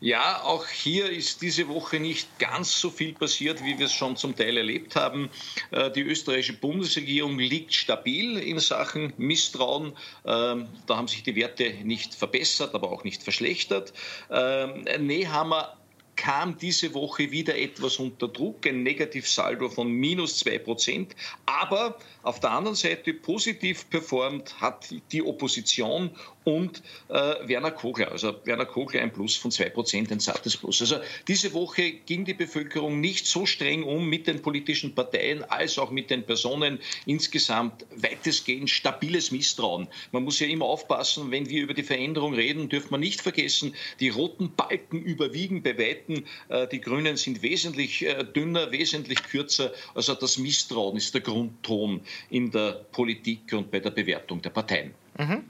Ja, 0.03 0.43
auch 0.43 0.67
hier 0.67 1.09
ist 1.11 1.43
diese 1.43 1.69
Woche 1.69 2.01
nicht 2.01 2.41
ganz 2.41 2.81
so 2.81 2.91
viel 2.91 3.13
passiert, 3.13 3.65
wie 3.65 3.79
wir 3.79 3.87
es 3.87 3.93
schon 3.93 4.17
zum 4.17 4.35
Teil 4.35 4.57
erlebt 4.57 4.97
haben. 4.97 5.31
Äh, 5.71 5.93
die 5.93 6.01
österreichische 6.01 6.55
Bundesregierung 6.55 7.39
liegt 7.39 7.73
stabil 7.73 8.37
in 8.39 8.59
Sachen 8.59 9.13
Misstrauen. 9.17 9.93
Ähm, 10.27 10.67
da 10.89 10.97
haben 10.97 11.07
sich 11.07 11.23
die 11.23 11.37
Werte 11.37 11.73
nicht 11.85 12.17
verbessert, 12.17 12.75
aber 12.75 12.91
auch 12.91 13.05
nicht 13.05 13.23
verschlechtert. 13.23 13.93
Ähm, 14.29 14.83
Nehammer 15.07 15.77
kam 16.23 16.57
diese 16.57 16.95
Woche 16.95 17.33
wieder 17.33 17.59
etwas 17.59 17.97
unter 17.97 18.29
Druck, 18.29 18.65
ein 18.69 18.85
Negativsaldo 18.85 19.69
von 19.69 19.91
minus 19.91 20.39
2 20.39 20.59
Prozent. 20.59 21.17
Aber 21.47 21.99
auf 22.23 22.39
der 22.39 22.53
anderen 22.53 22.77
Seite 22.77 23.13
positiv 23.13 23.91
performt 23.91 24.61
hat 24.61 24.95
die 25.11 25.21
Opposition 25.21 26.11
und 26.45 26.83
äh, 27.09 27.15
Werner 27.49 27.73
Kogler. 27.73 28.13
Also 28.13 28.35
Werner 28.45 28.67
Kogler 28.67 29.03
ein 29.03 29.13
Plus 29.13 29.37
von 29.37 29.51
2%, 29.51 30.13
ein 30.13 30.21
zartes 30.21 30.57
Plus. 30.57 30.81
Also 30.81 30.97
diese 31.27 31.53
Woche 31.53 31.91
ging 31.91 32.25
die 32.25 32.35
Bevölkerung 32.35 33.01
nicht 33.01 33.27
so 33.27 33.47
streng 33.47 33.83
um 33.83 34.09
mit 34.09 34.27
den 34.27 34.43
politischen 34.43 34.95
Parteien 34.95 35.43
als 35.45 35.79
auch 35.79 35.91
mit 35.91 36.11
den 36.11 36.25
Personen. 36.25 36.79
Insgesamt 37.07 37.85
weitestgehend 37.97 38.71
stabiles 38.71 39.31
Misstrauen. 39.33 39.89
Man 40.13 40.25
muss 40.25 40.39
ja 40.39 40.47
immer 40.47 40.67
aufpassen, 40.67 41.31
wenn 41.31 41.49
wir 41.49 41.63
über 41.63 41.75
die 41.75 41.83
Veränderung 41.83 42.35
reden, 42.35 42.69
dürfen 42.69 42.91
wir 42.93 42.99
nicht 42.99 43.21
vergessen, 43.21 43.75
die 43.99 44.09
roten 44.09 44.55
Balken 44.55 45.03
überwiegen 45.03 45.63
bei 45.63 45.77
Weitem. 45.79 46.12
Äh, 46.49 46.67
die 46.69 46.81
Grünen 46.81 47.17
sind 47.17 47.43
wesentlich 47.43 48.05
äh, 48.05 48.25
dünner, 48.25 48.71
wesentlich 48.71 49.23
kürzer. 49.23 49.73
Also 49.95 50.15
das 50.15 50.39
Misstrauen 50.39 50.97
ist 50.97 51.15
der 51.15 51.21
Grundton 51.21 52.01
in 52.31 52.51
der 52.51 52.85
Politik 52.93 53.53
und 53.53 53.71
bei 53.71 53.81
der 53.81 53.91
Bewertung 53.91 54.41
der 54.43 54.51
Parteien. 54.51 54.95
Mhm. 55.19 55.45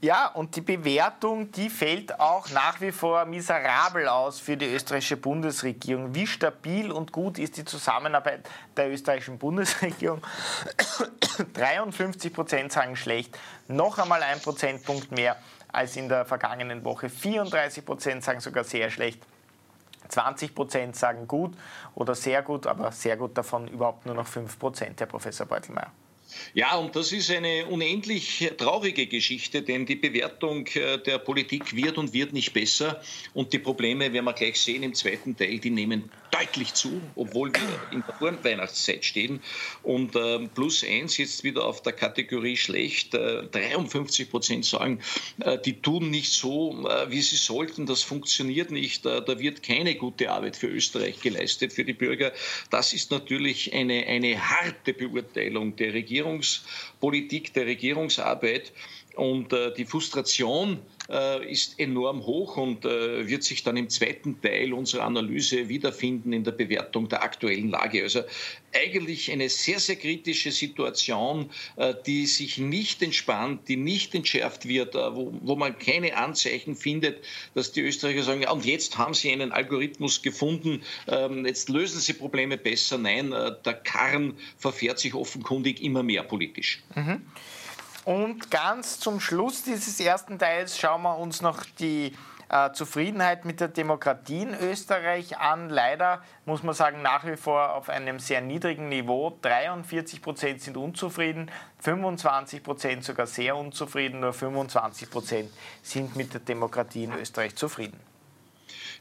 Ja, 0.00 0.26
und 0.26 0.56
die 0.56 0.62
Bewertung, 0.62 1.52
die 1.52 1.70
fällt 1.70 2.18
auch 2.18 2.50
nach 2.50 2.80
wie 2.80 2.90
vor 2.90 3.24
miserabel 3.24 4.08
aus 4.08 4.40
für 4.40 4.56
die 4.56 4.66
österreichische 4.66 5.16
Bundesregierung. 5.16 6.12
Wie 6.12 6.26
stabil 6.26 6.90
und 6.90 7.12
gut 7.12 7.38
ist 7.38 7.56
die 7.56 7.64
Zusammenarbeit 7.64 8.48
der 8.76 8.90
österreichischen 8.90 9.38
Bundesregierung? 9.38 10.20
53 11.54 12.32
Prozent 12.32 12.72
sagen 12.72 12.96
schlecht, 12.96 13.38
noch 13.68 13.96
einmal 13.98 14.22
ein 14.24 14.40
Prozentpunkt 14.40 15.12
mehr 15.12 15.36
als 15.70 15.96
in 15.96 16.08
der 16.08 16.24
vergangenen 16.24 16.84
Woche. 16.84 17.08
34 17.08 17.84
Prozent 17.84 18.24
sagen 18.24 18.40
sogar 18.40 18.64
sehr 18.64 18.90
schlecht. 18.90 19.22
20 20.12 20.54
Prozent 20.54 20.96
sagen 20.96 21.26
gut 21.26 21.56
oder 21.94 22.14
sehr 22.14 22.42
gut, 22.42 22.66
aber 22.66 22.92
sehr 22.92 23.16
gut 23.16 23.36
davon 23.36 23.66
überhaupt 23.68 24.06
nur 24.06 24.14
noch 24.14 24.26
5 24.26 24.58
Prozent, 24.58 25.00
Herr 25.00 25.06
Professor 25.06 25.46
Beutelmeier. 25.46 25.90
Ja, 26.54 26.76
und 26.76 26.96
das 26.96 27.12
ist 27.12 27.30
eine 27.30 27.66
unendlich 27.66 28.50
traurige 28.58 29.06
Geschichte, 29.06 29.62
denn 29.62 29.86
die 29.86 29.96
Bewertung 29.96 30.66
äh, 30.74 30.98
der 30.98 31.18
Politik 31.18 31.74
wird 31.74 31.98
und 31.98 32.12
wird 32.12 32.32
nicht 32.32 32.52
besser. 32.52 33.00
Und 33.34 33.52
die 33.52 33.58
Probleme, 33.58 34.12
werden 34.12 34.24
wir 34.24 34.32
gleich 34.32 34.60
sehen 34.60 34.82
im 34.82 34.94
zweiten 34.94 35.36
Teil, 35.36 35.58
die 35.58 35.70
nehmen 35.70 36.10
deutlich 36.30 36.74
zu, 36.74 37.00
obwohl 37.14 37.52
wir 37.52 37.60
in 37.92 38.02
der 38.06 38.14
Vorweihnachtszeit 38.14 39.04
stehen. 39.04 39.40
Und 39.82 40.16
äh, 40.16 40.38
plus 40.54 40.82
eins 40.84 41.18
jetzt 41.18 41.44
wieder 41.44 41.64
auf 41.64 41.82
der 41.82 41.92
Kategorie 41.92 42.56
schlecht. 42.56 43.14
Äh, 43.14 43.44
53 43.44 44.30
Prozent 44.30 44.64
sagen, 44.64 45.00
äh, 45.40 45.58
die 45.58 45.80
tun 45.80 46.10
nicht 46.10 46.32
so, 46.32 46.86
äh, 46.88 47.10
wie 47.10 47.20
sie 47.20 47.36
sollten. 47.36 47.86
Das 47.86 48.02
funktioniert 48.02 48.70
nicht. 48.70 49.04
Äh, 49.06 49.22
da 49.22 49.38
wird 49.38 49.62
keine 49.62 49.94
gute 49.94 50.30
Arbeit 50.30 50.56
für 50.56 50.68
Österreich 50.68 51.20
geleistet, 51.20 51.72
für 51.72 51.84
die 51.84 51.92
Bürger. 51.92 52.32
Das 52.70 52.92
ist 52.92 53.10
natürlich 53.10 53.72
eine, 53.74 54.06
eine 54.06 54.40
harte 54.48 54.94
Beurteilung 54.94 55.76
der 55.76 55.92
Regierungspolitik, 56.22 57.52
der 57.54 57.66
Regierungsarbeit. 57.66 58.72
Und 59.14 59.52
äh, 59.52 59.74
die 59.74 59.84
Frustration 59.84 60.78
äh, 61.10 61.50
ist 61.50 61.78
enorm 61.78 62.24
hoch 62.24 62.56
und 62.56 62.84
äh, 62.84 63.28
wird 63.28 63.42
sich 63.42 63.62
dann 63.62 63.76
im 63.76 63.88
zweiten 63.90 64.40
Teil 64.40 64.72
unserer 64.72 65.04
Analyse 65.04 65.68
wiederfinden 65.68 66.32
in 66.32 66.44
der 66.44 66.52
Bewertung 66.52 67.08
der 67.08 67.22
aktuellen 67.22 67.70
Lage. 67.70 68.02
Also 68.02 68.22
eigentlich 68.74 69.30
eine 69.30 69.48
sehr, 69.48 69.80
sehr 69.80 69.96
kritische 69.96 70.50
Situation, 70.50 71.50
äh, 71.76 71.94
die 72.06 72.26
sich 72.26 72.58
nicht 72.58 73.02
entspannt, 73.02 73.68
die 73.68 73.76
nicht 73.76 74.14
entschärft 74.14 74.66
wird, 74.66 74.94
äh, 74.94 75.14
wo, 75.14 75.34
wo, 75.42 75.56
man 75.56 75.78
keine 75.78 76.16
Anzeichen 76.16 76.74
findet, 76.74 77.22
dass 77.54 77.72
die 77.72 77.82
Österreicher 77.82 78.22
sagen, 78.22 78.42
ja, 78.42 78.50
und 78.50 78.64
jetzt 78.64 78.96
haben 78.96 79.14
sie 79.14 79.30
einen 79.30 79.52
Algorithmus 79.52 80.22
gefunden, 80.22 80.82
ähm, 81.08 81.44
jetzt 81.44 81.68
lösen 81.68 82.00
sie 82.00 82.14
Probleme 82.14 82.56
besser. 82.56 82.96
Nein, 82.96 83.32
äh, 83.32 83.52
der 83.64 83.74
Karren 83.74 84.34
verfährt 84.56 84.98
sich 84.98 85.14
offenkundig 85.14 85.82
immer 85.82 86.02
mehr 86.02 86.22
politisch. 86.22 86.82
Mhm. 86.94 87.20
Und 88.04 88.50
ganz 88.50 88.98
zum 88.98 89.20
Schluss 89.20 89.62
dieses 89.62 90.00
ersten 90.00 90.38
Teils 90.38 90.78
schauen 90.78 91.02
wir 91.02 91.18
uns 91.18 91.40
noch 91.40 91.64
die 91.78 92.16
äh, 92.48 92.72
Zufriedenheit 92.72 93.44
mit 93.44 93.60
der 93.60 93.68
Demokratie 93.68 94.42
in 94.42 94.54
Österreich 94.54 95.38
an. 95.38 95.70
Leider 95.70 96.20
muss 96.44 96.62
man 96.62 96.74
sagen, 96.74 97.00
nach 97.00 97.24
wie 97.24 97.36
vor 97.36 97.74
auf 97.74 97.88
einem 97.88 98.18
sehr 98.18 98.40
niedrigen 98.40 98.88
Niveau. 98.88 99.38
43 99.40 100.20
Prozent 100.20 100.60
sind 100.60 100.76
unzufrieden, 100.76 101.50
25 101.78 102.62
Prozent 102.62 103.04
sogar 103.04 103.26
sehr 103.26 103.56
unzufrieden, 103.56 104.20
nur 104.20 104.32
25 104.32 105.10
Prozent 105.10 105.50
sind 105.82 106.16
mit 106.16 106.34
der 106.34 106.40
Demokratie 106.40 107.04
in 107.04 107.12
Österreich 107.12 107.56
zufrieden. 107.56 107.98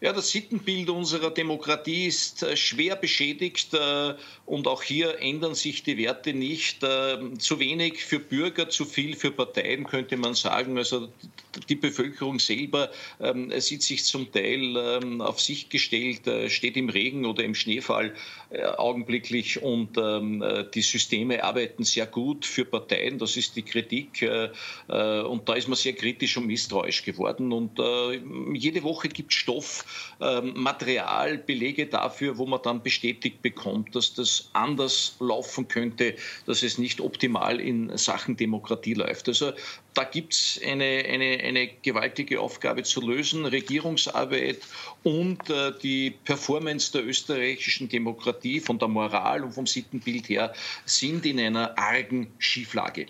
Ja, 0.03 0.13
das 0.13 0.31
Sittenbild 0.31 0.89
unserer 0.89 1.29
Demokratie 1.29 2.07
ist 2.07 2.41
äh, 2.41 2.57
schwer 2.57 2.95
beschädigt 2.95 3.75
äh, 3.75 4.15
und 4.47 4.67
auch 4.67 4.81
hier 4.81 5.19
ändern 5.19 5.53
sich 5.53 5.83
die 5.83 5.95
Werte 5.99 6.33
nicht. 6.33 6.83
Äh, 6.83 7.19
zu 7.37 7.59
wenig 7.59 8.03
für 8.03 8.17
Bürger, 8.17 8.67
zu 8.67 8.85
viel 8.85 9.15
für 9.15 9.29
Parteien, 9.29 9.83
könnte 9.83 10.17
man 10.17 10.33
sagen. 10.33 10.79
Also 10.79 11.09
die 11.69 11.75
Bevölkerung 11.75 12.39
selber 12.39 12.89
ähm, 13.19 13.51
sieht 13.61 13.83
sich 13.83 14.03
zum 14.03 14.31
Teil 14.31 14.75
ähm, 14.75 15.21
auf 15.21 15.39
sich 15.39 15.69
gestellt, 15.69 16.21
steht 16.51 16.77
im 16.77 16.89
Regen 16.89 17.23
oder 17.25 17.43
im 17.43 17.53
Schneefall 17.53 18.15
augenblicklich 18.77 19.61
und 19.61 19.97
ähm, 19.97 20.43
die 20.73 20.81
Systeme 20.81 21.43
arbeiten 21.43 21.83
sehr 21.83 22.05
gut 22.05 22.45
für 22.45 22.65
Parteien. 22.65 23.19
Das 23.19 23.37
ist 23.37 23.55
die 23.55 23.61
Kritik 23.61 24.27
und 24.87 25.49
da 25.49 25.53
ist 25.53 25.67
man 25.67 25.77
sehr 25.77 25.93
kritisch 25.93 26.35
und 26.37 26.47
misstrauisch 26.47 27.03
geworden 27.03 27.53
und 27.53 27.79
jede 28.53 28.83
Woche 28.83 29.07
gibt 29.07 29.33
Stoff 29.33 29.85
ähm, 30.19 30.53
Material, 30.55 31.37
Belege 31.37 31.87
dafür, 31.87 32.37
wo 32.37 32.45
man 32.45 32.61
dann 32.63 32.83
bestätigt 32.83 33.41
bekommt, 33.41 33.95
dass 33.95 34.13
das 34.13 34.49
anders 34.53 35.15
laufen 35.19 35.67
könnte, 35.67 36.15
dass 36.45 36.63
es 36.63 36.77
nicht 36.77 37.01
optimal 37.01 37.59
in 37.59 37.95
Sachen 37.97 38.37
Demokratie 38.37 38.93
läuft. 38.93 39.27
Also 39.27 39.53
da 39.93 40.03
gibt 40.03 40.33
es 40.33 40.59
eine, 40.65 41.03
eine, 41.07 41.39
eine 41.43 41.67
gewaltige 41.67 42.39
Aufgabe 42.39 42.83
zu 42.83 43.01
lösen, 43.01 43.45
Regierungsarbeit 43.45 44.59
und 45.03 45.49
äh, 45.49 45.73
die 45.81 46.11
Performance 46.11 46.91
der 46.91 47.05
österreichischen 47.05 47.89
Demokratie 47.89 48.59
von 48.59 48.79
der 48.79 48.87
Moral 48.87 49.43
und 49.43 49.53
vom 49.53 49.67
Sittenbild 49.67 50.29
her 50.29 50.53
sind 50.85 51.25
in 51.25 51.39
einer 51.39 51.77
argen 51.77 52.31
Schieflage. 52.39 53.07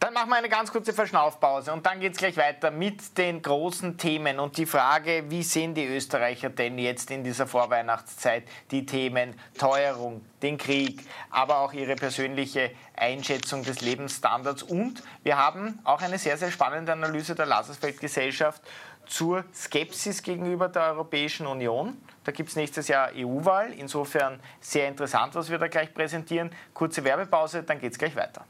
Dann 0.00 0.12
machen 0.12 0.28
wir 0.28 0.36
eine 0.36 0.50
ganz 0.50 0.70
kurze 0.70 0.92
Verschnaufpause 0.92 1.72
und 1.72 1.86
dann 1.86 1.98
geht 1.98 2.12
es 2.12 2.18
gleich 2.18 2.36
weiter 2.36 2.70
mit 2.70 3.16
den 3.16 3.40
großen 3.40 3.96
Themen 3.96 4.38
und 4.38 4.56
die 4.58 4.66
Frage, 4.66 5.24
wie 5.28 5.42
sehen 5.42 5.74
die 5.74 5.86
Österreicher 5.86 6.50
denn 6.50 6.78
jetzt 6.78 7.10
in 7.10 7.24
dieser 7.24 7.46
Vorweihnachtszeit 7.46 8.44
die 8.70 8.84
Themen 8.84 9.34
Teuerung, 9.56 10.22
den 10.42 10.58
Krieg, 10.58 11.06
aber 11.30 11.58
auch 11.58 11.72
ihre 11.72 11.96
persönliche 11.96 12.70
Einschätzung 12.94 13.62
des 13.62 13.80
Lebensstandards 13.80 14.62
und 14.62 15.02
wir 15.22 15.38
haben 15.38 15.78
auch 15.84 16.02
eine 16.02 16.18
sehr, 16.18 16.36
sehr 16.36 16.50
spannende 16.50 16.92
Analyse 16.92 17.34
der 17.34 17.46
Lasersfeld-Gesellschaft 17.46 18.62
zur 19.06 19.44
Skepsis 19.54 20.22
gegenüber 20.22 20.68
der 20.68 20.82
Europäischen 20.82 21.46
Union. 21.46 21.96
Da 22.24 22.32
gibt 22.32 22.50
es 22.50 22.56
nächstes 22.56 22.88
Jahr 22.88 23.10
EU-Wahl. 23.14 23.72
Insofern 23.72 24.40
sehr 24.60 24.88
interessant, 24.88 25.34
was 25.34 25.50
wir 25.50 25.58
da 25.58 25.68
gleich 25.68 25.92
präsentieren. 25.92 26.50
Kurze 26.72 27.04
Werbepause, 27.04 27.62
dann 27.62 27.80
geht 27.80 27.92
es 27.92 27.98
gleich 27.98 28.16
weiter. 28.16 28.44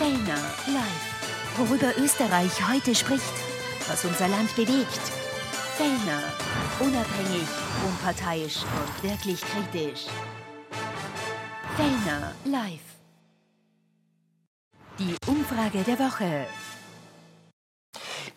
Fellner 0.00 0.40
live. 0.66 1.58
Worüber 1.58 1.92
Österreich 1.98 2.66
heute 2.66 2.94
spricht, 2.94 3.34
was 3.86 4.02
unser 4.06 4.28
Land 4.28 4.56
bewegt. 4.56 5.02
Fellner. 5.76 6.22
Unabhängig, 6.78 7.46
unparteiisch 7.86 8.62
und 8.62 9.10
wirklich 9.10 9.42
kritisch. 9.42 10.06
Fellner 11.76 12.32
live. 12.46 12.80
Die 14.98 15.14
Umfrage 15.26 15.82
der 15.84 15.98
Woche. 15.98 16.46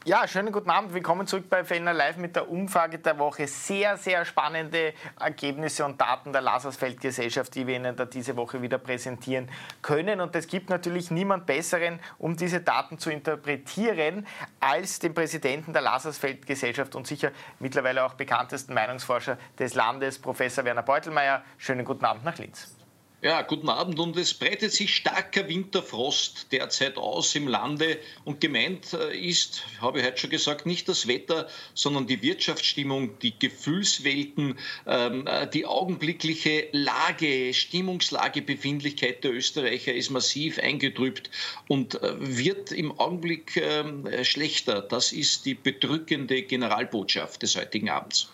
Ja, 0.05 0.27
schönen 0.27 0.51
guten 0.51 0.69
Abend. 0.69 0.93
Willkommen 0.93 1.27
zurück 1.27 1.45
bei 1.49 1.63
Fellner 1.63 1.93
Live 1.93 2.17
mit 2.17 2.35
der 2.35 2.49
Umfrage 2.49 2.99
der 2.99 3.17
Woche. 3.19 3.47
Sehr, 3.47 3.95
sehr 3.95 4.25
spannende 4.25 4.93
Ergebnisse 5.17 5.85
und 5.85 6.01
Daten 6.01 6.33
der 6.33 6.41
Lasersfeld-Gesellschaft, 6.41 7.55
die 7.55 7.65
wir 7.65 7.77
Ihnen 7.77 7.95
da 7.95 8.03
diese 8.03 8.35
Woche 8.35 8.61
wieder 8.61 8.79
präsentieren 8.79 9.49
können. 9.81 10.19
Und 10.19 10.35
es 10.35 10.47
gibt 10.47 10.69
natürlich 10.69 11.09
niemand 11.09 11.45
Besseren, 11.45 12.01
um 12.17 12.35
diese 12.35 12.59
Daten 12.59 12.97
zu 12.99 13.11
interpretieren, 13.11 14.27
als 14.59 14.99
den 14.99 15.13
Präsidenten 15.13 15.71
der 15.71 15.83
Lasersfeld-Gesellschaft 15.83 16.95
und 16.95 17.07
sicher 17.07 17.31
mittlerweile 17.59 18.03
auch 18.03 18.15
bekanntesten 18.15 18.73
Meinungsforscher 18.73 19.37
des 19.57 19.73
Landes, 19.73 20.19
Professor 20.19 20.65
Werner 20.65 20.83
Beutelmeier. 20.83 21.45
Schönen 21.57 21.85
guten 21.85 22.03
Abend 22.03 22.25
nach 22.25 22.37
Linz. 22.37 22.75
Ja, 23.23 23.41
guten 23.41 23.69
Abend. 23.69 24.01
Und 24.01 24.17
es 24.17 24.33
breitet 24.33 24.73
sich 24.73 24.93
starker 24.93 25.47
Winterfrost 25.47 26.47
derzeit 26.51 26.97
aus 26.97 27.33
im 27.36 27.47
Lande. 27.47 27.97
Und 28.25 28.41
gemeint 28.41 28.91
äh, 28.91 29.17
ist, 29.17 29.63
habe 29.79 29.99
ich 29.99 30.05
heute 30.05 30.17
schon 30.17 30.29
gesagt, 30.29 30.65
nicht 30.65 30.89
das 30.89 31.07
Wetter, 31.07 31.47
sondern 31.73 32.05
die 32.05 32.21
Wirtschaftsstimmung, 32.21 33.17
die 33.19 33.39
Gefühlswelten, 33.39 34.59
ähm, 34.86 35.25
äh, 35.25 35.47
die 35.47 35.65
augenblickliche 35.65 36.67
Lage, 36.73 37.53
Stimmungslage, 37.53 38.41
Befindlichkeit 38.41 39.23
der 39.23 39.31
Österreicher 39.31 39.93
ist 39.93 40.09
massiv 40.09 40.59
eingetrübt 40.59 41.31
und 41.69 42.03
äh, 42.03 42.15
wird 42.19 42.73
im 42.73 42.99
Augenblick 42.99 43.55
ähm, 43.55 44.05
schlechter. 44.23 44.81
Das 44.81 45.13
ist 45.13 45.45
die 45.45 45.55
bedrückende 45.55 46.41
Generalbotschaft 46.41 47.41
des 47.41 47.55
heutigen 47.55 47.89
Abends. 47.89 48.33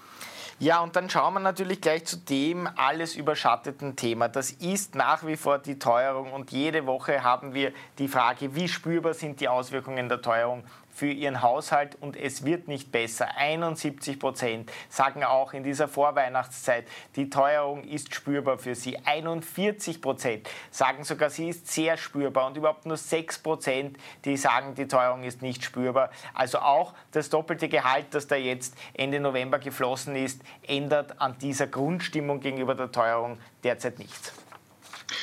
Ja, 0.61 0.81
und 0.81 0.97
dann 0.97 1.09
schauen 1.09 1.35
wir 1.35 1.39
natürlich 1.39 1.79
gleich 1.79 2.03
zu 2.03 2.17
dem 2.17 2.67
alles 2.75 3.15
überschatteten 3.15 3.95
Thema. 3.95 4.27
Das 4.27 4.51
ist 4.51 4.93
nach 4.93 5.25
wie 5.25 5.37
vor 5.37 5.57
die 5.57 5.79
Teuerung 5.79 6.33
und 6.33 6.51
jede 6.51 6.85
Woche 6.85 7.23
haben 7.23 7.53
wir 7.53 7.71
die 7.97 8.09
Frage, 8.09 8.55
wie 8.55 8.67
spürbar 8.67 9.13
sind 9.13 9.39
die 9.39 9.47
Auswirkungen 9.47 10.09
der 10.09 10.21
Teuerung 10.21 10.65
für 10.99 11.09
ihren 11.09 11.41
Haushalt 11.41 11.95
und 12.01 12.17
es 12.17 12.43
wird 12.43 12.67
nicht 12.67 12.91
besser. 12.91 13.37
71 13.37 14.19
Prozent 14.19 14.69
sagen 14.89 15.23
auch 15.23 15.53
in 15.53 15.63
dieser 15.63 15.87
Vorweihnachtszeit, 15.87 16.85
die 17.15 17.29
Teuerung 17.29 17.85
ist 17.85 18.13
spürbar 18.13 18.57
für 18.57 18.75
sie. 18.75 18.97
41 19.05 20.01
Prozent 20.01 20.49
sagen 20.71 21.05
sogar, 21.05 21.29
sie 21.29 21.47
ist 21.47 21.71
sehr 21.71 21.95
spürbar 21.95 22.47
und 22.47 22.57
überhaupt 22.57 22.85
nur 22.85 22.97
6 22.97 23.39
Prozent, 23.39 23.97
die 24.25 24.35
sagen, 24.35 24.75
die 24.75 24.89
Teuerung 24.89 25.23
ist 25.23 25.41
nicht 25.41 25.63
spürbar. 25.63 26.11
Also 26.33 26.59
auch 26.59 26.93
das 27.13 27.29
doppelte 27.29 27.69
Gehalt, 27.69 28.07
das 28.11 28.27
da 28.27 28.35
jetzt 28.35 28.75
Ende 28.93 29.21
November 29.21 29.59
geflossen 29.59 30.17
ist, 30.17 30.41
ändert 30.67 31.21
an 31.21 31.37
dieser 31.39 31.67
Grundstimmung 31.67 32.41
gegenüber 32.41 32.75
der 32.75 32.91
Teuerung 32.91 33.39
derzeit 33.63 33.99
nichts. 33.99 34.33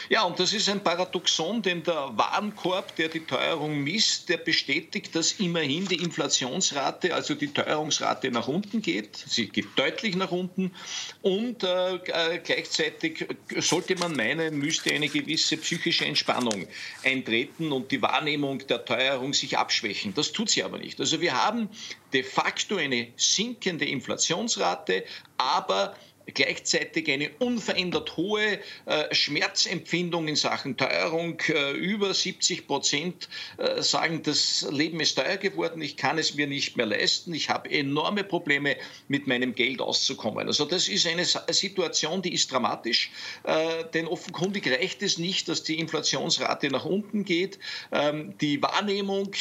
Ja, 0.09 0.22
und 0.22 0.38
das 0.38 0.53
ist 0.53 0.68
ein 0.68 0.83
Paradoxon, 0.83 1.62
denn 1.62 1.83
der 1.83 2.11
Warenkorb, 2.16 2.94
der 2.96 3.09
die 3.09 3.20
Teuerung 3.20 3.79
misst, 3.83 4.29
der 4.29 4.38
bestätigt, 4.38 5.14
dass 5.14 5.33
immerhin 5.33 5.87
die 5.87 5.96
Inflationsrate, 5.96 7.14
also 7.14 7.35
die 7.35 7.53
Teuerungsrate 7.53 8.31
nach 8.31 8.49
unten 8.49 8.83
geht. 8.83 9.16
Sie 9.16 9.49
geht 9.49 9.66
deutlich 9.77 10.16
nach 10.16 10.31
unten. 10.31 10.72
Und 11.22 11.62
äh, 11.64 11.96
äh 11.96 12.38
gleichzeitig 12.38 13.27
sollte 13.59 13.96
man 13.96 14.14
meinen, 14.14 14.59
müsste 14.59 14.92
eine 14.92 15.09
gewisse 15.09 15.57
psychische 15.57 16.05
Entspannung 16.05 16.66
eintreten 17.05 17.72
und 17.72 17.90
die 17.90 18.03
Wahrnehmung 18.03 18.66
der 18.66 18.85
Teuerung 18.85 19.35
sich 19.35 19.59
abschwächen. 19.59 20.14
Das 20.14 20.33
tut 20.33 20.51
sie 20.51 20.62
aber 20.62 20.79
nicht. 20.79 21.01
Also 21.01 21.20
wir 21.20 21.35
haben 21.35 21.68
de 22.12 22.22
facto 22.22 22.77
eine 22.77 23.09
sinkende 23.16 23.85
Inflationsrate, 23.85 25.05
aber 25.37 25.94
gleichzeitig 26.35 27.11
eine 27.11 27.31
unverändert 27.39 28.17
hohe 28.17 28.59
äh, 28.87 29.15
Schmerzempfindung 29.15 30.29
in 30.29 30.37
Sachen 30.37 30.77
Teuerung. 30.77 31.41
Äh, 31.49 31.73
über 31.73 32.12
70 32.12 32.67
Prozent 32.67 33.29
äh, 33.59 33.83
sagen, 33.83 34.23
das 34.23 34.67
Leben 34.71 35.01
ist 35.01 35.17
teuer 35.17 35.37
geworden, 35.37 35.81
ich 35.83 35.97
kann 35.97 36.19
es 36.19 36.35
mir 36.35 36.47
nicht 36.47 36.77
mehr 36.77 36.87
leisten, 36.87 37.33
ich 37.33 37.49
habe 37.49 37.71
enorme 37.71 38.25
Probleme 38.25 38.77
mit 39.09 39.27
meinem 39.27 39.55
Geld 39.55 39.81
auszukommen. 39.81 40.47
Also 40.47 40.65
das 40.65 40.89
ist 40.89 41.07
eine 41.07 41.25
Situation, 41.25 42.23
die 42.23 42.35
ist 42.35 42.51
dramatisch, 42.51 43.11
denn 43.95 44.07
offenkundig 44.07 44.69
reicht 44.71 45.03
es 45.03 45.19
nicht, 45.19 45.49
dass 45.49 45.62
die 45.62 45.79
Inflationsrate 45.79 46.69
nach 46.69 46.85
unten 46.85 47.25
geht. 47.25 47.59
Ähm, 47.93 48.35
die 48.41 48.61
Wahrnehmung, 48.62 49.33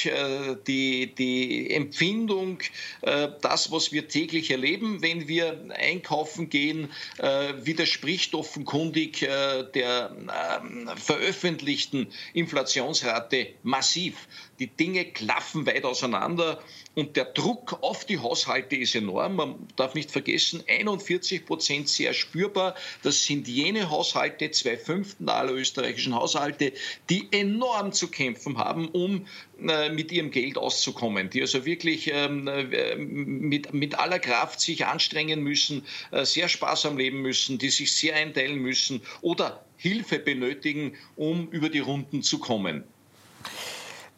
die, 0.67 1.13
die 1.15 1.71
Empfindung, 1.71 2.59
das, 3.01 3.71
was 3.71 3.91
wir 3.91 4.07
täglich 4.07 4.51
erleben, 4.51 5.01
wenn 5.01 5.27
wir 5.27 5.69
einkaufen 5.75 6.49
gehen, 6.49 6.74
Medien 6.75 6.89
äh, 7.17 7.53
widerspricht 7.65 8.33
offenkundig 8.33 9.21
äh, 9.21 9.63
der 9.73 10.11
äh, 10.27 10.95
veröffentlichten 10.97 12.07
Inflationsrate 12.33 13.47
massiv. 13.63 14.27
Die 14.59 14.67
Dinge 14.67 15.03
klaffen 15.05 15.65
weit 15.65 15.83
auseinander 15.83 16.63
und 16.95 17.17
der 17.17 17.25
Druck 17.25 17.79
auf 17.81 18.05
die 18.05 18.19
Haushalte 18.19 18.77
ist 18.77 18.95
enorm. 18.95 19.35
Man 19.35 19.67
darf 19.75 19.95
nicht 19.95 20.11
vergessen, 20.11 20.63
41 20.67 21.45
Prozent 21.45 21.89
sehr 21.89 22.13
spürbar. 22.13 22.75
Das 23.03 23.25
sind 23.25 23.49
jene 23.49 23.89
Haushalte, 23.89 24.51
zwei 24.51 24.77
Fünften 24.77 25.27
aller 25.27 25.51
österreichischen 25.51 26.15
Haushalte, 26.15 26.71
die 27.09 27.27
enorm 27.31 27.91
zu 27.91 28.07
kämpfen 28.07 28.57
haben, 28.57 28.87
um 28.87 29.27
äh, 29.67 29.89
mit 29.89 30.11
ihrem 30.13 30.31
Geld 30.31 30.57
auszukommen, 30.57 31.29
die 31.29 31.41
also 31.41 31.65
wirklich 31.65 32.09
ähm, 32.13 32.47
äh, 32.47 32.95
mit, 32.95 33.73
mit 33.73 33.99
aller 33.99 34.19
Kraft 34.19 34.61
sich 34.61 34.85
anstrengen 34.85 35.41
müssen, 35.41 35.85
äh, 36.11 36.23
sehr 36.23 36.47
sparsam 36.47 36.97
leben 36.97 37.21
müssen, 37.21 37.57
die 37.57 37.69
sich 37.69 37.91
sehr 37.91 38.15
einteilen 38.15 38.59
müssen 38.59 39.01
oder 39.21 39.65
Hilfe 39.75 40.19
benötigen, 40.19 40.95
um 41.17 41.49
über 41.49 41.67
die 41.67 41.79
Runden 41.79 42.23
zu 42.23 42.39
kommen. 42.39 42.85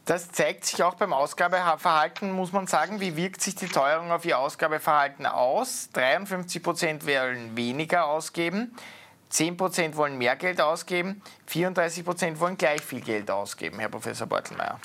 Das 0.07 0.31
zeigt 0.31 0.63
sich 0.63 0.81
auch 0.83 0.93
beim 0.93 1.11
Ausgabeverhalten, 1.11 2.31
muss 2.31 2.53
man 2.53 2.65
sagen. 2.65 3.01
Wie 3.01 3.17
wirkt 3.17 3.41
sich 3.41 3.55
die 3.55 3.67
Teuerung 3.67 4.09
auf 4.09 4.23
Ihr 4.23 4.39
Ausgabeverhalten 4.39 5.25
aus? 5.25 5.89
53 5.91 6.63
Prozent 6.63 7.05
wollen 7.05 7.57
weniger 7.57 8.05
ausgeben, 8.05 8.73
10 9.27 9.57
Prozent 9.57 9.97
wollen 9.97 10.17
mehr 10.17 10.37
Geld 10.37 10.61
ausgeben, 10.61 11.21
34 11.47 12.05
Prozent 12.05 12.39
wollen 12.39 12.57
gleich 12.57 12.81
viel 12.81 13.01
Geld 13.01 13.29
ausgeben, 13.29 13.79
Herr 13.79 13.89
Professor 13.89 14.27
Beutelmeier. 14.27 14.79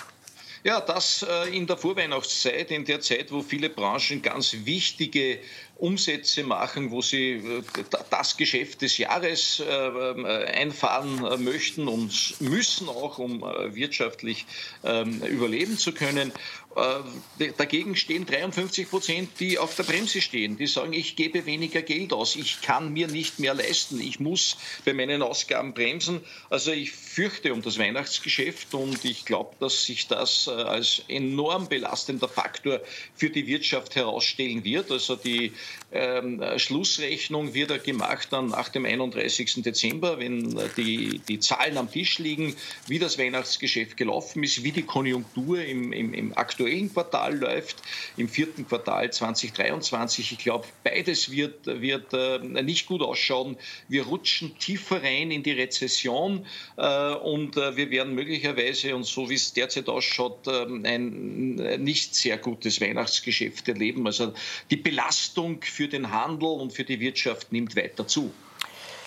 Ja, 0.65 0.81
das 0.81 1.27
äh, 1.29 1.57
in 1.57 1.67
der 1.67 1.77
Vorweihnachtszeit, 1.77 2.71
in 2.71 2.85
der 2.85 3.01
Zeit, 3.01 3.33
wo 3.33 3.43
viele 3.43 3.69
Branchen 3.69 4.23
ganz 4.23 4.55
wichtige 4.65 5.41
Umsätze 5.77 6.45
machen, 6.45 6.93
wo 6.93 7.03
sie 7.03 7.33
äh, 7.33 7.63
das 8.11 8.37
Geschäft 8.37 8.81
des 8.83 8.97
Jahres 8.97 9.59
äh, 9.59 10.45
einfahren 10.55 11.43
möchten 11.43 11.89
und 11.89 12.41
müssen 12.41 12.89
auch, 12.89 13.19
um 13.19 13.41
wirtschaftlich 13.41 14.47
ähm, 14.85 15.21
überleben 15.23 15.77
zu 15.77 15.93
können. 15.93 16.31
Äh, 16.77 17.53
dagegen 17.59 17.97
stehen 17.97 18.25
53 18.25 18.89
Prozent, 18.89 19.31
die 19.41 19.59
auf 19.59 19.77
der 19.77 19.83
Bremse 19.83 20.21
stehen. 20.21 20.57
Die 20.57 20.67
sagen, 20.67 20.93
ich 20.93 21.17
gebe 21.17 21.45
weniger 21.45 21.83
Geld 21.83 22.13
aus, 22.13 22.37
ich 22.37 22.63
kann 22.63 22.93
mir 22.93 23.09
nicht 23.09 23.39
mehr 23.39 23.53
leisten, 23.53 24.01
ich 24.01 24.21
muss 24.21 24.57
bei 24.85 24.95
meinen 24.95 25.23
Ausgaben 25.23 25.75
bremsen. 25.75 26.21
Also 26.49 26.73
ich 26.73 26.93
fürchte 26.93 27.53
um 27.53 27.61
das 27.61 27.79
Weihnachtsgeschäft 27.79 28.75
und 28.75 29.05
ich 29.05 29.25
glaube, 29.27 29.55
dass 29.61 29.85
sich 29.85 30.09
das 30.09 30.47
äh, 30.47 30.51
als 30.51 31.03
enorm 31.09 31.69
belastender 31.69 32.29
Faktor 32.29 32.81
für 33.15 33.29
die 33.29 33.47
Wirtschaft 33.47 33.95
herausstellen 33.95 34.65
wird. 34.65 34.91
Also 34.91 35.17
die 35.17 35.53
ähm, 35.93 36.43
Schlussrechnung 36.57 37.53
wird 37.53 37.71
er 37.71 37.79
gemacht 37.79 38.29
dann 38.31 38.49
nach 38.49 38.71
dem 38.71 38.87
31. 38.87 39.63
Dezember, 39.63 40.19
wenn 40.19 40.59
die, 40.77 41.21
die 41.29 41.39
Zahlen 41.39 41.77
am 41.77 41.91
Tisch 41.91 42.19
liegen, 42.19 42.57
wie 42.87 42.99
das 42.99 43.19
Weihnachtsgeschäft 43.19 43.97
gelaufen 43.97 44.43
ist, 44.43 44.65
wie 44.65 44.73
die 44.73 44.85
Konjunktur 44.85 45.63
im, 45.63 45.93
im, 45.93 46.15
im 46.15 46.37
aktuellen 46.37 46.62
Quartal 46.93 47.37
läuft, 47.37 47.83
im 48.17 48.29
vierten 48.29 48.67
Quartal 48.67 49.13
2023. 49.13 50.33
Ich 50.33 50.39
glaube, 50.39 50.67
beides 50.85 51.31
wird, 51.31 51.67
wird 51.67 52.13
äh, 52.13 52.39
nicht 52.63 52.87
gut 52.87 53.03
ausschauen. 53.03 53.57
Wir 53.89 54.05
rutschen 54.05 54.59
tiefer 54.59 55.03
rein 55.03 55.31
in 55.31 55.43
die 55.43 55.53
Rezession 55.53 56.47
äh, 56.77 57.15
und 57.15 57.57
äh, 57.57 57.77
wir 57.77 57.91
werden 57.91 58.15
möglicherweise, 58.15 58.95
und 58.95 59.05
so 59.05 59.29
wie 59.31 59.35
es 59.35 59.53
derzeit 59.53 59.89
ausschaut, 59.89 60.47
ähm, 60.47 60.85
ein 60.85 61.83
nicht 61.83 62.15
sehr 62.15 62.39
gutes 62.39 62.81
Weihnachtsgeschäft 62.81 63.69
erleben. 63.69 64.07
Also 64.07 64.33
die 64.71 64.77
Belastung 64.77 65.61
für 65.63 65.89
den 65.89 66.11
Handel 66.11 66.49
und 66.49 66.73
für 66.73 66.85
die 66.85 67.01
Wirtschaft 67.01 67.53
nimmt 67.53 67.77
weiter 67.77 68.07
zu. 68.07 68.33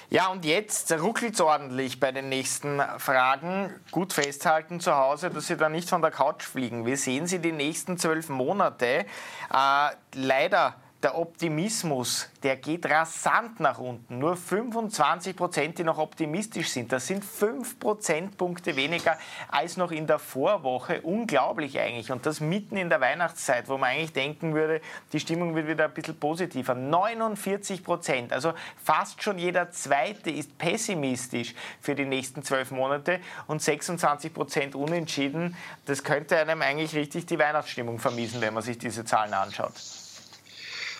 Ja, 0.09 0.27
und 0.27 0.45
jetzt 0.45 0.91
ruckelt 0.91 1.33
es 1.33 1.41
ordentlich 1.41 1.99
bei 1.99 2.11
den 2.11 2.29
nächsten 2.29 2.79
Fragen. 2.97 3.73
Gut 3.91 4.13
festhalten 4.13 4.79
zu 4.79 4.95
Hause, 4.95 5.31
dass 5.31 5.47
Sie 5.47 5.57
da 5.57 5.67
nicht 5.67 5.89
von 5.89 6.01
der 6.01 6.11
Couch 6.11 6.43
fliegen. 6.43 6.85
Wie 6.85 6.95
sehen 6.95 7.25
Sie 7.25 7.39
die 7.39 7.51
nächsten 7.51 7.97
zwölf 7.97 8.29
Monate? 8.29 8.85
Äh, 8.85 9.89
leider 10.13 10.75
der 11.05 11.19
Optimismus, 11.19 12.29
der 12.41 12.55
geht 12.55 12.89
rasant 12.89 13.59
nach 13.59 13.77
unten. 13.77 14.17
Nur 14.17 14.35
25 14.35 15.35
Prozent, 15.35 15.77
die 15.77 15.83
noch 15.83 15.99
optimistisch 15.99 16.69
sind. 16.69 16.91
Das 16.91 17.05
sind 17.05 17.23
5 17.23 17.79
Prozentpunkte 17.79 18.75
weniger 18.75 19.15
als 19.49 19.77
noch 19.77 19.91
in 19.91 20.07
der 20.07 20.17
Vorwoche. 20.17 21.01
Unglaublich 21.03 21.79
eigentlich. 21.79 22.11
Und 22.11 22.25
das 22.25 22.39
mitten 22.39 22.75
in 22.75 22.89
der 22.89 23.01
Weihnachtszeit, 23.01 23.69
wo 23.69 23.77
man 23.77 23.91
eigentlich 23.91 24.13
denken 24.13 24.55
würde, 24.55 24.81
die 25.13 25.19
Stimmung 25.19 25.53
wird 25.53 25.67
wieder 25.67 25.85
ein 25.85 25.93
bisschen 25.93 26.19
positiver. 26.19 26.73
49 26.73 27.83
Prozent, 27.83 28.33
also 28.33 28.53
fast 28.83 29.21
schon 29.21 29.37
jeder 29.37 29.69
Zweite 29.69 30.31
ist 30.31 30.57
pessimistisch 30.57 31.53
für 31.81 31.93
die 31.93 32.05
nächsten 32.05 32.41
zwölf 32.41 32.71
Monate 32.71 33.19
und 33.45 33.61
26 33.61 34.33
Prozent 34.33 34.73
unentschieden. 34.73 35.55
Das 35.85 36.03
könnte 36.03 36.35
einem 36.35 36.63
eigentlich 36.63 36.95
richtig 36.95 37.27
die 37.27 37.37
Weihnachtsstimmung 37.37 37.99
vermiesen, 37.99 38.41
wenn 38.41 38.55
man 38.55 38.63
sich 38.63 38.79
diese 38.79 39.05
Zahlen 39.05 39.35
anschaut. 39.35 39.73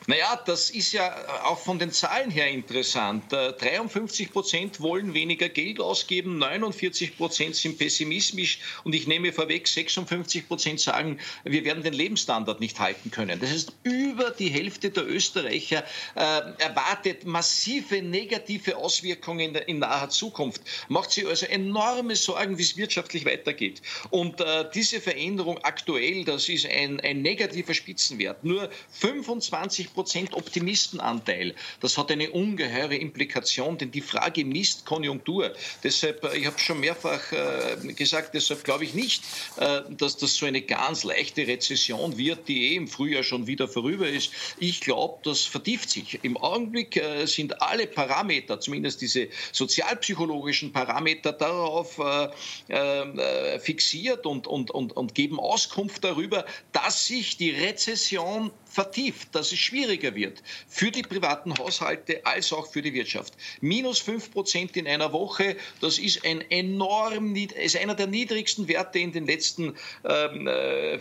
Naja, 0.08 0.40
das 0.46 0.70
ist 0.70 0.92
ja 0.92 1.08
äh, 1.08 1.28
auch 1.46 1.60
von 1.60 1.80
den 1.80 1.92
Zahlen 1.92 2.30
her 2.30 2.48
interessant. 2.48 3.32
53 3.32 4.28
äh, 4.28 4.30
Prozent 4.30 4.82
wollen 4.82 5.14
weniger 5.14 5.50
Geld 5.50 5.80
ausgeben, 5.80 6.38
49 6.38 7.18
Prozent 7.18 7.56
sind 7.56 7.78
pessimistisch 7.78 8.60
und 8.84 8.94
ich 8.94 9.08
nehme 9.08 9.34
vorweg, 9.34 9.68
56 9.68 10.48
Prozent 10.48 10.80
sagen, 10.80 11.20
wir 11.44 11.66
werden 11.66 11.82
den 11.82 11.94
Lebensstandard 11.94 12.60
nicht 12.60 12.80
halten 12.80 13.10
können. 13.10 13.40
Das 13.40 13.50
heißt, 13.50 13.74
über 13.84 14.30
die 14.30 14.50
Hälfte 14.50 14.92
der 14.92 15.08
Österreicher 15.08 15.84
äh, 16.16 16.20
erwartet 16.60 17.26
massive 17.26 18.02
negative 18.02 18.78
Auswirkungen 18.78 19.56
in, 19.56 19.56
in 19.56 19.80
naher 19.80 20.10
Zukunft. 20.10 20.62
Macht 20.88 21.12
sich 21.12 21.26
also 21.26 21.48
enorme 21.48 22.16
Sorgen, 22.16 22.58
wie 22.58 22.64
es 22.64 22.78
wirtschaftlich 22.78 23.26
weitergeht. 23.26 23.82
Und 24.12 24.40
äh, 24.40 24.70
diese 24.74 25.02
Veränderung 25.02 25.58
aktuell, 25.64 26.24
das 26.26 26.48
ist 26.48 26.68
ein, 26.68 27.00
ein 27.00 27.22
negativer 27.22 27.74
Spitzenwert. 27.74 28.44
Nur 28.44 28.70
25 28.92 29.95
Prozent 29.96 30.34
Optimistenanteil. 30.34 31.56
Das 31.80 31.98
hat 31.98 32.12
eine 32.12 32.30
ungeheure 32.30 32.96
Implikation, 32.96 33.78
denn 33.78 33.92
die 33.92 34.02
Frage 34.02 34.46
misst 34.46 34.86
Konjunktur. 34.86 35.54
Deshalb, 35.84 36.24
äh, 36.26 36.38
ich 36.38 36.46
habe 36.46 36.60
schon 36.60 36.80
mehrfach 36.82 37.32
äh, 37.32 37.94
gesagt, 37.94 38.36
deshalb 38.36 38.64
glaube 38.64 38.84
ich 38.84 38.94
nicht, 38.94 39.24
äh, 39.58 39.82
dass 39.90 40.18
das 40.18 40.36
so 40.36 40.46
eine 40.46 40.62
ganz 40.62 41.04
leichte 41.04 41.48
Rezession 41.48 42.18
wird, 42.18 42.48
die 42.48 42.74
eh 42.74 42.76
im 42.76 42.88
Frühjahr 42.88 43.24
schon 43.24 43.48
wieder 43.48 43.68
vorüber 43.68 44.08
ist. 44.08 44.32
Ich 44.60 44.82
glaube, 44.82 45.20
das 45.24 45.42
vertieft 45.42 45.90
sich. 45.90 46.20
Im 46.24 46.38
Augenblick 46.38 47.02
sind 47.26 47.62
alle 47.62 47.88
Parameter, 47.88 48.60
zumindest 48.60 49.02
diese 49.02 49.30
sozialpsychologischen 49.52 50.74
Parameter, 50.74 51.32
darauf 51.32 52.00
fixiert 53.60 54.26
und, 54.26 54.48
und, 54.48 54.72
und, 54.72 54.92
und 54.98 55.16
geben 55.16 55.40
Auskunft 55.40 56.04
darüber, 56.04 56.46
dass 56.74 57.08
sich 57.08 57.38
die 57.38 57.52
Rezession 57.52 58.52
vertieft, 58.76 59.34
dass 59.34 59.54
es 59.54 59.60
schwieriger 59.60 60.14
wird 60.16 60.44
für 60.68 60.92
die 60.92 61.02
privaten 61.02 61.58
Haushalte 61.58 62.26
als 62.26 62.52
auch 62.52 62.70
für 62.70 62.82
die 62.82 62.94
Wirtschaft. 62.94 63.34
Minus 63.62 64.00
5 64.00 64.32
Prozent 64.32 64.76
in 64.76 64.86
einer 64.86 65.14
Woche, 65.14 65.56
das 65.80 65.98
ist 65.98 66.26
ein 66.26 66.42
enorm, 66.52 67.34
ist 67.36 67.78
einer 67.78 67.96
der 67.96 68.08
niedrigsten 68.08 68.68
Werte 68.68 69.00
in 69.00 69.14
den 69.14 69.28
letzten 69.28 69.76
ähm, 70.04 70.50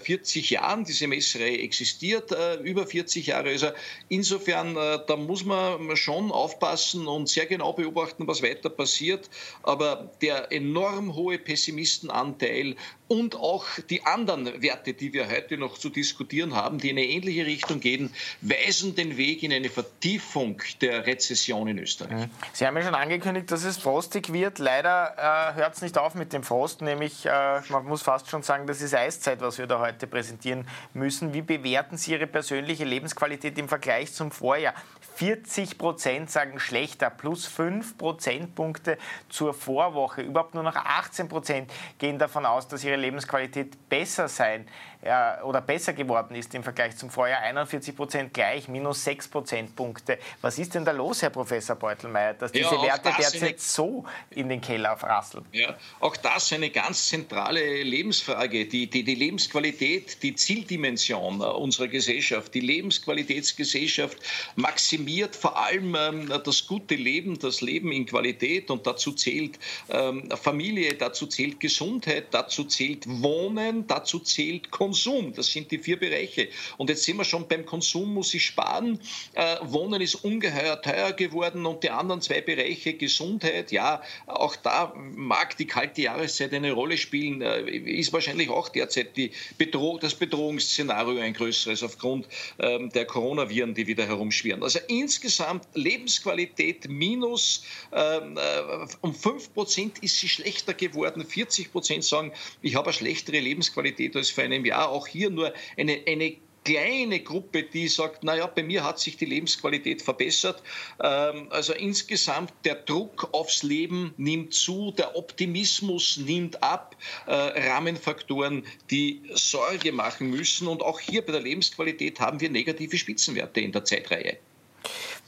40 0.00 0.52
äh, 0.52 0.54
Jahren. 0.54 0.84
Diese 0.84 1.08
Messerei 1.08 1.56
existiert 1.56 2.30
äh, 2.30 2.54
über 2.62 2.86
40 2.86 3.26
Jahre. 3.26 3.48
Also 3.48 3.70
insofern, 4.08 4.76
äh, 4.76 5.00
da 5.08 5.16
muss 5.16 5.44
man 5.44 5.96
schon 5.96 6.30
aufpassen 6.30 7.08
und 7.08 7.28
sehr 7.28 7.46
genau 7.46 7.72
beobachten, 7.72 8.28
was 8.28 8.40
weiter 8.40 8.70
passiert. 8.70 9.28
Aber 9.64 10.12
der 10.22 10.52
enorm 10.52 11.16
hohe 11.16 11.38
Pessimistenanteil 11.38 12.76
und 13.08 13.34
auch 13.34 13.66
die 13.90 14.04
anderen 14.04 14.62
Werte, 14.62 14.94
die 14.94 15.12
wir 15.12 15.28
heute 15.28 15.58
noch 15.58 15.76
zu 15.76 15.90
diskutieren 15.90 16.54
haben, 16.54 16.78
die 16.78 16.90
in 16.90 16.98
eine 16.98 17.06
ähnliche 17.06 17.44
Richtung 17.44 17.63
gehen, 17.80 18.12
weisen 18.40 18.94
den 18.94 19.16
Weg 19.16 19.42
in 19.42 19.52
eine 19.52 19.68
Vertiefung 19.68 20.60
der 20.80 21.06
Rezession 21.06 21.68
in 21.68 21.78
Österreich. 21.78 22.26
Mhm. 22.26 22.30
Sie 22.52 22.66
haben 22.66 22.76
ja 22.76 22.82
schon 22.82 22.94
angekündigt, 22.94 23.50
dass 23.50 23.64
es 23.64 23.78
frostig 23.78 24.32
wird. 24.32 24.58
Leider 24.58 25.14
äh, 25.16 25.54
hört 25.56 25.74
es 25.74 25.82
nicht 25.82 25.98
auf 25.98 26.14
mit 26.14 26.32
dem 26.32 26.42
Frost, 26.42 26.82
nämlich 26.82 27.26
äh, 27.26 27.60
man 27.68 27.84
muss 27.84 28.02
fast 28.02 28.28
schon 28.30 28.42
sagen, 28.42 28.66
das 28.66 28.80
ist 28.80 28.94
Eiszeit, 28.94 29.40
was 29.40 29.58
wir 29.58 29.66
da 29.66 29.80
heute 29.80 30.06
präsentieren 30.06 30.66
müssen. 30.92 31.32
Wie 31.32 31.42
bewerten 31.42 31.96
Sie 31.96 32.12
Ihre 32.12 32.26
persönliche 32.26 32.84
Lebensqualität 32.84 33.58
im 33.58 33.68
Vergleich 33.68 34.12
zum 34.12 34.30
Vorjahr? 34.30 34.74
40 35.14 35.78
Prozent 35.78 36.30
sagen 36.30 36.58
schlechter, 36.58 37.08
plus 37.08 37.46
5 37.46 37.96
Prozentpunkte 37.96 38.98
zur 39.28 39.54
Vorwoche. 39.54 40.22
Überhaupt 40.22 40.54
nur 40.54 40.64
noch 40.64 40.74
18 40.74 41.28
Prozent 41.28 41.72
gehen 41.98 42.18
davon 42.18 42.44
aus, 42.44 42.66
dass 42.66 42.82
ihre 42.82 42.96
Lebensqualität 42.96 43.88
besser 43.88 44.26
sein 44.28 44.66
äh, 45.02 45.40
oder 45.42 45.60
besser 45.60 45.92
geworden 45.92 46.34
ist 46.34 46.52
im 46.54 46.64
Vergleich 46.64 46.96
zum 46.96 47.10
Vorjahr. 47.10 47.40
41 47.42 47.94
Prozent 47.94 48.34
gleich, 48.34 48.66
minus 48.66 49.04
6 49.04 49.28
Prozentpunkte. 49.28 50.18
Was 50.40 50.58
ist 50.58 50.74
denn 50.74 50.84
da 50.84 50.90
los, 50.90 51.22
Herr 51.22 51.30
Professor 51.30 51.76
Beutelmeier, 51.76 52.34
dass 52.34 52.50
diese 52.50 52.74
ja, 52.74 52.82
Werte 52.82 53.10
das 53.16 53.32
derzeit 53.32 53.48
eine, 53.50 53.58
so 53.58 54.04
in 54.30 54.48
den 54.48 54.60
Keller 54.60 54.90
rasseln? 54.90 55.44
Ja, 55.52 55.76
auch 56.00 56.16
das 56.16 56.52
eine 56.52 56.70
ganz 56.70 57.08
zentrale 57.08 57.82
Lebensfrage. 57.82 58.66
Die, 58.66 58.90
die, 58.90 59.04
die 59.04 59.14
Lebensqualität, 59.14 60.22
die 60.24 60.34
Zieldimension 60.34 61.40
unserer 61.40 61.86
Gesellschaft, 61.86 62.52
die 62.54 62.60
Lebensqualitätsgesellschaft 62.60 64.18
maximiert 64.56 65.03
vor 65.36 65.58
allem 65.58 65.96
ähm, 65.98 66.32
das 66.44 66.66
gute 66.66 66.94
Leben, 66.94 67.38
das 67.38 67.60
Leben 67.60 67.92
in 67.92 68.06
Qualität 68.06 68.70
und 68.70 68.86
dazu 68.86 69.12
zählt 69.12 69.58
ähm, 69.88 70.28
Familie, 70.30 70.94
dazu 70.94 71.26
zählt 71.26 71.60
Gesundheit, 71.60 72.26
dazu 72.32 72.64
zählt 72.64 73.04
Wohnen, 73.06 73.86
dazu 73.86 74.18
zählt 74.18 74.70
Konsum. 74.70 75.32
Das 75.34 75.46
sind 75.46 75.70
die 75.70 75.78
vier 75.78 75.98
Bereiche. 75.98 76.48
Und 76.76 76.90
jetzt 76.90 77.04
sind 77.04 77.16
wir 77.16 77.24
schon 77.24 77.48
beim 77.48 77.64
Konsum, 77.66 78.14
muss 78.14 78.34
ich 78.34 78.44
sparen. 78.44 79.00
Äh, 79.34 79.56
Wohnen 79.62 80.00
ist 80.00 80.16
ungeheuer 80.16 80.80
teuer 80.80 81.12
geworden 81.12 81.66
und 81.66 81.82
die 81.82 81.90
anderen 81.90 82.20
zwei 82.20 82.40
Bereiche, 82.40 82.94
Gesundheit, 82.94 83.72
ja, 83.72 84.02
auch 84.26 84.56
da 84.56 84.94
mag 84.96 85.56
die 85.56 85.66
kalte 85.66 86.02
Jahreszeit 86.02 86.52
eine 86.52 86.72
Rolle 86.72 86.96
spielen, 86.96 87.42
äh, 87.42 87.62
ist 87.70 88.12
wahrscheinlich 88.12 88.48
auch 88.48 88.68
derzeit 88.68 89.16
die 89.16 89.30
Bedroh 89.58 89.98
das 89.98 90.14
Bedrohungsszenario 90.14 91.20
ein 91.20 91.34
größeres 91.34 91.82
aufgrund 91.82 92.26
ähm, 92.58 92.90
der 92.90 93.06
Coronaviren, 93.06 93.74
die 93.74 93.86
wieder 93.86 94.06
herumschwirren. 94.06 94.62
Also 94.62 94.80
insgesamt 95.00 95.66
Lebensqualität 95.74 96.88
minus 96.88 97.64
ähm, 97.92 98.36
äh, 98.36 98.86
um 99.00 99.14
5 99.14 99.52
Prozent 99.52 99.98
ist 100.00 100.18
sie 100.18 100.28
schlechter 100.28 100.74
geworden. 100.74 101.24
40 101.24 101.72
Prozent 101.72 102.04
sagen, 102.04 102.32
ich 102.62 102.74
habe 102.74 102.86
eine 102.86 102.94
schlechtere 102.94 103.40
Lebensqualität 103.40 104.16
als 104.16 104.30
vor 104.30 104.44
einem 104.44 104.64
Jahr. 104.64 104.88
Auch 104.88 105.06
hier 105.06 105.30
nur 105.30 105.52
eine, 105.76 106.00
eine 106.06 106.36
kleine 106.64 107.20
Gruppe, 107.20 107.62
die 107.62 107.88
sagt, 107.88 108.24
naja, 108.24 108.46
bei 108.46 108.62
mir 108.62 108.82
hat 108.84 108.98
sich 108.98 109.16
die 109.16 109.26
Lebensqualität 109.26 110.02
verbessert. 110.02 110.62
Ähm, 111.02 111.48
also 111.50 111.72
insgesamt 111.74 112.52
der 112.64 112.76
Druck 112.76 113.28
aufs 113.32 113.62
Leben 113.62 114.14
nimmt 114.16 114.54
zu, 114.54 114.92
der 114.96 115.16
Optimismus 115.16 116.16
nimmt 116.16 116.62
ab, 116.62 116.96
äh, 117.26 117.32
Rahmenfaktoren, 117.32 118.64
die 118.90 119.22
Sorge 119.34 119.92
machen 119.92 120.30
müssen. 120.30 120.66
Und 120.66 120.82
auch 120.82 120.98
hier 120.98 121.22
bei 121.22 121.32
der 121.32 121.42
Lebensqualität 121.42 122.18
haben 122.18 122.40
wir 122.40 122.50
negative 122.50 122.96
Spitzenwerte 122.96 123.60
in 123.60 123.72
der 123.72 123.84
Zeitreihe. 123.84 124.38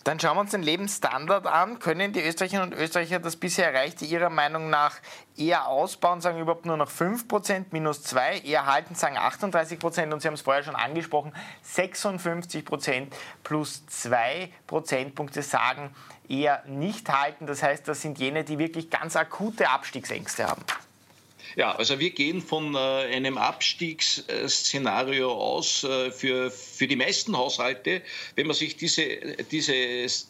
Dann 0.06 0.20
schauen 0.20 0.36
wir 0.36 0.42
uns 0.42 0.52
den 0.52 0.62
Lebensstandard 0.62 1.48
an. 1.48 1.80
Können 1.80 2.12
die 2.12 2.22
Österreicherinnen 2.22 2.72
und 2.72 2.78
Österreicher 2.78 3.18
das 3.18 3.34
bisher 3.34 3.72
Erreichte 3.72 4.04
Ihrer 4.04 4.30
Meinung 4.30 4.70
nach 4.70 4.94
eher 5.36 5.66
ausbauen, 5.66 6.20
sagen 6.20 6.38
überhaupt 6.38 6.64
nur 6.64 6.76
noch 6.76 6.88
5%, 6.88 7.64
minus 7.72 8.04
2, 8.04 8.38
eher 8.44 8.66
halten, 8.66 8.94
sagen 8.94 9.18
38% 9.18 10.12
und 10.12 10.22
Sie 10.22 10.28
haben 10.28 10.34
es 10.34 10.42
vorher 10.42 10.62
schon 10.62 10.76
angesprochen, 10.76 11.32
56% 11.68 13.08
plus 13.42 13.84
2 13.86 14.52
Prozentpunkte 14.68 15.42
sagen 15.42 15.92
eher 16.28 16.62
nicht 16.66 17.08
halten. 17.08 17.48
Das 17.48 17.64
heißt, 17.64 17.88
das 17.88 18.00
sind 18.00 18.20
jene, 18.20 18.44
die 18.44 18.60
wirklich 18.60 18.90
ganz 18.90 19.16
akute 19.16 19.68
Abstiegsängste 19.70 20.46
haben. 20.46 20.62
Ja, 21.56 21.74
also 21.74 21.98
wir 21.98 22.10
gehen 22.10 22.42
von 22.42 22.74
äh, 22.74 22.78
einem 22.78 23.38
Abstiegsszenario 23.38 25.32
aus 25.32 25.84
äh, 25.84 26.10
für, 26.10 26.50
für 26.50 26.86
die 26.86 26.96
meisten 26.96 27.34
Haushalte. 27.34 28.02
Wenn 28.34 28.46
man 28.46 28.54
sich 28.54 28.76
diese, 28.76 29.06
diese 29.50 29.72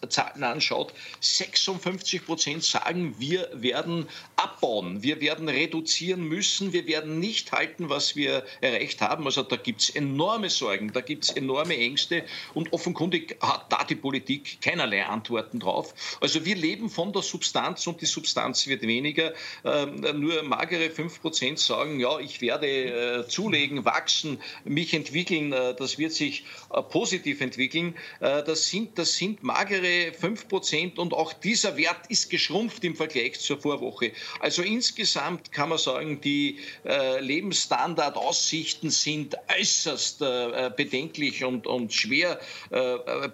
Zahlen 0.08 0.44
anschaut, 0.44 0.94
56 1.18 2.24
Prozent 2.24 2.62
sagen, 2.62 3.16
wir 3.18 3.50
werden 3.52 4.06
abbauen, 4.36 5.02
wir 5.02 5.20
werden 5.20 5.48
reduzieren 5.48 6.22
müssen, 6.22 6.72
wir 6.72 6.86
werden 6.86 7.18
nicht 7.18 7.50
halten, 7.50 7.88
was 7.88 8.14
wir 8.14 8.44
erreicht 8.60 9.00
haben. 9.00 9.26
Also 9.26 9.42
da 9.42 9.56
gibt 9.56 9.80
es 9.80 9.90
enorme 9.90 10.48
Sorgen, 10.48 10.92
da 10.92 11.00
gibt 11.00 11.24
es 11.24 11.30
enorme 11.30 11.76
Ängste 11.76 12.24
und 12.54 12.72
offenkundig 12.72 13.36
hat 13.40 13.72
da 13.72 13.82
die 13.82 13.96
Politik 13.96 14.60
keinerlei 14.60 15.04
Antworten 15.04 15.58
drauf. 15.58 15.92
Also 16.20 16.44
wir 16.44 16.54
leben 16.54 16.88
von 16.88 17.12
der 17.12 17.22
Substanz 17.22 17.84
und 17.88 18.00
die 18.00 18.06
Substanz 18.06 18.68
wird 18.68 18.82
weniger. 18.82 19.34
Ähm, 19.64 20.06
nur 20.20 20.44
magere 20.44 20.88
5 20.88 21.15
5 21.22 21.60
sagen, 21.60 22.00
ja, 22.00 22.18
ich 22.18 22.40
werde 22.40 22.66
äh, 22.66 23.28
zulegen, 23.28 23.84
wachsen, 23.84 24.38
mich 24.64 24.94
entwickeln, 24.94 25.52
äh, 25.52 25.74
das 25.74 25.98
wird 25.98 26.12
sich 26.12 26.44
äh, 26.72 26.82
positiv 26.82 27.40
entwickeln, 27.40 27.94
äh, 28.20 28.42
das, 28.42 28.66
sind, 28.68 28.98
das 28.98 29.14
sind 29.14 29.42
magere 29.42 30.10
5% 30.10 30.98
und 30.98 31.12
auch 31.12 31.32
dieser 31.32 31.76
Wert 31.76 32.08
ist 32.08 32.30
geschrumpft 32.30 32.84
im 32.84 32.94
Vergleich 32.94 33.38
zur 33.40 33.58
Vorwoche. 33.58 34.12
Also 34.40 34.62
insgesamt 34.62 35.52
kann 35.52 35.68
man 35.68 35.78
sagen, 35.78 36.20
die 36.20 36.58
äh, 36.84 37.20
Lebensstandardaussichten 37.20 38.90
sind 38.90 39.36
äußerst 39.58 40.22
äh, 40.22 40.70
bedenklich 40.76 41.44
und, 41.44 41.66
und 41.66 41.92
schwer 41.92 42.40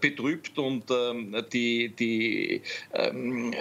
betrübt 0.01 0.59
und 0.59 0.91
ähm, 0.91 1.45
die, 1.53 1.89
die 1.89 2.63
ähm, 2.93 3.55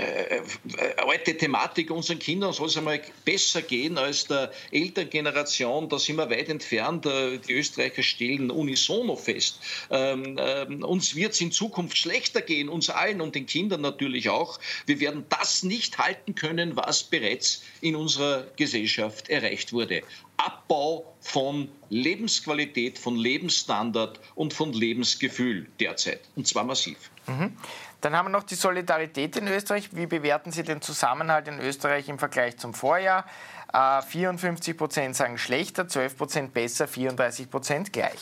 alte 0.98 1.38
Thematik 1.38 1.92
unseren 1.92 2.20
Kindern 2.20 2.54
soll 2.54 2.68
es 2.68 2.78
einmal 2.78 3.02
besser 3.26 3.62
gehen 3.62 3.98
als 3.98 4.11
der 4.12 4.52
Elterngeneration, 4.72 5.90
da 5.90 6.00
sind 6.00 6.18
wir 6.18 6.30
weit 6.30 6.50
entfernt. 6.50 7.06
Äh, 7.06 7.38
die 7.38 7.54
Österreicher 7.54 8.04
stellen 8.04 8.52
unisono 8.52 9.16
fest. 9.16 9.60
Ähm, 9.90 10.38
ähm, 10.40 10.84
uns 10.84 11.16
wird 11.16 11.34
es 11.34 11.42
in 11.42 11.52
Zukunft 11.52 11.98
schlechter 11.98 12.42
gehen, 12.42 12.70
uns 12.70 12.90
allen 12.90 13.22
und 13.22 13.36
den 13.36 13.46
Kindern 13.46 13.82
natürlich 13.82 14.30
auch. 14.30 14.60
Wir 14.86 15.00
werden 15.00 15.26
das 15.30 15.64
nicht 15.64 15.98
halten 15.98 16.36
können, 16.36 16.76
was 16.76 17.04
bereits 17.04 17.64
in 17.82 17.96
unserer 17.96 18.48
Gesellschaft 18.56 19.30
erreicht 19.30 19.74
wurde. 19.74 20.04
Abbau 20.38 21.14
von 21.20 21.70
Lebensqualität, 21.90 22.98
von 22.98 23.16
Lebensstandard 23.16 24.20
und 24.36 24.54
von 24.54 24.74
Lebensgefühl 24.74 25.68
derzeit. 25.80 26.22
Und 26.36 26.48
zwar 26.48 26.64
massiv. 26.64 26.98
Mhm. 27.28 27.56
Dann 28.02 28.16
haben 28.16 28.26
wir 28.26 28.32
noch 28.32 28.44
die 28.44 28.56
Solidarität 28.56 29.38
in 29.38 29.48
Österreich. 29.48 29.90
Wie 29.92 30.08
bewerten 30.08 30.52
Sie 30.52 30.64
den 30.64 30.82
Zusammenhalt 30.82 31.48
in 31.48 31.60
Österreich 31.60 32.10
im 32.10 32.18
Vergleich 32.18 32.58
zum 32.58 32.74
Vorjahr? 32.74 33.26
54 33.74 34.74
äh, 34.74 34.78
Prozent 34.78 35.16
sagen 35.16 35.38
schlechter, 35.38 35.88
12 35.88 36.18
Prozent 36.18 36.54
besser, 36.54 36.88
34 36.88 37.50
Prozent 37.50 37.94
gleich. 37.94 38.20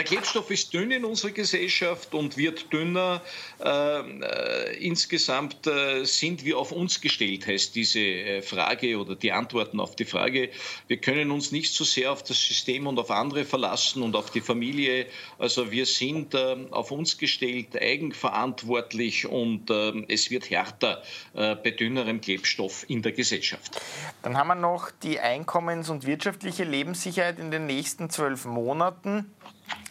Der 0.00 0.06
Klebstoff 0.06 0.50
ist 0.50 0.72
dünn 0.72 0.92
in 0.92 1.04
unserer 1.04 1.32
Gesellschaft 1.32 2.14
und 2.14 2.38
wird 2.38 2.72
dünner. 2.72 3.20
Äh, 3.62 4.00
äh, 4.00 4.76
insgesamt 4.78 5.66
äh, 5.66 6.04
sind 6.04 6.42
wir 6.42 6.56
auf 6.56 6.72
uns 6.72 7.02
gestellt, 7.02 7.46
heißt 7.46 7.74
diese 7.74 8.00
äh, 8.00 8.40
Frage 8.40 8.98
oder 8.98 9.14
die 9.14 9.30
Antworten 9.30 9.78
auf 9.78 9.96
die 9.96 10.06
Frage. 10.06 10.48
Wir 10.88 10.96
können 10.96 11.30
uns 11.30 11.52
nicht 11.52 11.74
so 11.74 11.84
sehr 11.84 12.12
auf 12.12 12.22
das 12.22 12.42
System 12.42 12.86
und 12.86 12.98
auf 12.98 13.10
andere 13.10 13.44
verlassen 13.44 14.02
und 14.02 14.16
auf 14.16 14.30
die 14.30 14.40
Familie. 14.40 15.04
Also 15.38 15.70
wir 15.70 15.84
sind 15.84 16.32
äh, 16.32 16.56
auf 16.70 16.92
uns 16.92 17.18
gestellt, 17.18 17.76
eigenverantwortlich 17.78 19.26
und 19.26 19.68
äh, 19.68 19.92
es 20.08 20.30
wird 20.30 20.48
härter 20.48 21.02
bei 21.34 21.70
dünnerem 21.70 22.22
Klebstoff 22.22 22.86
in 22.88 23.02
der 23.02 23.12
Gesellschaft. 23.12 23.78
Dann 24.22 24.38
haben 24.38 24.48
wir 24.48 24.54
noch 24.54 24.90
die 25.02 25.20
Einkommens- 25.20 25.90
und 25.90 26.06
wirtschaftliche 26.06 26.64
Lebenssicherheit 26.64 27.38
in 27.38 27.50
den 27.50 27.66
nächsten 27.66 28.08
zwölf 28.08 28.46
Monaten. 28.46 29.30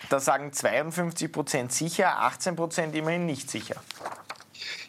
Da 0.09 0.19
sagen 0.19 0.51
52 0.51 1.31
Prozent 1.31 1.71
sicher, 1.71 2.19
18 2.19 2.55
Prozent 2.55 2.95
immerhin 2.95 3.25
nicht 3.25 3.49
sicher. 3.49 3.75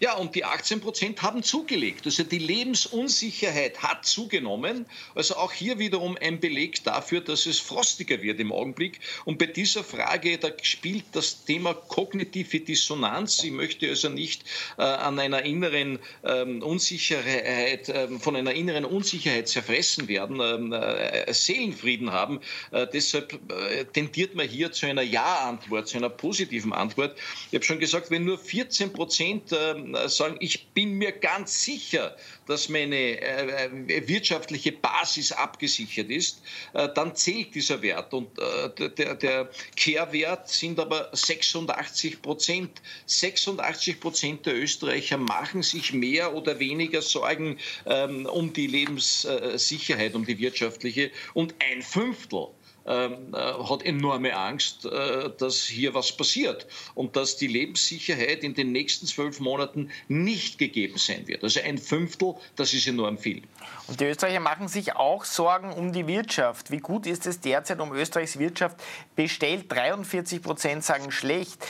Ja, 0.02 0.14
und 0.14 0.34
die 0.34 0.46
18 0.46 0.80
Prozent 0.80 1.20
haben 1.20 1.42
zugelegt. 1.42 2.06
Also 2.06 2.22
die 2.22 2.38
Lebensunsicherheit 2.38 3.82
hat 3.82 4.06
zugenommen. 4.06 4.86
Also 5.14 5.36
auch 5.36 5.52
hier 5.52 5.78
wiederum 5.78 6.16
ein 6.18 6.40
Beleg 6.40 6.82
dafür, 6.84 7.20
dass 7.20 7.44
es 7.44 7.58
frostiger 7.58 8.22
wird 8.22 8.40
im 8.40 8.50
Augenblick. 8.50 9.00
Und 9.26 9.38
bei 9.38 9.44
dieser 9.44 9.84
Frage, 9.84 10.38
da 10.38 10.48
spielt 10.62 11.04
das 11.12 11.44
Thema 11.44 11.74
kognitive 11.74 12.60
Dissonanz. 12.60 13.44
Ich 13.44 13.50
möchte 13.50 13.90
also 13.90 14.08
nicht 14.08 14.44
äh, 14.78 14.84
an 14.84 15.18
einer 15.18 15.42
inneren 15.42 15.98
ähm, 16.24 16.62
Unsicherheit, 16.62 17.90
äh, 17.90 18.08
von 18.20 18.36
einer 18.36 18.54
inneren 18.54 18.86
Unsicherheit 18.86 19.48
zerfressen 19.48 20.08
werden, 20.08 20.40
ähm, 20.40 20.72
äh, 20.72 21.30
Seelenfrieden 21.30 22.10
haben. 22.10 22.40
Äh, 22.70 22.86
deshalb 22.90 23.38
äh, 23.52 23.84
tendiert 23.84 24.34
man 24.34 24.48
hier 24.48 24.72
zu 24.72 24.86
einer 24.86 25.02
Ja-Antwort, 25.02 25.88
zu 25.88 25.98
einer 25.98 26.08
positiven 26.08 26.72
Antwort. 26.72 27.18
Ich 27.50 27.56
habe 27.56 27.64
schon 27.66 27.80
gesagt, 27.80 28.10
wenn 28.10 28.24
nur 28.24 28.38
14 28.38 28.94
Prozent 28.94 29.52
ähm, 29.52 29.89
äh, 29.89 29.89
sagen, 30.08 30.36
ich 30.40 30.68
bin 30.68 30.92
mir 30.92 31.12
ganz 31.12 31.64
sicher, 31.64 32.16
dass 32.46 32.68
meine 32.68 32.96
äh, 32.96 33.66
äh, 33.66 34.08
wirtschaftliche 34.08 34.72
Basis 34.72 35.32
abgesichert 35.32 36.10
ist, 36.10 36.42
äh, 36.74 36.88
dann 36.94 37.14
zählt 37.14 37.54
dieser 37.54 37.82
Wert. 37.82 38.12
Und 38.12 38.38
äh, 38.38 38.90
der, 38.90 39.14
der 39.14 39.50
Kehrwert 39.76 40.48
sind 40.48 40.78
aber 40.78 41.10
86 41.12 42.22
Prozent. 42.22 42.82
86 43.06 44.00
Prozent 44.00 44.46
der 44.46 44.56
Österreicher 44.56 45.18
machen 45.18 45.62
sich 45.62 45.92
mehr 45.92 46.34
oder 46.34 46.58
weniger 46.58 47.02
Sorgen 47.02 47.58
ähm, 47.86 48.26
um 48.26 48.52
die 48.52 48.66
Lebenssicherheit, 48.66 50.14
um 50.14 50.24
die 50.24 50.38
wirtschaftliche. 50.38 51.10
Und 51.34 51.54
ein 51.60 51.82
Fünftel 51.82 52.48
äh, 52.48 52.59
hat 52.84 53.82
enorme 53.84 54.36
Angst, 54.36 54.86
äh, 54.86 55.30
dass 55.38 55.64
hier 55.64 55.94
was 55.94 56.12
passiert 56.12 56.66
und 56.94 57.16
dass 57.16 57.36
die 57.36 57.46
Lebenssicherheit 57.46 58.42
in 58.42 58.54
den 58.54 58.72
nächsten 58.72 59.06
zwölf 59.06 59.40
Monaten 59.40 59.90
nicht 60.08 60.58
gegeben 60.58 60.98
sein 60.98 61.26
wird. 61.28 61.42
Also 61.44 61.60
ein 61.60 61.78
Fünftel, 61.78 62.34
das 62.56 62.72
ist 62.74 62.86
enorm 62.86 63.18
viel. 63.18 63.42
Und 63.86 64.00
die 64.00 64.04
Österreicher 64.04 64.40
machen 64.40 64.68
sich 64.68 64.96
auch 64.96 65.24
Sorgen 65.24 65.72
um 65.72 65.92
die 65.92 66.06
Wirtschaft. 66.06 66.70
Wie 66.70 66.78
gut 66.78 67.06
ist 67.06 67.26
es 67.26 67.40
derzeit 67.40 67.80
um 67.80 67.92
Österreichs 67.92 68.38
Wirtschaft 68.38 68.76
bestellt? 69.16 69.66
43 69.68 70.42
Prozent 70.42 70.84
sagen 70.84 71.10
schlecht, 71.10 71.64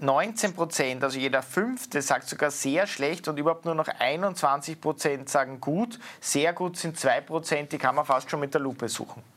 19 0.00 0.54
Prozent, 0.54 1.02
also 1.02 1.18
jeder 1.18 1.42
Fünfte, 1.42 2.02
sagt 2.02 2.28
sogar 2.28 2.50
sehr 2.50 2.86
schlecht 2.86 3.28
und 3.28 3.38
überhaupt 3.38 3.64
nur 3.64 3.74
noch 3.74 3.88
21 3.88 4.80
Prozent 4.80 5.28
sagen 5.28 5.60
gut. 5.60 5.98
Sehr 6.20 6.52
gut 6.52 6.76
sind 6.76 6.98
2 6.98 7.20
Prozent, 7.22 7.72
die 7.72 7.78
kann 7.78 7.94
man 7.94 8.04
fast 8.04 8.30
schon 8.30 8.40
mit 8.40 8.54
der 8.54 8.60
Lupe 8.60 8.88
suchen. 8.88 9.35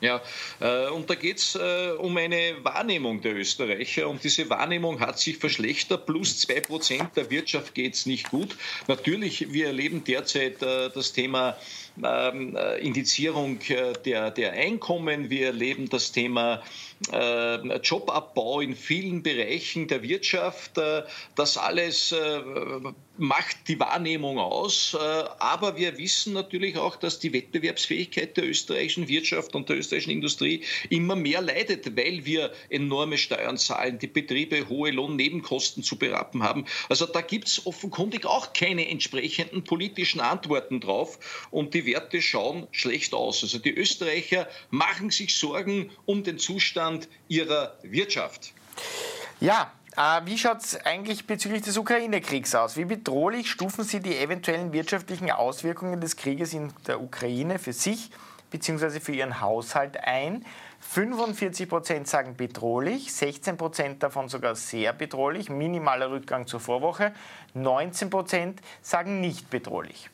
Ja, 0.00 0.22
äh, 0.60 0.88
und 0.88 1.10
da 1.10 1.14
geht 1.14 1.38
es 1.38 1.54
äh, 1.54 1.90
um 1.98 2.16
eine 2.16 2.56
Wahrnehmung 2.62 3.20
der 3.20 3.36
Österreicher 3.36 4.08
und 4.08 4.24
diese 4.24 4.48
Wahrnehmung 4.48 5.00
hat 5.00 5.18
sich 5.18 5.36
verschlechtert. 5.36 6.06
Plus 6.06 6.38
zwei 6.38 6.60
Prozent 6.60 7.16
der 7.16 7.30
Wirtschaft 7.30 7.74
geht 7.74 7.94
es 7.94 8.06
nicht 8.06 8.30
gut. 8.30 8.56
Natürlich, 8.88 9.52
wir 9.52 9.66
erleben 9.66 10.02
derzeit 10.04 10.62
äh, 10.62 10.90
das 10.90 11.12
Thema 11.12 11.56
ähm, 12.04 12.56
Indizierung 12.80 13.58
der, 14.04 14.30
der 14.30 14.52
Einkommen. 14.52 15.30
Wir 15.30 15.46
erleben 15.46 15.88
das 15.88 16.12
Thema 16.12 16.62
Jobabbau 17.82 18.60
in 18.60 18.76
vielen 18.76 19.22
Bereichen 19.22 19.88
der 19.88 20.02
Wirtschaft. 20.02 20.72
Das 21.34 21.56
alles 21.56 22.14
macht 23.16 23.68
die 23.68 23.80
Wahrnehmung 23.80 24.38
aus. 24.38 24.94
Aber 25.38 25.78
wir 25.78 25.96
wissen 25.96 26.34
natürlich 26.34 26.76
auch, 26.76 26.96
dass 26.96 27.18
die 27.18 27.32
Wettbewerbsfähigkeit 27.32 28.36
der 28.36 28.46
österreichischen 28.48 29.08
Wirtschaft 29.08 29.54
und 29.54 29.70
der 29.70 29.78
österreichischen 29.78 30.10
Industrie 30.10 30.62
immer 30.90 31.16
mehr 31.16 31.40
leidet, 31.40 31.96
weil 31.96 32.26
wir 32.26 32.52
enorme 32.68 33.16
Steuern 33.16 33.56
zahlen, 33.56 33.98
die 33.98 34.06
Betriebe 34.06 34.68
hohe 34.68 34.90
Lohnnebenkosten 34.90 35.82
zu 35.82 35.96
berappen 35.96 36.42
haben. 36.42 36.66
Also 36.88 37.06
da 37.06 37.22
gibt 37.22 37.48
es 37.48 37.66
offenkundig 37.66 38.26
auch 38.26 38.52
keine 38.52 38.88
entsprechenden 38.88 39.64
politischen 39.64 40.20
Antworten 40.20 40.80
drauf 40.80 41.18
und 41.50 41.72
die 41.74 41.86
Werte 41.90 42.22
schauen 42.22 42.66
schlecht 42.70 43.14
aus. 43.14 43.42
Also 43.42 43.58
die 43.58 43.74
Österreicher 43.74 44.48
machen 44.70 45.10
sich 45.10 45.36
Sorgen 45.36 45.90
um 46.06 46.22
den 46.22 46.38
Zustand 46.38 47.08
ihrer 47.28 47.76
Wirtschaft. 47.82 48.52
Ja, 49.40 49.72
äh, 49.96 50.20
wie 50.24 50.38
schaut 50.38 50.62
es 50.62 50.76
eigentlich 50.76 51.26
bezüglich 51.26 51.62
des 51.62 51.76
Ukraine-Kriegs 51.76 52.54
aus? 52.54 52.76
Wie 52.76 52.84
bedrohlich 52.84 53.50
stufen 53.50 53.84
Sie 53.84 54.00
die 54.00 54.16
eventuellen 54.16 54.72
wirtschaftlichen 54.72 55.30
Auswirkungen 55.30 56.00
des 56.00 56.16
Krieges 56.16 56.52
in 56.52 56.72
der 56.86 57.00
Ukraine 57.00 57.58
für 57.58 57.72
sich 57.72 58.10
bzw. 58.50 59.00
für 59.00 59.12
ihren 59.12 59.40
Haushalt 59.40 59.96
ein. 59.98 60.44
45 60.80 61.68
Prozent 61.68 62.08
sagen 62.08 62.36
bedrohlich, 62.36 63.12
16 63.12 63.56
Prozent 63.56 64.02
davon 64.02 64.28
sogar 64.28 64.54
sehr 64.54 64.92
bedrohlich, 64.92 65.50
minimaler 65.50 66.10
Rückgang 66.10 66.46
zur 66.46 66.60
Vorwoche, 66.60 67.12
19 67.54 68.08
Prozent 68.08 68.60
sagen 68.80 69.20
nicht 69.20 69.50
bedrohlich. 69.50 70.08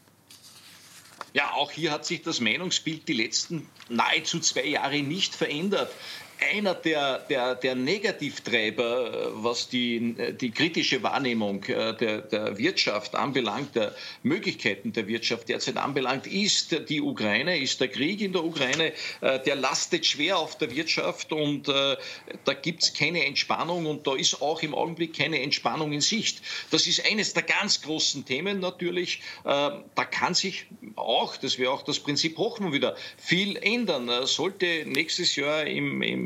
Ja, 1.37 1.53
auch 1.53 1.71
hier 1.71 1.93
hat 1.93 2.07
sich 2.07 2.23
das 2.23 2.41
Meinungsbild 2.41 3.07
die 3.09 3.13
letzten 3.13 3.69
nahezu 3.91 4.41
zwei 4.41 4.65
Jahre 4.65 5.03
nicht 5.03 5.35
verändert 5.35 5.93
einer 6.41 6.75
der, 6.75 7.19
der, 7.19 7.55
der 7.55 7.75
Negativtreiber, 7.75 9.13
äh, 9.13 9.29
was 9.35 9.69
die, 9.69 10.15
die 10.41 10.51
kritische 10.51 11.03
Wahrnehmung 11.03 11.65
äh, 11.65 11.97
der, 11.97 12.23
der 12.23 12.59
Wirtschaft 12.59 13.15
anbelangt, 13.15 13.75
der 13.75 13.95
Möglichkeiten 14.23 14.93
der 14.93 15.07
Wirtschaft 15.09 15.49
derzeit 15.49 15.77
anbelangt, 15.77 16.27
ist 16.27 16.89
die 16.89 17.01
Ukraine, 17.01 17.59
ist 17.59 17.81
der 17.81 17.89
Krieg 17.89 18.21
in 18.21 18.33
der 18.33 18.45
Ukraine. 18.45 18.93
Äh, 19.21 19.41
der 19.41 19.57
lastet 19.57 20.07
schwer 20.07 20.39
auf 20.39 20.59
der 20.59 20.75
Wirtschaft 20.75 21.33
und 21.33 21.67
da 21.69 22.55
gibt 22.55 22.83
es 22.83 22.95
keine 22.95 23.25
Entspannung 23.25 23.87
und 23.87 24.07
da 24.07 24.15
ist 24.15 24.41
auch 24.43 24.63
im 24.63 24.75
Augenblick 24.75 25.17
keine 25.17 25.41
Entspannung 25.41 25.93
in 25.93 26.01
Sicht. 26.01 26.43
Das 26.71 26.87
ist 26.87 27.05
eines 27.11 27.35
der 27.35 27.43
ganz 27.43 27.83
großen 27.83 28.25
Themen 28.25 28.61
natürlich. 28.61 29.21
Da 29.45 29.85
kann 30.11 30.35
sich 30.35 30.67
auch, 30.97 31.37
das 31.37 31.59
wäre 31.59 31.71
auch 31.71 31.83
das 31.83 31.99
Prinzip 31.99 32.37
Hochmann 32.39 32.73
wieder, 32.73 32.97
viel 33.17 33.57
ändern. 33.57 34.11
Sollte 34.27 34.85
nächstes 34.87 35.37
Jahr 35.37 35.67
im, 35.67 36.03
im 36.03 36.26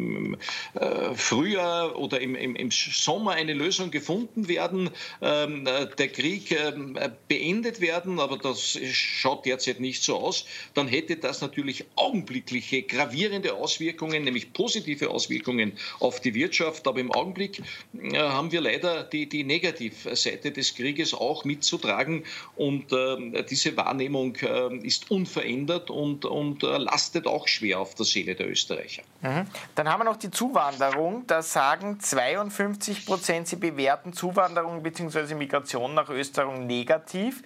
äh, 0.74 1.14
Frühjahr 1.14 1.98
oder 1.98 2.20
im, 2.20 2.34
im, 2.34 2.56
im, 2.56 2.70
Sommer 2.70 3.32
eine 3.32 3.54
Lösung 3.54 3.90
gefunden 3.90 4.48
werden, 4.48 4.90
ähm, 5.20 5.66
äh, 5.66 5.86
der 5.96 6.08
Krieg 6.08 6.52
ähm, 6.52 6.98
beendet 7.28 7.80
werden, 7.80 8.20
aber 8.20 8.38
das 8.38 8.78
schaut 8.92 9.46
derzeit 9.46 9.80
nicht 9.80 10.02
so 10.02 10.16
aus, 10.16 10.44
dann 10.74 10.88
hätte 10.88 11.16
das 11.16 11.40
natürlich 11.40 11.84
augenblickliche 11.96 12.82
gravierende 12.82 13.54
Auswirkungen, 13.54 14.24
nämlich 14.24 14.52
positive 14.52 15.10
Auswirkungen 15.10 15.72
auf 16.00 16.20
die 16.20 16.34
Wirtschaft. 16.34 16.86
Aber 16.86 17.00
im 17.00 17.12
Augenblick 17.12 17.62
äh, 18.00 18.18
haben 18.18 18.52
wir 18.52 18.60
leider 18.60 19.04
die, 19.04 19.28
die 19.28 19.44
Negativseite 19.44 20.50
des 20.50 20.74
Krieges 20.74 21.14
auch 21.14 21.44
mitzutragen 21.44 22.24
und 22.56 22.92
äh, 22.92 23.44
diese 23.48 23.76
Wahrnehmung 23.76 24.36
äh, 24.36 24.76
ist 24.86 25.10
unverändert 25.10 25.90
und, 25.90 26.24
und 26.24 26.62
äh, 26.62 26.78
lastet 26.78 27.26
auch 27.26 27.48
schwer 27.48 27.80
auf 27.80 27.94
der 27.94 28.06
Seele 28.06 28.34
der 28.34 28.48
Österreicher. 28.48 29.02
Mhm. 29.22 29.46
Dann 29.74 29.88
haben 29.90 30.00
wir 30.00 30.04
noch 30.04 30.16
die 30.16 30.30
Zuwanderung. 30.30 31.26
Da 31.26 31.42
sagen 31.42 31.98
52 31.98 33.06
Prozent, 33.06 33.48
sie 33.48 33.56
bewerten 33.56 34.12
Zuwanderung 34.12 34.82
bzw. 34.82 35.34
Migration 35.34 35.94
nach 35.94 36.08
Österreich 36.08 36.60
negativ. 36.60 37.42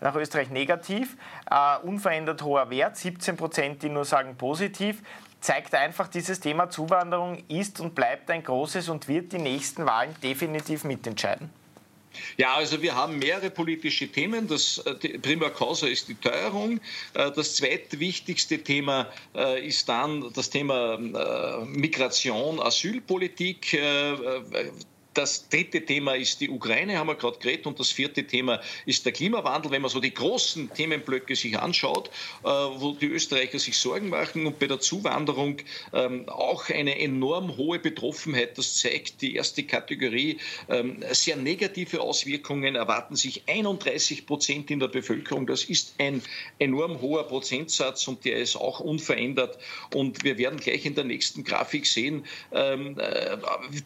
Nach 0.00 0.14
Österreich 0.14 0.50
negativ. 0.50 1.16
Uh, 1.50 1.86
unverändert 1.86 2.42
hoher 2.42 2.68
Wert. 2.68 2.96
17 2.96 3.36
Prozent, 3.36 3.82
die 3.82 3.88
nur 3.88 4.04
sagen 4.04 4.36
positiv 4.36 5.02
zeigt 5.40 5.76
einfach, 5.76 6.08
dieses 6.08 6.40
Thema 6.40 6.70
Zuwanderung 6.70 7.42
ist 7.46 7.80
und 7.80 7.94
bleibt 7.94 8.30
ein 8.30 8.42
großes 8.42 8.88
und 8.88 9.06
wird 9.06 9.32
die 9.32 9.38
nächsten 9.38 9.86
Wahlen 9.86 10.12
definitiv 10.20 10.82
mitentscheiden. 10.82 11.50
Ja, 12.36 12.54
also 12.54 12.82
wir 12.82 12.94
haben 12.94 13.18
mehrere 13.18 13.50
politische 13.50 14.08
Themen. 14.08 14.46
Das 14.48 14.78
äh, 14.78 15.18
Prima 15.18 15.50
Causa 15.50 15.86
ist 15.86 16.08
die 16.08 16.14
Teuerung. 16.14 16.80
Äh, 17.14 17.30
das 17.32 17.56
zweitwichtigste 17.56 18.58
Thema 18.58 19.08
äh, 19.34 19.66
ist 19.66 19.88
dann 19.88 20.32
das 20.34 20.50
Thema 20.50 20.98
Migration, 21.66 22.60
Asylpolitik. 22.60 23.78
Das 25.16 25.48
dritte 25.48 25.82
Thema 25.82 26.14
ist 26.14 26.42
die 26.42 26.50
Ukraine, 26.50 26.98
haben 26.98 27.06
wir 27.06 27.14
gerade 27.14 27.38
geredet, 27.38 27.66
und 27.66 27.80
das 27.80 27.90
vierte 27.90 28.26
Thema 28.26 28.60
ist 28.84 29.06
der 29.06 29.12
Klimawandel. 29.12 29.70
Wenn 29.70 29.80
man 29.80 29.90
so 29.90 29.98
die 29.98 30.12
großen 30.12 30.70
Themenblöcke 30.74 31.34
sich 31.34 31.58
anschaut, 31.58 32.10
äh, 32.44 32.48
wo 32.48 32.92
die 32.92 33.06
Österreicher 33.06 33.58
sich 33.58 33.78
Sorgen 33.78 34.10
machen 34.10 34.46
und 34.46 34.58
bei 34.58 34.66
der 34.66 34.78
Zuwanderung 34.78 35.56
ähm, 35.94 36.28
auch 36.28 36.68
eine 36.68 37.00
enorm 37.00 37.56
hohe 37.56 37.78
Betroffenheit, 37.78 38.58
das 38.58 38.76
zeigt 38.76 39.22
die 39.22 39.36
erste 39.36 39.62
Kategorie, 39.62 40.36
ähm, 40.68 41.02
sehr 41.12 41.36
negative 41.36 42.02
Auswirkungen 42.02 42.74
erwarten 42.74 43.16
sich 43.16 43.44
31 43.46 44.26
Prozent 44.26 44.70
in 44.70 44.80
der 44.80 44.88
Bevölkerung. 44.88 45.46
Das 45.46 45.64
ist 45.64 45.94
ein 45.96 46.20
enorm 46.58 47.00
hoher 47.00 47.26
Prozentsatz 47.26 48.06
und 48.06 48.26
der 48.26 48.36
ist 48.36 48.56
auch 48.56 48.80
unverändert. 48.80 49.56
Und 49.94 50.24
wir 50.24 50.36
werden 50.36 50.58
gleich 50.58 50.84
in 50.84 50.94
der 50.94 51.04
nächsten 51.04 51.42
Grafik 51.42 51.86
sehen, 51.86 52.26
ähm, 52.52 52.98
äh, 52.98 53.38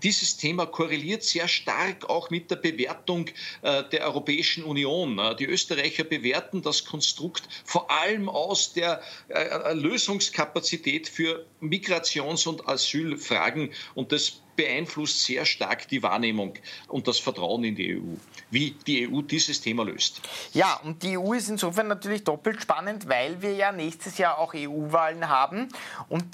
dieses 0.02 0.36
Thema 0.36 0.66
korreliert 0.66 1.19
korreliert 1.20 1.24
sehr 1.24 1.48
stark 1.48 2.08
auch 2.08 2.30
mit 2.30 2.50
der 2.50 2.56
Bewertung 2.56 3.26
äh, 3.62 3.84
der 3.84 4.06
Europäischen 4.06 4.64
Union. 4.64 5.18
Äh, 5.18 5.36
die 5.36 5.46
Österreicher 5.46 6.04
bewerten 6.04 6.62
das 6.62 6.84
Konstrukt 6.84 7.42
vor 7.64 7.90
allem 7.90 8.28
aus 8.28 8.72
der 8.72 9.00
äh, 9.28 9.72
Lösungskapazität 9.74 11.08
für 11.08 11.44
Migrations- 11.60 12.46
und 12.46 12.66
Asylfragen 12.66 13.70
und 13.94 14.12
das 14.12 14.40
beeinflusst 14.56 15.24
sehr 15.24 15.46
stark 15.46 15.88
die 15.88 16.02
Wahrnehmung 16.02 16.54
und 16.88 17.08
das 17.08 17.18
Vertrauen 17.18 17.64
in 17.64 17.76
die 17.76 17.96
EU, 17.96 18.16
wie 18.50 18.72
die 18.86 19.08
EU 19.08 19.22
dieses 19.22 19.60
Thema 19.60 19.84
löst. 19.84 20.20
Ja, 20.52 20.78
und 20.84 21.02
die 21.02 21.16
EU 21.16 21.32
ist 21.32 21.48
insofern 21.48 21.88
natürlich 21.88 22.24
doppelt 22.24 22.60
spannend, 22.60 23.08
weil 23.08 23.40
wir 23.40 23.54
ja 23.54 23.72
nächstes 23.72 24.18
Jahr 24.18 24.38
auch 24.38 24.52
EU-Wahlen 24.54 25.28
haben 25.28 25.68
und 26.10 26.24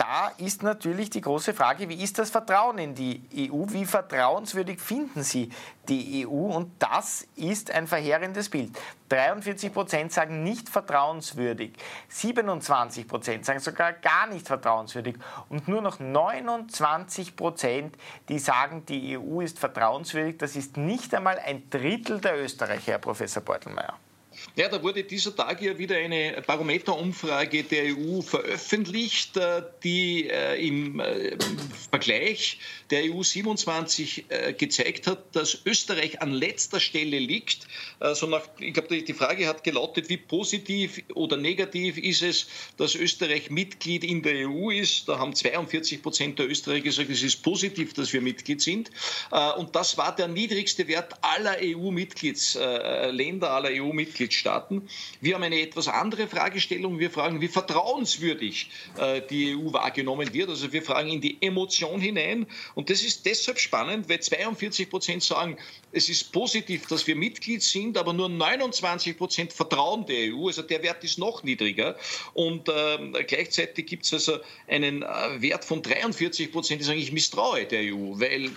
da 0.00 0.28
ist 0.38 0.62
natürlich 0.62 1.10
die 1.10 1.20
große 1.20 1.52
Frage, 1.52 1.86
wie 1.90 2.02
ist 2.02 2.18
das 2.18 2.30
Vertrauen 2.30 2.78
in 2.78 2.94
die 2.94 3.22
EU? 3.36 3.64
Wie 3.68 3.84
vertrauenswürdig 3.84 4.80
finden 4.80 5.22
Sie 5.22 5.50
die 5.90 6.26
EU? 6.26 6.56
Und 6.56 6.72
das 6.78 7.26
ist 7.36 7.70
ein 7.70 7.86
verheerendes 7.86 8.48
Bild. 8.48 8.70
43 9.10 9.70
Prozent 9.70 10.10
sagen 10.10 10.42
nicht 10.42 10.70
vertrauenswürdig, 10.70 11.72
27 12.08 13.06
Prozent 13.06 13.44
sagen 13.44 13.60
sogar 13.60 13.92
gar 13.92 14.26
nicht 14.28 14.46
vertrauenswürdig 14.46 15.16
und 15.50 15.68
nur 15.68 15.82
noch 15.82 16.00
29 16.00 17.36
Prozent, 17.36 17.94
die 18.30 18.38
sagen, 18.38 18.86
die 18.86 19.18
EU 19.18 19.42
ist 19.42 19.58
vertrauenswürdig. 19.58 20.38
Das 20.38 20.56
ist 20.56 20.78
nicht 20.78 21.14
einmal 21.14 21.38
ein 21.38 21.68
Drittel 21.68 22.22
der 22.22 22.42
Österreicher, 22.42 22.92
Herr 22.92 22.98
Professor 22.98 23.42
Beutelmeier. 23.42 23.98
Ja, 24.56 24.68
da 24.68 24.80
wurde 24.82 25.02
dieser 25.02 25.34
Tag 25.34 25.60
ja 25.60 25.76
wieder 25.76 25.96
eine 25.96 26.42
Barometerumfrage 26.46 27.64
der 27.64 27.96
EU 27.96 28.20
veröffentlicht, 28.20 29.36
äh, 29.36 29.62
die 29.82 30.28
äh, 30.28 30.64
im 30.66 31.00
äh, 31.00 31.36
Vergleich 31.90 32.58
der 32.90 33.04
EU 33.04 33.22
27 33.22 34.24
gezeigt 34.58 35.06
hat, 35.06 35.34
dass 35.34 35.58
Österreich 35.64 36.20
an 36.22 36.32
letzter 36.32 36.80
Stelle 36.80 37.18
liegt. 37.20 37.68
Also 38.00 38.26
nach, 38.26 38.42
ich 38.58 38.74
glaube, 38.74 39.00
die 39.02 39.12
Frage 39.12 39.46
hat 39.46 39.62
gelautet, 39.62 40.08
wie 40.08 40.16
positiv 40.16 41.00
oder 41.14 41.36
negativ 41.36 41.98
ist 41.98 42.22
es, 42.22 42.46
dass 42.78 42.96
Österreich 42.96 43.48
Mitglied 43.50 44.02
in 44.02 44.22
der 44.22 44.48
EU 44.48 44.70
ist. 44.70 45.08
Da 45.08 45.18
haben 45.20 45.34
42 45.36 46.02
Prozent 46.02 46.38
der 46.40 46.48
Österreicher 46.50 46.82
gesagt, 46.82 47.10
es 47.10 47.22
ist 47.22 47.42
positiv, 47.44 47.94
dass 47.94 48.12
wir 48.12 48.20
Mitglied 48.20 48.60
sind. 48.60 48.90
Und 49.56 49.76
das 49.76 49.96
war 49.96 50.14
der 50.14 50.26
niedrigste 50.26 50.88
Wert 50.88 51.14
aller 51.22 51.58
EU-Mitgliedsländer, 51.62 53.50
aller 53.50 53.70
EU-Mitgliedsländer. 53.70 54.19
Mitgliedstaaten. 54.20 54.88
Wir 55.20 55.34
haben 55.34 55.42
eine 55.42 55.60
etwas 55.60 55.88
andere 55.88 56.28
Fragestellung. 56.28 56.98
Wir 56.98 57.10
fragen, 57.10 57.40
wie 57.40 57.48
vertrauenswürdig 57.48 58.70
äh, 58.98 59.22
die 59.28 59.56
EU 59.56 59.72
wahrgenommen 59.72 60.32
wird. 60.32 60.50
Also 60.50 60.72
wir 60.72 60.82
fragen 60.82 61.10
in 61.10 61.20
die 61.20 61.38
Emotion 61.40 62.00
hinein. 62.00 62.46
Und 62.74 62.90
das 62.90 63.02
ist 63.02 63.24
deshalb 63.24 63.58
spannend, 63.58 64.08
weil 64.08 64.20
42 64.20 64.90
Prozent 64.90 65.22
sagen, 65.22 65.56
es 65.92 66.08
ist 66.08 66.32
positiv, 66.32 66.86
dass 66.86 67.06
wir 67.06 67.16
Mitglied 67.16 67.62
sind, 67.62 67.96
aber 67.96 68.12
nur 68.12 68.28
29 68.28 69.16
Prozent 69.16 69.52
vertrauen 69.52 70.06
der 70.06 70.34
EU. 70.34 70.46
Also 70.48 70.62
der 70.62 70.82
Wert 70.82 71.02
ist 71.02 71.18
noch 71.18 71.42
niedriger. 71.42 71.96
Und 72.34 72.68
äh, 72.68 73.24
gleichzeitig 73.26 73.86
gibt 73.86 74.04
es 74.04 74.12
also 74.12 74.38
einen 74.68 75.02
äh, 75.02 75.06
Wert 75.40 75.64
von 75.64 75.82
43 75.82 76.52
Prozent, 76.52 76.80
die 76.80 76.84
sagen, 76.84 76.98
ich 76.98 77.12
misstraue 77.12 77.64
der 77.64 77.94
EU, 77.94 78.20
weil 78.20 78.50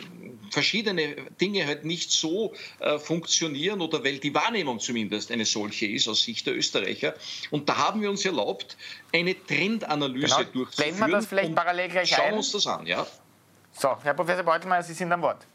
verschiedene 0.54 1.16
Dinge 1.42 1.66
halt 1.66 1.84
nicht 1.84 2.12
so 2.12 2.54
äh, 2.80 3.00
funktionieren 3.00 3.82
oder 3.82 4.04
weil 4.04 4.20
die 4.20 4.34
Wahrnehmung 4.34 4.80
zumindest 4.80 5.32
eine 5.32 5.46
solche 5.54 5.86
ist 5.86 6.08
aus 6.08 6.24
Sicht 6.24 6.46
der 6.46 6.56
Österreicher. 6.56 7.14
Und 7.52 7.70
da 7.70 7.78
haben 7.78 8.02
wir 8.02 8.10
uns 8.10 8.26
erlaubt, 8.26 8.78
eine 9.14 9.36
Trendanalyse 9.46 10.36
genau. 10.38 10.50
durchzuführen. 10.52 11.00
Wenn 11.00 11.08
wir 11.08 11.16
das 11.16 11.28
vielleicht 11.28 11.56
parallel 11.56 11.90
gleich 11.90 12.10
Schauen 12.10 12.26
ein. 12.26 12.34
uns 12.34 12.52
das 12.52 12.68
an, 12.68 12.86
ja. 12.86 13.06
So, 13.72 13.98
Herr 14.04 14.14
Professor 14.14 14.44
Beutelmeier, 14.44 14.84
Sie 14.84 14.94
sind 14.94 15.12
am 15.12 15.22
Wort. 15.22 15.48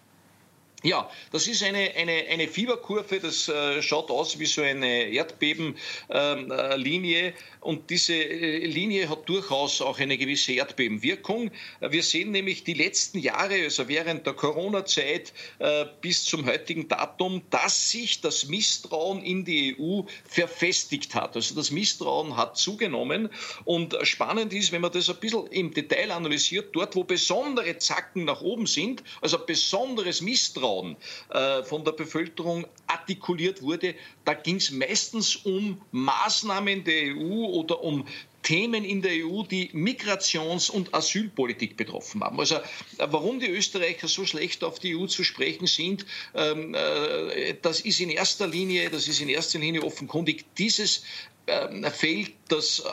Ja, 0.85 1.11
das 1.33 1.49
ist 1.49 1.64
eine, 1.64 1.91
eine, 1.97 2.26
eine 2.31 2.47
Fieberkurve, 2.47 3.18
das 3.18 3.49
äh, 3.49 3.83
schaut 3.83 4.12
aus 4.12 4.39
wie 4.39 4.47
so 4.47 4.62
eine 4.62 5.09
Erdbebenlinie. 5.09 7.26
Äh, 7.26 7.33
und 7.61 7.91
diese 7.91 8.14
äh, 8.14 8.64
Linie 8.64 9.09
hat 9.09 9.29
durchaus 9.29 9.83
auch 9.83 9.99
eine 9.99 10.16
gewisse 10.16 10.53
Erdbebenwirkung. 10.53 11.51
Wir 11.81 12.05
sehen 12.05 12.31
nämlich 12.31 12.62
die 12.62 12.74
letzten 12.74 13.18
Jahre, 13.18 13.55
also 13.55 13.89
während 13.89 14.24
der 14.24 14.35
Corona-Zeit 14.35 15.33
äh, 15.59 15.87
bis 16.01 16.24
zum 16.24 16.47
heutigen 16.47 16.87
Datum, 16.87 17.43
dass 17.51 17.91
sich 17.91 18.20
das 18.20 18.47
Misstrauen 18.47 19.24
in 19.24 19.45
die 19.45 19.74
EU 19.81 20.03
verfestigt 20.29 21.16
hat. 21.16 21.35
Also 21.35 21.57
das 21.57 21.72
Misstrauen 21.72 22.37
hat 22.37 22.57
zugenommen. 22.57 23.31
Und 23.64 23.97
spannend 24.03 24.53
ist, 24.53 24.70
wenn 24.70 24.83
man 24.83 24.93
das 24.93 25.11
ein 25.11 25.16
bisschen 25.16 25.49
im 25.49 25.74
Detail 25.74 26.12
analysiert, 26.12 26.68
dort, 26.76 26.95
wo 26.95 27.03
besondere 27.03 27.79
Zacken 27.79 28.26
nach 28.26 28.43
oben 28.43 28.66
sind, 28.66 29.03
also 29.20 29.45
besonderes 29.45 30.20
Misstrauen, 30.20 30.68
Misstrauen 30.69 30.97
äh, 31.31 31.62
von 31.62 31.85
der 31.85 31.93
Bevölkerung 31.93 32.66
artikuliert 32.87 33.62
wurde, 33.62 33.95
da 34.25 34.35
ging 34.35 34.57
es 34.57 34.71
meistens 34.71 35.37
um 35.37 35.81
Maßnahmen 35.93 36.85
der 36.85 37.14
EU 37.16 37.47
oder 37.47 37.83
um 37.83 38.07
Themen 38.43 38.85
in 38.85 39.03
der 39.03 39.12
EU, 39.27 39.43
die 39.43 39.69
Migrations- 39.73 40.71
und 40.71 40.95
Asylpolitik 40.95 41.77
betroffen 41.77 42.23
haben. 42.23 42.39
Also 42.39 42.57
warum 42.99 43.41
die 43.41 43.49
Österreicher 43.49 44.09
so 44.09 44.25
schlecht 44.25 44.62
auf 44.64 44.79
die 44.79 44.97
EU 44.97 45.07
zu 45.07 45.25
sprechen 45.25 45.66
sind, 45.66 46.07
ähm, 46.35 46.75
äh, 46.75 47.55
das 47.61 47.81
ist 47.81 48.01
in 48.01 48.11
erster 48.11 48.47
Linie, 48.47 48.91
das 48.91 49.09
ist 49.09 49.21
in 49.21 49.29
erster 49.29 49.59
Linie 49.59 49.83
offenkundig 49.83 50.45
dieses 50.57 51.03
ähm, 51.49 51.85
Feld, 51.91 52.33
das 52.49 52.81
äh, 52.81 52.85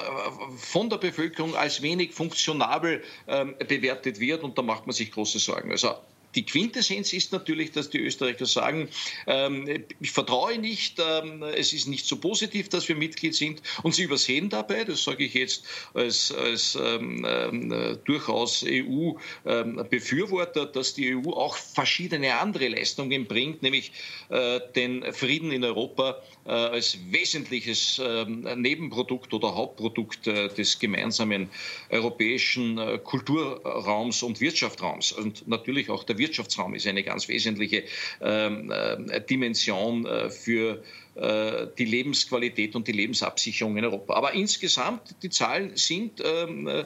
von 0.57 0.89
der 0.89 0.97
Bevölkerung 0.97 1.55
als 1.55 1.81
wenig 1.81 2.13
funktionabel 2.13 3.03
ähm, 3.27 3.55
bewertet 3.67 4.19
wird 4.19 4.43
und 4.43 4.57
da 4.57 4.61
macht 4.61 4.87
man 4.87 4.93
sich 4.95 5.11
große 5.11 5.39
Sorgen. 5.39 5.71
Also 5.71 5.95
die 6.35 6.45
Quintessenz 6.45 7.13
ist 7.13 7.31
natürlich, 7.31 7.71
dass 7.71 7.89
die 7.89 7.99
Österreicher 7.99 8.45
sagen, 8.45 8.89
ähm, 9.27 9.85
ich 9.99 10.11
vertraue 10.11 10.57
nicht, 10.57 10.99
ähm, 10.99 11.43
es 11.43 11.73
ist 11.73 11.87
nicht 11.87 12.05
so 12.05 12.17
positiv, 12.17 12.69
dass 12.69 12.87
wir 12.87 12.95
Mitglied 12.95 13.35
sind. 13.35 13.61
Und 13.83 13.95
sie 13.95 14.03
übersehen 14.03 14.49
dabei, 14.49 14.83
das 14.83 15.03
sage 15.03 15.23
ich 15.25 15.33
jetzt 15.33 15.65
als, 15.93 16.31
als 16.31 16.77
ähm, 16.81 17.23
äh, 17.23 17.95
durchaus 18.05 18.63
EU-Befürworter, 18.67 20.65
dass 20.65 20.93
die 20.93 21.15
EU 21.15 21.31
auch 21.31 21.55
verschiedene 21.55 22.35
andere 22.39 22.67
Leistungen 22.67 23.25
bringt, 23.25 23.63
nämlich 23.63 23.91
äh, 24.29 24.59
den 24.75 25.03
Frieden 25.13 25.51
in 25.51 25.63
Europa 25.63 26.21
äh, 26.45 26.51
als 26.51 26.97
wesentliches 27.09 28.01
ähm, 28.03 28.41
Nebenprodukt 28.55 29.33
oder 29.33 29.55
Hauptprodukt 29.55 30.27
äh, 30.27 30.49
des 30.49 30.79
gemeinsamen 30.79 31.49
europäischen 31.89 32.77
äh, 32.77 32.99
Kulturraums 33.03 34.23
und 34.23 34.41
Wirtschaftsraums. 34.41 35.11
Und 35.11 35.47
natürlich 35.47 35.89
auch 35.89 36.03
der 36.03 36.17
Wirtschaftsraum 36.25 36.73
ist 36.75 36.87
eine 36.87 37.03
ganz 37.03 37.27
wesentliche 37.27 37.83
ähm, 38.21 38.71
äh, 38.71 39.21
Dimension 39.21 40.05
äh, 40.05 40.29
für 40.29 40.83
äh, 41.15 41.67
die 41.77 41.85
Lebensqualität 41.85 42.75
und 42.75 42.87
die 42.87 42.91
Lebensabsicherung 42.91 43.77
in 43.77 43.85
Europa. 43.85 44.15
Aber 44.15 44.33
insgesamt, 44.33 45.15
die 45.23 45.29
Zahlen 45.29 45.71
sind 45.75 46.21
ähm, 46.23 46.67
äh, 46.67 46.83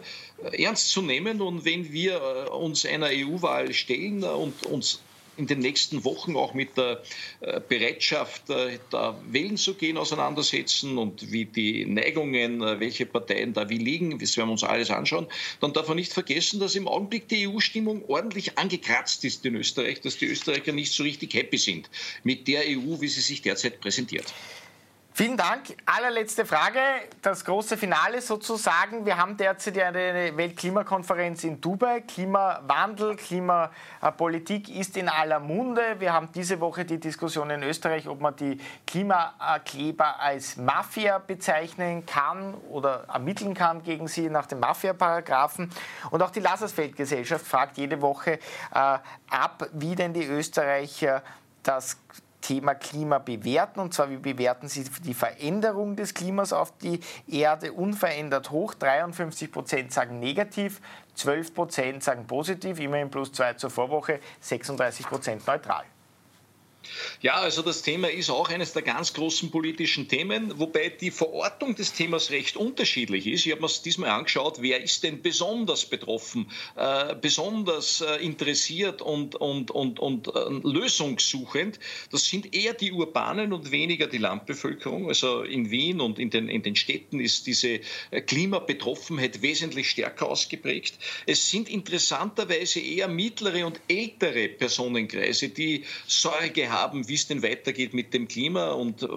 ernst 0.63 0.89
zu 0.91 1.01
nehmen 1.01 1.41
und 1.41 1.65
wenn 1.65 1.91
wir 1.91 2.15
äh, 2.47 2.49
uns 2.49 2.85
einer 2.85 3.07
EU-Wahl 3.07 3.73
stellen 3.73 4.23
und 4.23 4.63
uns 4.65 5.01
in 5.39 5.47
den 5.47 5.59
nächsten 5.59 6.03
Wochen 6.03 6.35
auch 6.35 6.53
mit 6.53 6.77
der 6.77 7.01
äh, 7.39 7.61
Bereitschaft, 7.67 8.49
äh, 8.49 8.77
da 8.89 9.19
wählen 9.27 9.57
zu 9.57 9.73
gehen, 9.73 9.97
auseinandersetzen 9.97 10.97
und 10.97 11.31
wie 11.31 11.45
die 11.45 11.85
Neigungen, 11.85 12.61
äh, 12.61 12.79
welche 12.79 13.05
Parteien 13.05 13.53
da 13.53 13.69
wie 13.69 13.77
liegen, 13.77 14.19
das 14.19 14.35
werden 14.35 14.49
wir 14.49 14.53
uns 14.53 14.63
alles 14.63 14.91
anschauen, 14.91 15.27
dann 15.61 15.73
darf 15.73 15.87
man 15.87 15.97
nicht 15.97 16.13
vergessen, 16.13 16.59
dass 16.59 16.75
im 16.75 16.87
Augenblick 16.87 17.29
die 17.29 17.47
EU-Stimmung 17.47 18.03
ordentlich 18.07 18.57
angekratzt 18.57 19.23
ist 19.23 19.45
in 19.45 19.55
Österreich, 19.55 20.01
dass 20.01 20.17
die 20.17 20.27
Österreicher 20.27 20.73
nicht 20.73 20.93
so 20.93 21.03
richtig 21.03 21.33
happy 21.33 21.57
sind 21.57 21.89
mit 22.23 22.47
der 22.47 22.63
EU, 22.67 22.99
wie 22.99 23.07
sie 23.07 23.21
sich 23.21 23.41
derzeit 23.41 23.79
präsentiert. 23.79 24.33
Vielen 25.19 25.35
Dank. 25.35 25.75
Allerletzte 25.85 26.45
Frage, 26.45 26.79
das 27.21 27.43
große 27.43 27.75
Finale 27.75 28.21
sozusagen. 28.21 29.05
Wir 29.05 29.17
haben 29.17 29.35
derzeit 29.35 29.77
eine 29.77 30.37
Weltklimakonferenz 30.37 31.43
in 31.43 31.59
Dubai. 31.59 31.99
Klimawandel, 31.99 33.17
Klimapolitik 33.17 34.73
ist 34.73 34.95
in 34.95 35.09
aller 35.09 35.41
Munde. 35.41 35.99
Wir 35.99 36.13
haben 36.13 36.29
diese 36.33 36.61
Woche 36.61 36.85
die 36.85 37.01
Diskussion 37.01 37.49
in 37.49 37.63
Österreich, 37.63 38.07
ob 38.07 38.21
man 38.21 38.37
die 38.37 38.61
Klimakleber 38.87 40.21
als 40.21 40.55
Mafia 40.55 41.17
bezeichnen 41.17 42.05
kann 42.05 42.53
oder 42.69 43.03
ermitteln 43.09 43.53
kann 43.53 43.83
gegen 43.83 44.07
sie 44.07 44.29
nach 44.29 44.45
dem 44.45 44.61
Mafia-Paragraphen. 44.61 45.69
Und 46.11 46.23
auch 46.23 46.31
die 46.31 46.39
Lassersfeld-Gesellschaft 46.39 47.45
fragt 47.45 47.77
jede 47.77 48.01
Woche 48.01 48.35
äh, 48.35 48.39
ab, 48.71 49.67
wie 49.73 49.95
denn 49.95 50.13
die 50.13 50.23
Österreicher 50.23 51.23
das 51.61 51.97
Thema 52.41 52.75
Klima 52.75 53.19
bewerten. 53.19 53.79
Und 53.79 53.93
zwar, 53.93 54.09
wie 54.09 54.17
bewerten 54.17 54.67
Sie 54.67 54.83
die 55.03 55.13
Veränderung 55.13 55.95
des 55.95 56.13
Klimas 56.13 56.53
auf 56.53 56.75
die 56.77 56.99
Erde 57.27 57.73
unverändert 57.73 58.51
hoch? 58.51 58.73
53 58.73 59.51
Prozent 59.51 59.93
sagen 59.93 60.19
negativ, 60.19 60.81
12 61.15 61.53
Prozent 61.53 62.03
sagen 62.03 62.25
positiv, 62.27 62.79
immerhin 62.79 63.09
plus 63.09 63.31
zwei 63.31 63.53
zur 63.53 63.69
Vorwoche, 63.69 64.19
36 64.41 65.07
Prozent 65.07 65.47
neutral. 65.47 65.83
Ja, 67.21 67.35
also 67.35 67.61
das 67.61 67.81
Thema 67.81 68.09
ist 68.09 68.29
auch 68.29 68.49
eines 68.49 68.73
der 68.73 68.81
ganz 68.81 69.13
großen 69.13 69.51
politischen 69.51 70.07
Themen, 70.07 70.57
wobei 70.57 70.89
die 70.89 71.11
Verortung 71.11 71.75
des 71.75 71.93
Themas 71.93 72.31
recht 72.31 72.55
unterschiedlich 72.55 73.27
ist. 73.27 73.45
Ich 73.45 73.51
habe 73.51 73.61
mir 73.61 73.67
es 73.67 73.81
diesmal 73.81 74.09
angeschaut, 74.09 74.61
wer 74.61 74.81
ist 74.81 75.03
denn 75.03 75.21
besonders 75.21 75.85
betroffen, 75.85 76.49
äh, 76.75 77.15
besonders 77.15 78.01
äh, 78.01 78.23
interessiert 78.23 79.01
und, 79.01 79.35
und, 79.35 79.69
und, 79.71 79.99
und 79.99 80.27
äh, 80.27 80.39
lösungssuchend. 80.63 81.79
Das 82.11 82.25
sind 82.25 82.55
eher 82.55 82.73
die 82.73 82.91
Urbanen 82.91 83.51
und 83.51 83.71
weniger 83.71 84.07
die 84.07 84.17
Landbevölkerung. 84.17 85.09
Also 85.09 85.43
in 85.43 85.71
Wien 85.71 85.99
und 85.99 86.19
in 86.19 86.29
den, 86.29 86.47
in 86.47 86.63
den 86.63 86.75
Städten 86.77 87.19
ist 87.19 87.47
diese 87.47 87.81
äh, 88.11 88.21
Klimabetroffenheit 88.21 89.41
wesentlich 89.41 89.89
stärker 89.89 90.29
ausgeprägt. 90.29 90.97
Es 91.25 91.49
sind 91.49 91.69
interessanterweise 91.69 92.79
eher 92.79 93.09
mittlere 93.09 93.65
und 93.65 93.81
ältere 93.89 94.47
Personenkreise, 94.47 95.49
die 95.49 95.83
Sorge 96.07 96.69
haben 96.69 96.78
haben, 96.79 97.07
wie 97.07 97.15
es 97.15 97.27
denn 97.27 97.43
weitergeht 97.43 97.93
mit 97.93 98.13
dem 98.13 98.27
Klima 98.27 98.71
und 98.71 99.03
äh, 99.03 99.07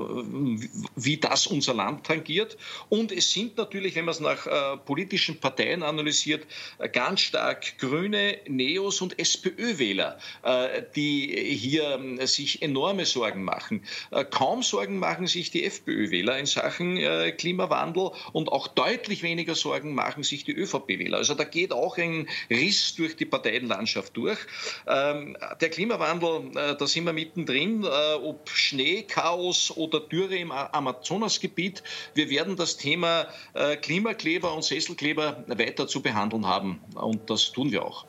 wie 0.96 1.16
das 1.16 1.46
unser 1.46 1.74
Land 1.74 2.06
tangiert. 2.06 2.56
Und 2.88 3.12
es 3.12 3.32
sind 3.32 3.56
natürlich, 3.56 3.94
wenn 3.94 4.04
man 4.04 4.14
es 4.14 4.20
nach 4.20 4.46
äh, 4.46 4.76
politischen 4.78 5.38
Parteien 5.38 5.82
analysiert, 5.82 6.46
äh, 6.78 6.88
ganz 6.88 7.20
stark 7.20 7.78
Grüne, 7.78 8.38
Neos 8.48 9.00
und 9.00 9.18
SPÖ-Wähler, 9.18 10.18
äh, 10.42 10.82
die 10.96 11.56
hier 11.56 12.00
äh, 12.18 12.26
sich 12.26 12.62
enorme 12.62 13.04
Sorgen 13.06 13.44
machen. 13.44 13.84
Äh, 14.10 14.24
kaum 14.24 14.62
Sorgen 14.62 14.98
machen 14.98 15.26
sich 15.26 15.50
die 15.50 15.64
FPÖ-Wähler 15.64 16.38
in 16.38 16.46
Sachen 16.46 16.98
Klimawandel 17.36 18.10
und 18.32 18.50
auch 18.50 18.68
deutlich 18.68 19.22
weniger 19.22 19.54
Sorgen 19.54 19.94
machen 19.94 20.22
sich 20.22 20.44
die 20.44 20.52
ÖVP-Wähler. 20.52 21.18
Also 21.18 21.34
da 21.34 21.44
geht 21.44 21.72
auch 21.72 21.96
ein 21.98 22.28
Riss 22.50 22.94
durch 22.94 23.16
die 23.16 23.24
Parteienlandschaft 23.24 24.16
durch. 24.16 24.38
Ähm, 24.86 25.36
der 25.60 25.70
Klimawandel, 25.70 26.50
da 26.52 26.86
sind 26.86 27.04
wir 27.04 27.12
mitten 27.12 27.41
mittendrin, 27.43 27.84
äh, 27.84 28.14
ob 28.14 28.49
Schneechaos 28.49 29.76
oder 29.76 30.01
Dürre 30.01 30.36
im 30.36 30.51
Amazonasgebiet. 30.51 31.82
Wir 32.14 32.30
werden 32.30 32.57
das 32.57 32.76
Thema 32.76 33.26
äh, 33.55 33.76
Klimakleber 33.76 34.55
und 34.55 34.64
Sesselkleber 34.64 35.45
weiter 35.47 35.86
zu 35.86 36.03
behandeln 36.03 36.47
haben. 36.47 36.80
Und 36.95 37.30
das 37.30 37.53
tun 37.53 37.72
wir 37.72 37.84
auch. 37.84 38.07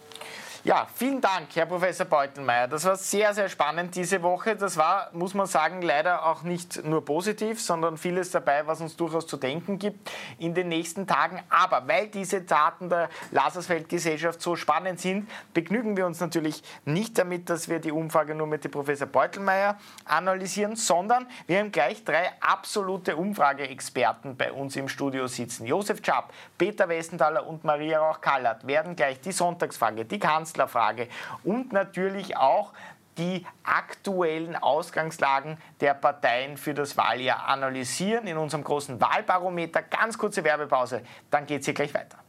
Ja, 0.66 0.88
vielen 0.95 1.20
Dank, 1.20 1.47
Herr 1.55 1.66
Professor 1.66 2.05
Beutenmeier. 2.05 2.70
Das 2.70 2.86
war 2.86 2.95
sehr, 2.95 3.34
sehr 3.34 3.49
spannend 3.49 3.97
diese 3.97 4.24
Woche. 4.24 4.55
Das 4.55 4.78
war, 4.78 5.09
muss 5.11 5.34
man 5.34 5.45
sagen, 5.45 5.82
leider 5.82 6.26
auch 6.26 6.43
nicht 6.43 6.86
nur 6.86 7.03
positiv, 7.03 7.61
sondern 7.61 7.97
vieles 7.97 8.32
dabei, 8.32 8.66
was 8.66 8.80
uns 8.80 8.95
durchaus 8.95 9.28
zu 9.28 9.36
denken 9.36 9.78
gibt 9.78 10.09
in 10.39 10.53
den 10.53 10.70
nächsten 10.70 11.05
Tagen. 11.05 11.43
Aber 11.49 11.86
weil 11.89 12.07
diese 12.07 12.43
Daten 12.43 12.88
der 12.88 13.09
Lasersfeld-Gesellschaft 13.32 14.41
so 14.41 14.55
spannend 14.55 15.01
sind, 15.01 15.30
begnügen 15.53 15.97
wir 15.97 16.05
uns 16.05 16.22
natürlich 16.22 16.64
nicht 16.86 17.18
damit, 17.18 17.49
dass 17.49 17.68
wir 17.68 17.80
die 17.80 17.91
Umfrage 17.91 18.34
nur 18.34 18.47
mit 18.47 18.64
dem 18.64 18.72
Professor 18.72 19.05
Beutelmeier 19.07 19.78
analysieren, 20.05 20.78
sondern 20.78 21.28
wir 21.45 21.59
haben 21.59 21.74
gleich 21.74 22.05
drei 22.05 22.32
absolute 22.39 23.18
Umfrageexperten 23.18 24.38
bei 24.38 24.53
uns 24.53 24.78
im 24.78 24.88
Studio 24.88 25.28
sitzen. 25.28 25.66
Josef 25.66 25.99
Schapp, 26.01 26.32
Peter 26.57 26.88
Westenthaler 26.88 27.45
und 27.45 27.66
Maria 27.66 27.99
Rauch-Kallert 27.99 28.66
werden 28.66 28.95
gleich 28.95 29.20
die 29.20 29.34
Sonntagsfrage, 29.34 30.05
die 30.05 30.20
Kanzlerin 30.20 30.52
Kanzlerfrage 30.53 31.07
und 31.43 31.73
natürlich 31.73 32.37
auch 32.37 32.71
die 33.17 33.45
aktuellen 33.63 34.55
Ausgangslagen 34.55 35.57
der 35.81 35.93
Parteien 35.93 36.57
für 36.57 36.73
das 36.73 36.97
Wahljahr 36.97 37.47
analysieren 37.47 38.25
in 38.25 38.37
unserem 38.37 38.63
großen 38.63 38.99
Wahlbarometer. 38.99 39.83
Ganz 39.83 40.17
kurze 40.17 40.43
Werbepause, 40.43 41.03
dann 41.29 41.45
geht 41.45 41.59
es 41.59 41.65
hier 41.65 41.75
gleich 41.75 41.93
weiter. 41.93 42.22